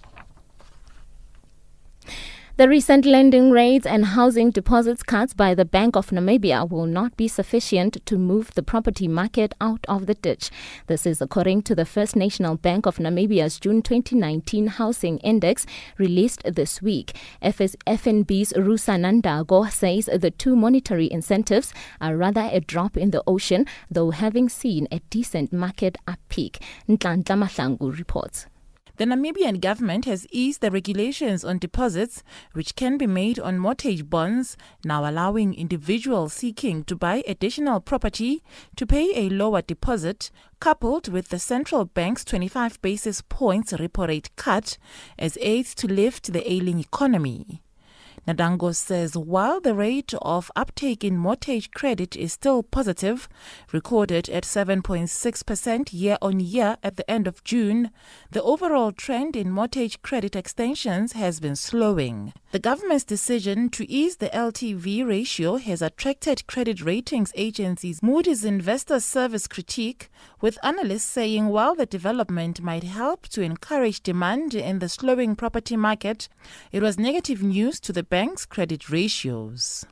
The 2.58 2.70
recent 2.70 3.04
lending 3.04 3.50
rates 3.50 3.84
and 3.84 4.06
housing 4.06 4.50
deposits 4.50 5.02
cuts 5.02 5.34
by 5.34 5.54
the 5.54 5.66
Bank 5.66 5.94
of 5.94 6.08
Namibia 6.08 6.66
will 6.66 6.86
not 6.86 7.14
be 7.14 7.28
sufficient 7.28 7.98
to 8.06 8.16
move 8.16 8.54
the 8.54 8.62
property 8.62 9.06
market 9.06 9.54
out 9.60 9.84
of 9.90 10.06
the 10.06 10.14
ditch. 10.14 10.50
This 10.86 11.04
is 11.04 11.20
according 11.20 11.64
to 11.64 11.74
the 11.74 11.84
First 11.84 12.16
National 12.16 12.56
Bank 12.56 12.86
of 12.86 12.96
Namibia's 12.96 13.60
June 13.60 13.82
2019 13.82 14.68
Housing 14.68 15.18
Index 15.18 15.66
released 15.98 16.44
this 16.44 16.80
week. 16.80 17.14
FS- 17.42 17.76
FNB's 17.86 18.54
Rusa 18.54 18.96
Nandago 18.96 19.70
says 19.70 20.06
the 20.06 20.30
two 20.30 20.56
monetary 20.56 21.12
incentives 21.12 21.74
are 22.00 22.16
rather 22.16 22.48
a 22.50 22.60
drop 22.60 22.96
in 22.96 23.10
the 23.10 23.22
ocean, 23.26 23.66
though 23.90 24.12
having 24.12 24.48
seen 24.48 24.88
a 24.90 25.00
decent 25.10 25.52
market 25.52 25.98
uppeak. 26.08 26.62
Nhlanhla 26.88 27.36
Mahlangu 27.36 27.98
reports. 27.98 28.46
The 28.98 29.04
Namibian 29.04 29.60
government 29.60 30.06
has 30.06 30.26
eased 30.30 30.62
the 30.62 30.70
regulations 30.70 31.44
on 31.44 31.58
deposits, 31.58 32.22
which 32.54 32.74
can 32.76 32.96
be 32.96 33.06
made 33.06 33.38
on 33.38 33.58
mortgage 33.58 34.08
bonds, 34.08 34.56
now 34.86 35.06
allowing 35.06 35.52
individuals 35.52 36.32
seeking 36.32 36.82
to 36.84 36.96
buy 36.96 37.22
additional 37.28 37.80
property 37.80 38.42
to 38.74 38.86
pay 38.86 39.10
a 39.14 39.28
lower 39.28 39.60
deposit, 39.60 40.30
coupled 40.60 41.08
with 41.08 41.28
the 41.28 41.38
central 41.38 41.84
bank's 41.84 42.24
25 42.24 42.80
basis 42.80 43.20
points 43.20 43.74
repo 43.74 44.08
rate 44.08 44.30
cut 44.36 44.78
as 45.18 45.36
aids 45.42 45.74
to 45.74 45.86
lift 45.86 46.32
the 46.32 46.50
ailing 46.50 46.80
economy. 46.80 47.60
Nadango 48.26 48.74
says 48.74 49.16
while 49.16 49.60
the 49.60 49.72
rate 49.74 50.12
of 50.20 50.50
uptake 50.56 51.04
in 51.04 51.16
mortgage 51.16 51.70
credit 51.70 52.16
is 52.16 52.32
still 52.32 52.64
positive, 52.64 53.28
recorded 53.72 54.28
at 54.28 54.42
7.6% 54.42 55.92
year 55.92 56.18
on 56.20 56.40
year 56.40 56.76
at 56.82 56.96
the 56.96 57.08
end 57.08 57.28
of 57.28 57.44
June, 57.44 57.92
the 58.32 58.42
overall 58.42 58.90
trend 58.90 59.36
in 59.36 59.48
mortgage 59.48 60.02
credit 60.02 60.34
extensions 60.34 61.12
has 61.12 61.38
been 61.38 61.54
slowing. 61.54 62.32
The 62.50 62.58
government's 62.58 63.04
decision 63.04 63.68
to 63.70 63.88
ease 63.88 64.16
the 64.16 64.30
LTV 64.30 65.06
ratio 65.06 65.56
has 65.56 65.80
attracted 65.80 66.46
credit 66.48 66.82
ratings 66.82 67.32
agencies 67.36 68.02
Moody's 68.02 68.44
Investor 68.44 68.98
Service 68.98 69.46
critique, 69.46 70.08
with 70.40 70.58
analysts 70.64 71.04
saying 71.04 71.46
while 71.46 71.76
the 71.76 71.86
development 71.86 72.60
might 72.60 72.82
help 72.82 73.28
to 73.28 73.42
encourage 73.42 74.02
demand 74.02 74.54
in 74.54 74.80
the 74.80 74.88
slowing 74.88 75.36
property 75.36 75.76
market, 75.76 76.28
it 76.72 76.82
was 76.82 76.98
negative 76.98 77.42
news 77.42 77.78
to 77.80 77.92
the 77.92 78.02
bank's 78.16 78.46
credit 78.46 78.88
ratios. 78.88 79.84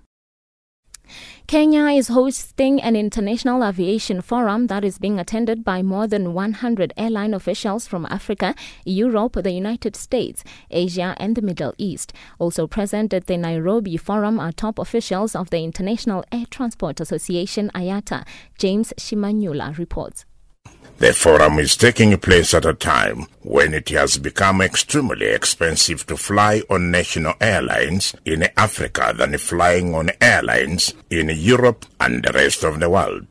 Kenya 1.46 1.88
is 1.88 2.08
hosting 2.08 2.80
an 2.80 2.96
international 2.96 3.62
aviation 3.62 4.22
forum 4.22 4.68
that 4.68 4.82
is 4.82 4.96
being 4.98 5.18
attended 5.20 5.62
by 5.62 5.82
more 5.82 6.06
than 6.06 6.32
100 6.32 6.94
airline 6.96 7.34
officials 7.34 7.86
from 7.86 8.06
Africa, 8.06 8.54
Europe, 8.86 9.34
the 9.34 9.50
United 9.50 9.94
States, 9.94 10.42
Asia, 10.70 11.14
and 11.18 11.36
the 11.36 11.42
Middle 11.42 11.74
East. 11.76 12.14
Also 12.38 12.66
present 12.66 13.12
at 13.12 13.26
the 13.26 13.36
Nairobi 13.36 13.98
forum 13.98 14.40
are 14.40 14.52
top 14.52 14.78
officials 14.78 15.36
of 15.36 15.50
the 15.50 15.62
International 15.62 16.24
Air 16.32 16.46
Transport 16.48 17.00
Association, 17.00 17.70
IATA. 17.74 18.24
James 18.56 18.94
Shimanyula 18.98 19.76
reports. 19.76 20.24
The 20.98 21.12
forum 21.12 21.58
is 21.58 21.76
taking 21.76 22.16
place 22.18 22.54
at 22.54 22.64
a 22.64 22.74
time 22.74 23.26
when 23.42 23.74
it 23.74 23.88
has 23.90 24.16
become 24.16 24.60
extremely 24.60 25.26
expensive 25.26 26.06
to 26.06 26.16
fly 26.16 26.62
on 26.70 26.90
national 26.90 27.34
airlines 27.40 28.14
in 28.24 28.48
Africa 28.56 29.12
than 29.16 29.36
flying 29.38 29.94
on 29.94 30.12
airlines 30.20 30.94
in 31.10 31.30
Europe 31.30 31.84
and 32.00 32.24
the 32.24 32.32
rest 32.32 32.64
of 32.64 32.80
the 32.80 32.88
world. 32.88 33.26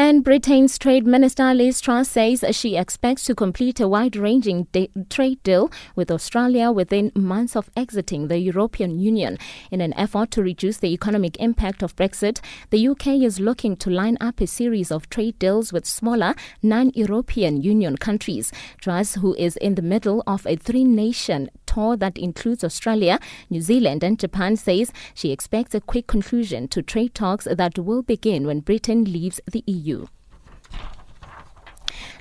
And 0.00 0.22
Britain's 0.22 0.78
Trade 0.78 1.08
Minister 1.08 1.52
Liz 1.52 1.80
Truss 1.80 2.08
says 2.08 2.44
she 2.52 2.76
expects 2.76 3.24
to 3.24 3.34
complete 3.34 3.80
a 3.80 3.88
wide 3.88 4.14
ranging 4.14 4.68
de- 4.70 4.92
trade 5.10 5.42
deal 5.42 5.72
with 5.96 6.08
Australia 6.08 6.70
within 6.70 7.10
months 7.16 7.56
of 7.56 7.68
exiting 7.76 8.28
the 8.28 8.38
European 8.38 9.00
Union. 9.00 9.38
In 9.72 9.80
an 9.80 9.92
effort 9.94 10.30
to 10.30 10.42
reduce 10.44 10.76
the 10.76 10.92
economic 10.92 11.36
impact 11.40 11.82
of 11.82 11.96
Brexit, 11.96 12.38
the 12.70 12.86
UK 12.86 13.08
is 13.24 13.40
looking 13.40 13.74
to 13.78 13.90
line 13.90 14.16
up 14.20 14.40
a 14.40 14.46
series 14.46 14.92
of 14.92 15.10
trade 15.10 15.36
deals 15.40 15.72
with 15.72 15.84
smaller 15.84 16.36
non 16.62 16.92
European 16.94 17.60
Union 17.60 17.96
countries. 17.96 18.52
Truss, 18.80 19.16
who 19.16 19.34
is 19.34 19.56
in 19.56 19.74
the 19.74 19.82
middle 19.82 20.22
of 20.28 20.46
a 20.46 20.54
three 20.54 20.84
nation 20.84 21.50
tour 21.78 21.96
that 21.96 22.18
includes 22.18 22.64
Australia, 22.64 23.20
New 23.50 23.60
Zealand, 23.60 24.02
and 24.02 24.18
Japan, 24.18 24.56
says 24.56 24.92
she 25.14 25.30
expects 25.30 25.72
a 25.74 25.80
quick 25.80 26.08
conclusion 26.08 26.66
to 26.68 26.82
trade 26.82 27.14
talks 27.14 27.44
that 27.44 27.78
will 27.78 28.02
begin 28.02 28.46
when 28.46 28.60
Britain 28.60 29.04
leaves 29.04 29.40
the 29.50 29.62
EU. 29.66 30.06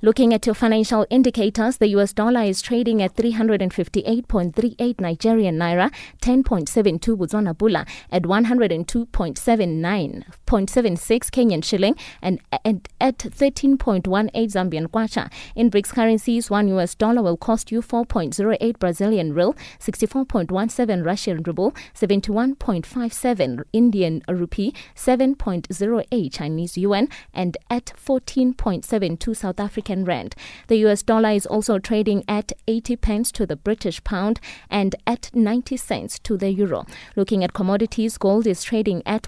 Looking 0.04 0.32
at 0.32 0.46
your 0.46 0.54
financial 0.54 1.08
indicators, 1.10 1.78
the 1.78 1.88
US 1.98 2.14
dollar 2.14 2.44
is 2.44 2.62
trading 2.62 3.02
at 3.02 3.16
358.38 3.16 5.02
Nigerian 5.02 5.58
naira, 5.58 5.92
10.72 6.22 7.18
Botswana 7.18 7.58
pula, 7.58 7.88
at 8.12 8.22
102.79 8.22 10.24
0.76 10.48 11.30
Kenyan 11.30 11.64
shilling, 11.64 11.96
and, 12.22 12.40
and 12.64 12.88
at 13.00 13.18
13.18 13.18 13.78
Zambian 14.08 14.88
kwacha. 14.88 15.32
In 15.56 15.70
BRICS 15.70 15.94
currencies, 15.94 16.50
one 16.50 16.68
US 16.70 16.96
dollar 16.96 17.22
will 17.22 17.38
cost 17.38 17.72
you 17.72 17.82
4.08 17.82 18.80
Brazilian 18.80 19.34
real, 19.34 19.54
64.17 19.80 21.06
Russian 21.06 21.44
ruble, 21.44 21.72
71.57 21.94 23.64
Indian 23.74 24.24
rupee, 24.28 24.74
7.08 24.96 26.34
Chinese 26.34 26.78
yuan, 26.78 27.10
and 27.34 27.58
at 27.70 27.86
14.72 27.86 29.36
South 29.36 29.60
African 29.60 30.06
rand. 30.06 30.36
The 30.68 30.78
US 30.88 31.04
dollar 31.04 31.32
is 31.32 31.46
also 31.46 31.78
trading 31.78 32.24
at 32.28 32.54
80 32.68 32.96
pence 32.96 33.32
to 33.34 33.46
the 33.46 33.56
British 33.56 34.04
pound 34.04 34.40
and 34.70 34.96
at 35.06 35.30
90 35.34 35.76
cents 35.78 36.20
to 36.20 36.38
the 36.38 36.52
euro. 36.52 36.86
Looking 37.16 37.44
at 37.44 37.54
commodities, 37.54 38.18
gold 38.18 38.48
is 38.48 38.64
trading 38.64 39.04
at 39.06 39.28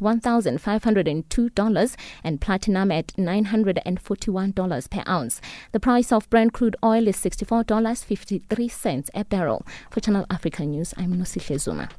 $1,502 1.10 1.96
and 2.24 2.42
platinum 2.42 2.92
at 2.92 3.08
$941 3.18 4.90
per 4.90 5.04
ounce. 5.08 5.42
The 5.72 5.80
price 5.80 6.12
of 6.12 6.30
Brent 6.30 6.54
crude 6.54 6.76
oil 6.84 7.08
is 7.08 7.18
$64.53 7.18 9.10
a 9.14 9.26
barrel. 9.26 9.66
For 9.90 10.00
Channel 10.00 10.26
Africa 10.30 10.66
News, 10.66 10.94
I'm 10.98 11.16
Nosihle 11.16 11.60
Zuma. 11.60 11.90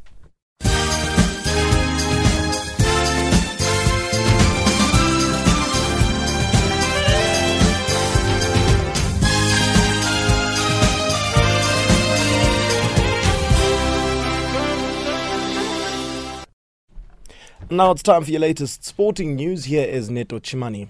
Now 17.73 17.93
it's 17.93 18.03
time 18.03 18.25
for 18.25 18.31
your 18.33 18.41
latest 18.41 18.85
sporting 18.85 19.37
news. 19.37 19.67
Here 19.67 19.87
is 19.87 20.11
Neto 20.11 20.41
Chimani. 20.41 20.89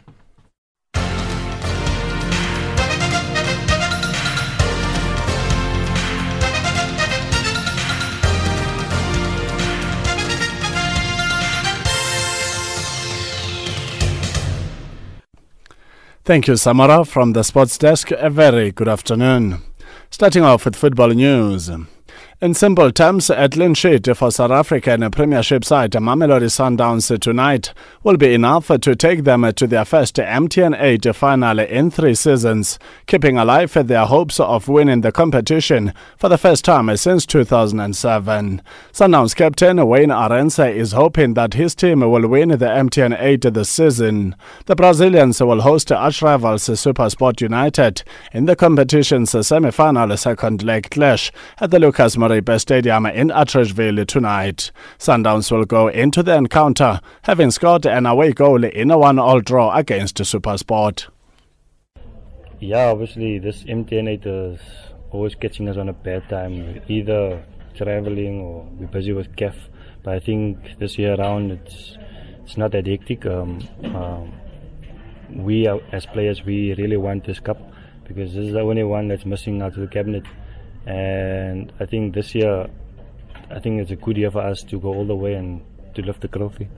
Thank 16.25 16.47
you, 16.47 16.55
Samora, 16.55 17.07
from 17.07 17.35
the 17.35 17.43
sports 17.43 17.77
desk. 17.77 18.11
A 18.13 18.31
very 18.31 18.71
good 18.71 18.89
afternoon. 18.89 19.59
Starting 20.11 20.45
off 20.45 20.65
with 20.65 20.77
football 20.77 21.09
news. 21.09 21.71
In 22.43 22.55
simple 22.55 22.91
terms, 22.91 23.29
a 23.29 23.51
clean 23.51 23.75
sheet 23.75 24.07
for 24.17 24.31
South 24.31 24.51
Africa 24.51 24.95
in 24.95 25.03
a 25.03 25.11
Premiership 25.11 25.63
side, 25.63 25.93
Mamelodi 25.93 26.49
Sundowns 26.49 27.21
tonight, 27.21 27.75
will 28.03 28.17
be 28.17 28.33
enough 28.33 28.69
to 28.69 28.97
take 28.97 29.25
them 29.25 29.43
to 29.53 29.67
their 29.67 29.85
first 29.85 30.17
MTN 30.17 30.75
8 30.81 31.15
final 31.15 31.59
in 31.59 31.91
three 31.91 32.15
seasons, 32.15 32.79
keeping 33.07 33.37
alive 33.37 33.75
their 33.75 34.07
hopes 34.07 34.41
of 34.41 34.69
winning 34.69 35.03
the 35.03 35.13
competition 35.13 35.93
for 36.17 36.31
the 36.31 36.39
first 36.39 36.65
time 36.65 36.97
since 36.97 37.27
2007. 37.27 38.63
Sundowns 38.91 39.37
captain 39.37 39.87
Wayne 39.87 40.09
Arendse 40.09 40.75
is 40.75 40.93
hoping 40.93 41.35
that 41.35 41.53
his 41.53 41.75
team 41.75 42.01
will 42.01 42.27
win 42.27 42.49
the 42.49 42.57
MTN 42.57 43.21
8 43.21 43.53
this 43.53 43.69
season. 43.69 44.35
The 44.65 44.77
Brazilians 44.77 45.43
will 45.43 45.61
host 45.61 45.93
arch 45.93 46.23
rivals 46.23 46.63
SuperSport 46.63 47.43
United 47.43 48.03
in 48.33 48.47
the 48.47 48.57
competition's 48.57 49.33
semi-final 49.47 50.17
second 50.17 50.63
leg 50.63 50.89
clash 50.91 51.31
at 51.59 51.71
the 51.71 51.79
Lucas 51.79 52.17
Moripe 52.31 52.61
Stadium 52.61 53.07
in 53.07 53.31
Atteridgeville 53.31 54.07
tonight. 54.07 54.71
Sundowns 55.01 55.51
will 55.51 55.65
go 55.65 55.89
into 55.89 56.23
the 56.23 56.37
encounter 56.37 57.01
having 57.23 57.51
scored 57.51 57.87
an 57.87 58.07
away 58.07 58.33
goal 58.33 58.63
in 58.63 58.93
a 58.93 58.97
one-all 58.97 59.41
draw 59.41 59.75
against 59.75 60.19
SuperSport. 60.19 61.09
Yeah, 62.61 62.87
obviously 62.87 63.41
this 63.41 63.65
MTN8 63.65 64.55
is 64.55 64.61
always 65.11 65.35
catching 65.35 65.69
us 65.69 65.77
on 65.77 65.89
a 65.89 65.93
bad 65.93 66.29
time, 66.29 66.81
either 66.87 67.45
traveling 67.75 68.43
or 68.43 68.63
we're 68.79 68.87
busy 68.87 69.13
with 69.13 69.35
CAF. 69.35 69.57
But 70.05 70.15
I 70.15 70.21
think 70.21 70.79
this 70.79 70.99
year 70.99 71.17
around 71.19 71.51
it's 71.51 71.97
it's 72.45 72.57
not 72.57 72.71
that 72.73 72.87
hectic. 72.87 73.27
Um, 73.27 73.61
um, 73.87 74.33
we 75.35 75.67
are, 75.67 75.81
as 75.91 76.07
players 76.07 76.45
we 76.45 76.75
really 76.75 76.97
want 76.97 77.25
this 77.25 77.41
cup 77.41 77.59
because 78.07 78.35
this 78.35 78.47
is 78.47 78.53
the 78.53 78.61
only 78.61 78.85
one 78.85 79.09
that's 79.09 79.25
missing 79.25 79.63
out 79.63 79.75
of 79.75 79.81
the 79.81 79.89
cabinet 79.89 80.25
and 80.87 81.73
I 81.81 81.87
think 81.87 82.15
this 82.15 82.35
year, 82.35 82.69
I 83.51 83.59
think 83.59 83.81
it's 83.81 83.91
a 83.91 83.97
good 83.97 84.17
year 84.17 84.31
for 84.31 84.41
us 84.41 84.63
to 84.65 84.81
go 84.81 84.95
all 84.95 85.07
the 85.07 85.17
way 85.17 85.35
and 85.35 85.63
to 85.95 86.03
lift 86.03 86.21
the 86.21 86.29
trophy. 86.29 86.69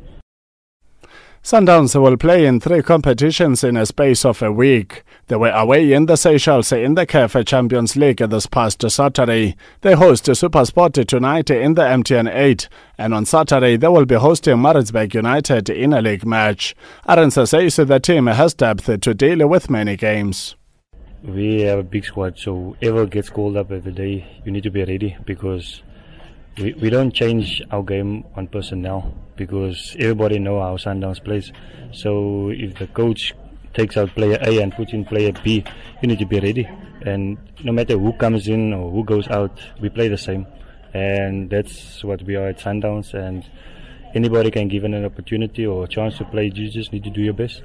Sundowns 1.42 2.00
will 2.00 2.16
play 2.16 2.46
in 2.46 2.60
three 2.60 2.82
competitions 2.82 3.64
in 3.64 3.76
a 3.76 3.84
space 3.84 4.24
of 4.24 4.42
a 4.42 4.52
week. 4.52 5.02
They 5.26 5.34
were 5.34 5.50
away 5.50 5.92
in 5.92 6.06
the 6.06 6.14
Seychelles 6.14 6.70
in 6.70 6.94
the 6.94 7.04
CAF 7.04 7.44
Champions 7.44 7.96
League 7.96 8.18
this 8.18 8.46
past 8.46 8.88
Saturday. 8.88 9.56
They 9.80 9.94
host 9.94 10.26
SuperSport 10.26 11.04
tonight 11.04 11.50
in 11.50 11.74
the 11.74 11.82
MTN 11.82 12.32
8, 12.32 12.68
and 12.96 13.12
on 13.12 13.24
Saturday 13.24 13.76
they 13.76 13.88
will 13.88 14.04
be 14.04 14.14
hosting 14.14 14.62
Maritzburg 14.62 15.14
United 15.14 15.68
in 15.68 15.92
a 15.92 16.00
league 16.00 16.24
match. 16.24 16.76
Arendse 17.08 17.48
says 17.48 17.74
the 17.74 17.98
team 17.98 18.28
has 18.28 18.54
depth 18.54 19.00
to 19.00 19.12
deal 19.12 19.48
with 19.48 19.68
many 19.68 19.96
games 19.96 20.54
we 21.22 21.62
have 21.62 21.78
a 21.78 21.82
big 21.82 22.04
squad, 22.04 22.38
so 22.38 22.76
whoever 22.80 23.06
gets 23.06 23.30
called 23.30 23.56
up 23.56 23.70
every 23.70 23.92
day, 23.92 24.40
you 24.44 24.52
need 24.52 24.64
to 24.64 24.70
be 24.70 24.84
ready 24.84 25.16
because 25.24 25.82
we, 26.58 26.72
we 26.74 26.90
don't 26.90 27.12
change 27.12 27.62
our 27.70 27.82
game 27.82 28.24
on 28.36 28.48
personnel 28.48 29.14
because 29.36 29.96
everybody 29.98 30.38
know 30.38 30.60
how 30.60 30.76
Sundowns 30.76 31.22
plays. 31.22 31.52
So 31.92 32.50
if 32.50 32.74
the 32.74 32.86
coach 32.88 33.34
takes 33.72 33.96
out 33.96 34.14
player 34.14 34.38
A 34.42 34.60
and 34.60 34.72
puts 34.72 34.92
in 34.92 35.04
player 35.04 35.32
B, 35.44 35.64
you 36.02 36.08
need 36.08 36.18
to 36.18 36.26
be 36.26 36.40
ready. 36.40 36.68
And 37.02 37.38
no 37.62 37.72
matter 37.72 37.96
who 37.98 38.12
comes 38.12 38.48
in 38.48 38.72
or 38.72 38.90
who 38.90 39.04
goes 39.04 39.28
out, 39.28 39.58
we 39.80 39.88
play 39.88 40.08
the 40.08 40.18
same. 40.18 40.46
and 40.94 41.48
that's 41.48 42.04
what 42.04 42.22
we 42.22 42.36
are 42.36 42.48
at 42.48 42.58
Sundowns. 42.58 43.14
And 43.14 43.48
anybody 44.14 44.50
can 44.50 44.68
give 44.68 44.84
an 44.84 45.04
opportunity 45.04 45.66
or 45.66 45.84
a 45.84 45.88
chance 45.88 46.18
to 46.18 46.24
play. 46.24 46.52
You 46.54 46.68
just 46.68 46.92
need 46.92 47.04
to 47.04 47.10
do 47.10 47.22
your 47.22 47.32
best. 47.32 47.62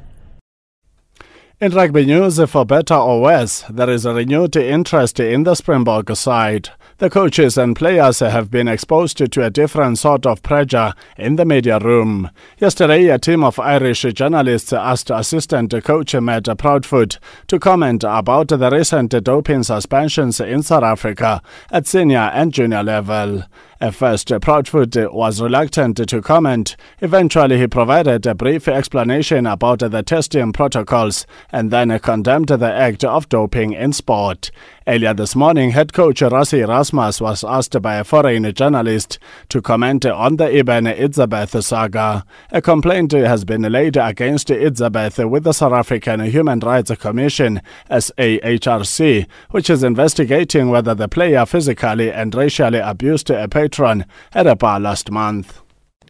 In 1.60 1.72
rugby 1.72 2.06
news, 2.06 2.40
for 2.52 2.66
better 2.66 2.94
or 2.94 3.20
worse, 3.20 3.64
there 3.68 3.90
is 3.90 4.06
a 4.06 4.14
renewed 4.14 4.56
interest 4.56 5.20
in 5.20 5.42
the 5.42 5.56
Springbok 5.56 6.16
side. 6.16 6.70
The 7.00 7.10
coaches 7.10 7.58
and 7.58 7.76
players 7.76 8.20
have 8.20 8.52
been 8.52 8.68
exposed 8.68 9.18
to 9.18 9.44
a 9.44 9.50
different 9.50 9.98
sort 9.98 10.28
of 10.28 10.44
pressure 10.44 10.94
in 11.18 11.36
the 11.36 11.46
media 11.46 11.80
room. 11.80 12.30
Yesterday, 12.60 13.08
a 13.08 13.18
team 13.18 13.44
of 13.44 13.60
Irish 13.60 14.04
journalists 14.14 14.72
asked 14.72 15.10
assistant 15.10 15.74
coach 15.84 16.14
Matt 16.14 16.44
Proudfoot 16.44 17.18
to 17.48 17.58
comment 17.58 18.04
about 18.04 18.50
the 18.50 18.70
recent 18.70 19.10
doping 19.24 19.64
suspensions 19.64 20.40
in 20.40 20.62
South 20.62 20.84
Africa 20.84 21.42
at 21.72 21.88
senior 21.88 22.30
and 22.36 22.54
junior 22.54 22.84
level. 22.84 23.46
At 23.80 23.94
first, 23.94 24.30
Proudfoot 24.30 25.14
was 25.14 25.40
reluctant 25.40 25.98
to 26.10 26.22
comment. 26.22 26.76
Eventually, 27.00 27.60
he 27.60 27.68
provided 27.68 28.26
a 28.26 28.34
brief 28.34 28.68
explanation 28.68 29.46
about 29.46 29.80
the 29.80 30.02
testing 30.02 30.52
protocols 30.52 31.28
and 31.52 31.70
then 31.70 31.98
condemned 32.00 32.48
the 32.48 32.74
act 32.74 33.04
of 33.04 33.30
doping 33.30 33.74
in 33.74 33.94
sport. 33.94 34.50
Earlier 34.88 35.14
this 35.14 35.36
morning, 35.36 35.72
head 35.72 35.92
coach 35.94 36.22
Rassie 36.22 36.64
Erasmus 36.64 37.20
was 37.20 37.44
asked 37.44 37.80
by 37.82 37.96
a 37.98 38.04
foreign 38.04 38.52
journalist 38.54 39.20
to 39.50 39.62
comment 39.62 40.06
on 40.06 40.38
the 40.38 40.50
Eben 40.50 40.86
Etzebeth 40.86 41.62
saga. 41.62 42.24
A 42.52 42.62
complaint 42.62 43.12
has 43.12 43.44
been 43.44 43.64
laid 43.64 43.98
against 43.98 44.48
Etzebeth 44.48 45.30
with 45.30 45.44
the 45.44 45.52
South 45.52 45.74
African 45.74 46.22
Human 46.22 46.62
Rights 46.62 46.96
Commission, 46.96 47.62
SAHRC, 47.92 49.28
which 49.52 49.70
is 49.70 49.84
investigating 49.84 50.70
whether 50.70 50.96
the 50.96 51.10
player 51.10 51.46
physically 51.46 52.10
and 52.10 52.34
racially 52.34 52.80
abused 52.80 53.30
a 53.30 53.48
patron 53.68 54.06
at 54.34 54.48
a 54.48 54.56
bar 54.56 54.80
last 54.80 55.12
month. 55.12 55.62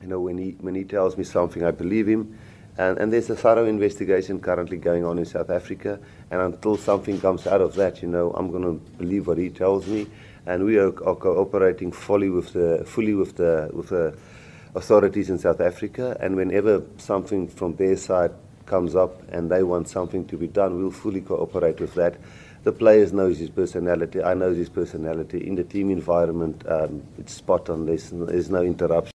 You 0.02 0.08
know, 0.08 0.20
when 0.20 0.38
he, 0.38 0.52
when 0.62 0.76
he 0.76 0.84
tells 0.84 1.18
me 1.18 1.24
something, 1.24 1.64
I 1.64 1.72
believe 1.72 2.08
him. 2.08 2.38
And, 2.78 3.00
and 3.00 3.12
there's 3.12 3.32
a 3.32 3.36
thorough 3.36 3.66
investigation 3.66 4.40
currently 4.40 4.78
going 4.78 5.04
on 5.04 5.18
in 5.18 5.26
South 5.26 5.50
Africa. 5.50 6.00
And 6.30 6.40
until 6.40 6.78
something 6.78 7.20
comes 7.20 7.48
out 7.48 7.62
of 7.62 7.74
that, 7.76 8.04
you 8.04 8.08
know, 8.08 8.32
I'm 8.34 8.52
going 8.52 8.62
to 8.64 8.74
believe 8.98 9.26
what 9.26 9.40
he 9.40 9.50
tells 9.50 9.88
me. 9.88 10.06
And 10.46 10.66
we 10.66 10.78
are, 10.78 10.90
are 11.04 11.16
cooperating 11.16 11.92
fully 11.92 12.30
with 12.30 12.54
the, 12.54 12.84
fully 12.86 13.16
with 13.16 13.38
the, 13.38 13.72
with 13.74 13.90
the 13.90 14.16
authorities 14.76 15.32
in 15.32 15.40
South 15.40 15.60
Africa. 15.60 16.16
And 16.20 16.36
whenever 16.36 16.84
something 16.98 17.48
from 17.48 17.76
their 17.78 17.98
side 17.98 18.34
comes 18.68 18.96
up 18.96 19.28
and 19.30 19.50
they 19.50 19.64
want 19.64 19.90
something 19.90 20.28
to 20.28 20.38
be 20.38 20.48
done, 20.48 20.78
we'll 20.78 20.92
fully 20.92 21.22
cooperate 21.22 21.80
with 21.80 21.96
that. 21.96 22.18
The 22.68 22.74
players 22.74 23.14
knows 23.14 23.40
his 23.40 23.50
personality. 23.50 24.22
I 24.22 24.34
know 24.34 24.54
his 24.54 24.68
personality. 24.68 25.48
In 25.48 25.56
the 25.56 25.64
team 25.64 25.90
environment, 25.90 26.66
um, 26.68 27.02
it's 27.18 27.32
spot 27.32 27.70
on. 27.70 27.86
There's, 27.86 28.10
there's 28.10 28.50
no 28.50 28.62
interruption. 28.62 29.14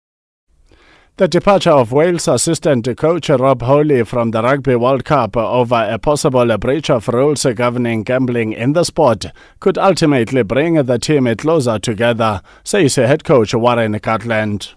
The 1.17 1.27
departure 1.27 1.71
of 1.71 1.91
Wales 1.91 2.29
assistant 2.29 2.87
coach 2.95 3.27
Rob 3.27 3.61
Howley 3.61 4.05
from 4.05 4.31
the 4.31 4.41
Rugby 4.41 4.77
World 4.77 5.03
Cup 5.03 5.35
over 5.35 5.85
a 5.89 5.99
possible 5.99 6.57
breach 6.59 6.89
of 6.89 7.09
rules 7.09 7.43
governing 7.43 8.03
gambling 8.03 8.53
in 8.53 8.71
the 8.71 8.85
sport 8.85 9.25
could 9.59 9.77
ultimately 9.77 10.43
bring 10.43 10.75
the 10.75 10.97
team 10.97 11.35
closer 11.35 11.77
together, 11.77 12.41
says 12.63 12.95
head 12.95 13.25
coach 13.25 13.53
Warren 13.53 13.95
Gatland. 13.95 14.75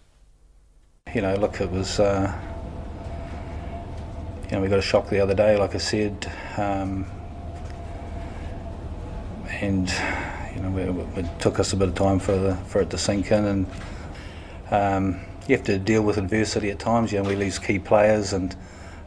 You 1.14 1.20
know, 1.20 1.36
look, 1.36 1.60
it 1.60 1.70
was. 1.70 2.00
Uh, 2.00 2.36
you 4.50 4.56
know, 4.56 4.62
we 4.62 4.68
got 4.68 4.80
a 4.80 4.82
shock 4.82 5.10
the 5.10 5.20
other 5.20 5.34
day, 5.34 5.56
like 5.56 5.76
I 5.76 5.78
said, 5.78 6.28
um, 6.56 7.06
and 9.48 9.88
you 10.54 10.62
know, 10.62 11.06
it, 11.16 11.24
it 11.24 11.40
took 11.40 11.58
us 11.58 11.72
a 11.72 11.76
bit 11.76 11.88
of 11.88 11.94
time 11.94 12.18
for 12.18 12.36
the, 12.36 12.56
for 12.66 12.80
it 12.80 12.90
to 12.90 12.98
sink 12.98 13.30
in, 13.30 13.44
and 13.44 13.66
um, 14.70 15.20
you 15.48 15.56
have 15.56 15.64
to 15.66 15.78
deal 15.78 16.02
with 16.02 16.16
adversity 16.16 16.70
at 16.70 16.78
times. 16.78 17.12
You 17.12 17.22
know, 17.22 17.28
we 17.28 17.36
lose 17.36 17.58
key 17.58 17.78
players, 17.78 18.32
and 18.32 18.54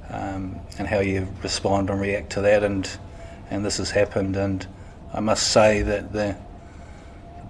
um, 0.09 0.59
and 0.77 0.87
how 0.87 0.99
you 0.99 1.27
respond 1.43 1.89
and 1.89 1.99
react 1.99 2.31
to 2.31 2.41
that, 2.41 2.63
and 2.63 2.89
and 3.49 3.65
this 3.65 3.77
has 3.77 3.91
happened, 3.91 4.35
and 4.35 4.65
I 5.13 5.19
must 5.19 5.51
say 5.51 5.81
that 5.83 6.11
the, 6.11 6.35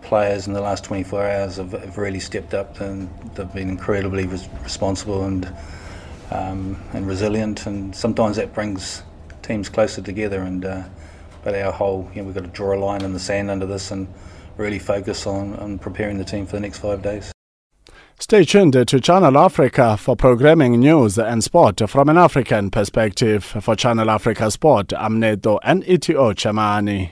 players 0.04 0.48
in 0.48 0.54
the 0.54 0.62
last 0.62 0.86
24 0.86 1.28
hours 1.28 1.58
have, 1.58 1.74
have, 1.74 1.98
really 1.98 2.20
stepped 2.20 2.54
up, 2.54 2.80
and 2.80 3.10
they've 3.36 3.52
been 3.54 3.68
incredibly 3.68 4.26
res- 4.26 4.48
responsible 4.64 5.26
and 5.26 5.54
um, 6.32 6.82
and 6.94 7.06
resilient, 7.08 7.66
and 7.66 7.94
sometimes 7.94 8.38
that 8.38 8.54
brings 8.54 9.04
teams 9.42 9.70
closer 9.70 10.02
together, 10.02 10.42
and. 10.42 10.66
Uh, 10.66 10.84
but 11.48 11.56
our 11.56 11.72
whole, 11.72 12.12
you 12.14 12.22
know, 12.22 12.26
we've 12.26 12.36
got 12.36 12.44
to 12.44 12.48
draw 12.48 12.76
a 12.76 12.78
line 12.78 13.06
in 13.06 13.14
the 13.14 13.20
sand 13.20 13.50
under 13.50 13.66
this 13.66 13.90
and 13.90 14.06
really 14.58 14.80
focus 14.80 15.26
on, 15.26 15.56
on 15.56 15.80
preparing 15.80 16.18
the 16.18 16.26
team 16.26 16.46
for 16.46 16.58
the 16.58 16.60
next 16.60 16.80
five 16.80 17.02
days. 17.02 17.32
Stay 18.20 18.44
tuned 18.44 18.74
to 18.74 19.00
Channel 19.00 19.38
Africa 19.38 19.96
for 19.96 20.18
programming 20.18 20.78
news 20.78 21.18
and 21.18 21.42
sport 21.42 21.80
from 21.90 22.10
an 22.10 22.18
African 22.18 22.70
perspective. 22.70 23.46
For 23.46 23.78
Channel 23.78 24.10
Africa 24.10 24.52
Sport, 24.52 24.92
I'm 24.92 25.22
Neto 25.22 25.58
and 25.64 25.86
ETO 25.86 26.36
Chamani. 26.36 27.12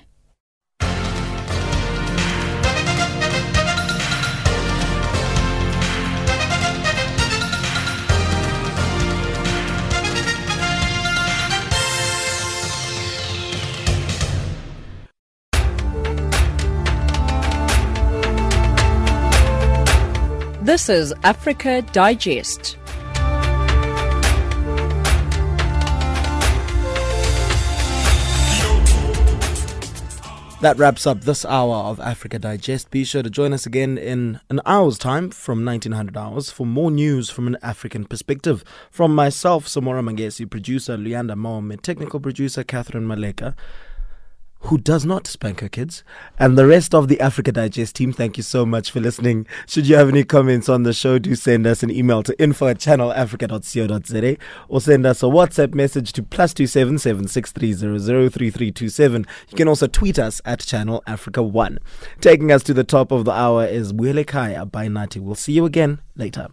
This 20.76 20.90
is 20.90 21.14
Africa 21.24 21.82
Digest. 21.94 22.76
That 30.60 30.76
wraps 30.78 31.08
up 31.08 31.22
this 31.22 31.46
hour 31.46 31.76
of 31.76 32.02
Africa 32.02 32.40
Digest. 32.40 32.92
Be 32.92 33.06
sure 33.06 33.24
to 33.24 33.30
join 33.30 33.54
us 33.54 33.66
again 33.66 33.98
in 33.98 34.42
an 34.50 34.60
hour's 34.66 34.98
time 34.98 35.30
from 35.30 35.64
1900 35.64 36.18
hours 36.18 36.52
for 36.52 36.66
more 36.66 36.92
news 36.92 37.30
from 37.30 37.48
an 37.48 37.56
African 37.62 38.04
perspective. 38.04 38.62
From 38.92 39.16
myself, 39.16 39.68
Samora 39.68 40.04
Mangesi, 40.04 40.50
producer 40.50 40.98
Leander 40.98 41.38
Mohamed, 41.38 41.84
technical 41.84 42.20
producer 42.20 42.66
Catherine 42.66 43.08
Maleka 43.08 43.56
who 44.66 44.78
does 44.78 45.06
not 45.06 45.28
spank 45.28 45.60
her 45.62 45.70
kids, 45.70 46.04
and 46.40 46.58
the 46.58 46.66
rest 46.66 46.96
of 46.96 47.08
the 47.08 47.20
Africa 47.20 47.52
Digest 47.52 47.96
team, 47.96 48.12
thank 48.12 48.38
you 48.38 48.44
so 48.44 48.66
much 48.66 48.92
for 48.92 49.00
listening. 49.00 49.46
Should 49.68 49.88
you 49.88 49.96
have 49.96 50.10
any 50.10 50.24
comments 50.24 50.68
on 50.70 50.84
the 50.84 50.94
show, 50.94 51.20
do 51.20 51.36
send 51.36 51.68
us 51.68 51.84
an 51.84 51.92
email 51.92 52.24
to 52.24 52.42
info 52.42 52.68
at 52.68 52.80
channelafrica.co.za 52.80 54.38
or 54.68 54.82
send 54.82 55.06
us 55.06 55.22
a 55.22 55.28
WhatsApp 55.28 55.74
message 55.76 56.14
to 56.14 56.24
plus 56.24 56.54
two 56.54 56.68
seven 56.68 56.98
seven 56.98 57.28
six 57.28 57.52
three 57.52 57.74
zero 57.74 57.98
zero 58.00 58.28
three 58.28 58.50
three 58.50 58.72
two 58.72 58.90
seven. 58.90 59.26
You 59.50 59.56
can 59.56 59.68
also 59.68 59.88
tweet 59.88 60.18
us 60.18 60.42
at 60.46 60.62
Channel 60.62 61.04
Africa 61.06 61.44
One. 61.44 61.80
Taking 62.20 62.52
us 62.52 62.64
to 62.64 62.74
the 62.74 62.84
top 62.84 63.12
of 63.12 63.26
the 63.26 63.32
hour 63.32 63.66
is 63.66 63.94
Wile 63.94 64.24
Kaya 64.24 64.66
by 64.66 64.88
Nati. 64.88 65.20
We'll 65.20 65.36
see 65.36 65.54
you 65.54 65.66
again 65.66 66.02
later. 66.16 66.50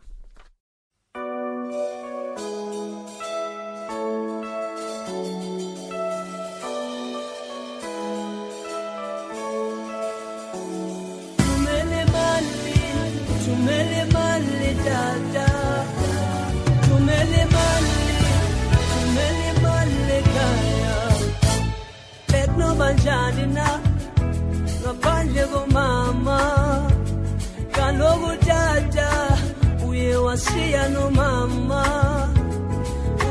Uye 30.33 30.39
wasiya 30.39 30.89
nomama 30.89 31.85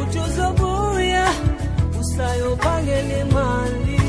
uthi 0.02 0.20
uzobuya 0.20 1.26
usayophangela 2.00 3.18
imali 3.22 4.02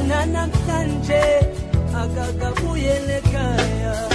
unanamhlanje 0.00 1.22
akakabuyele 2.02 3.16
ekhaya 3.18 4.11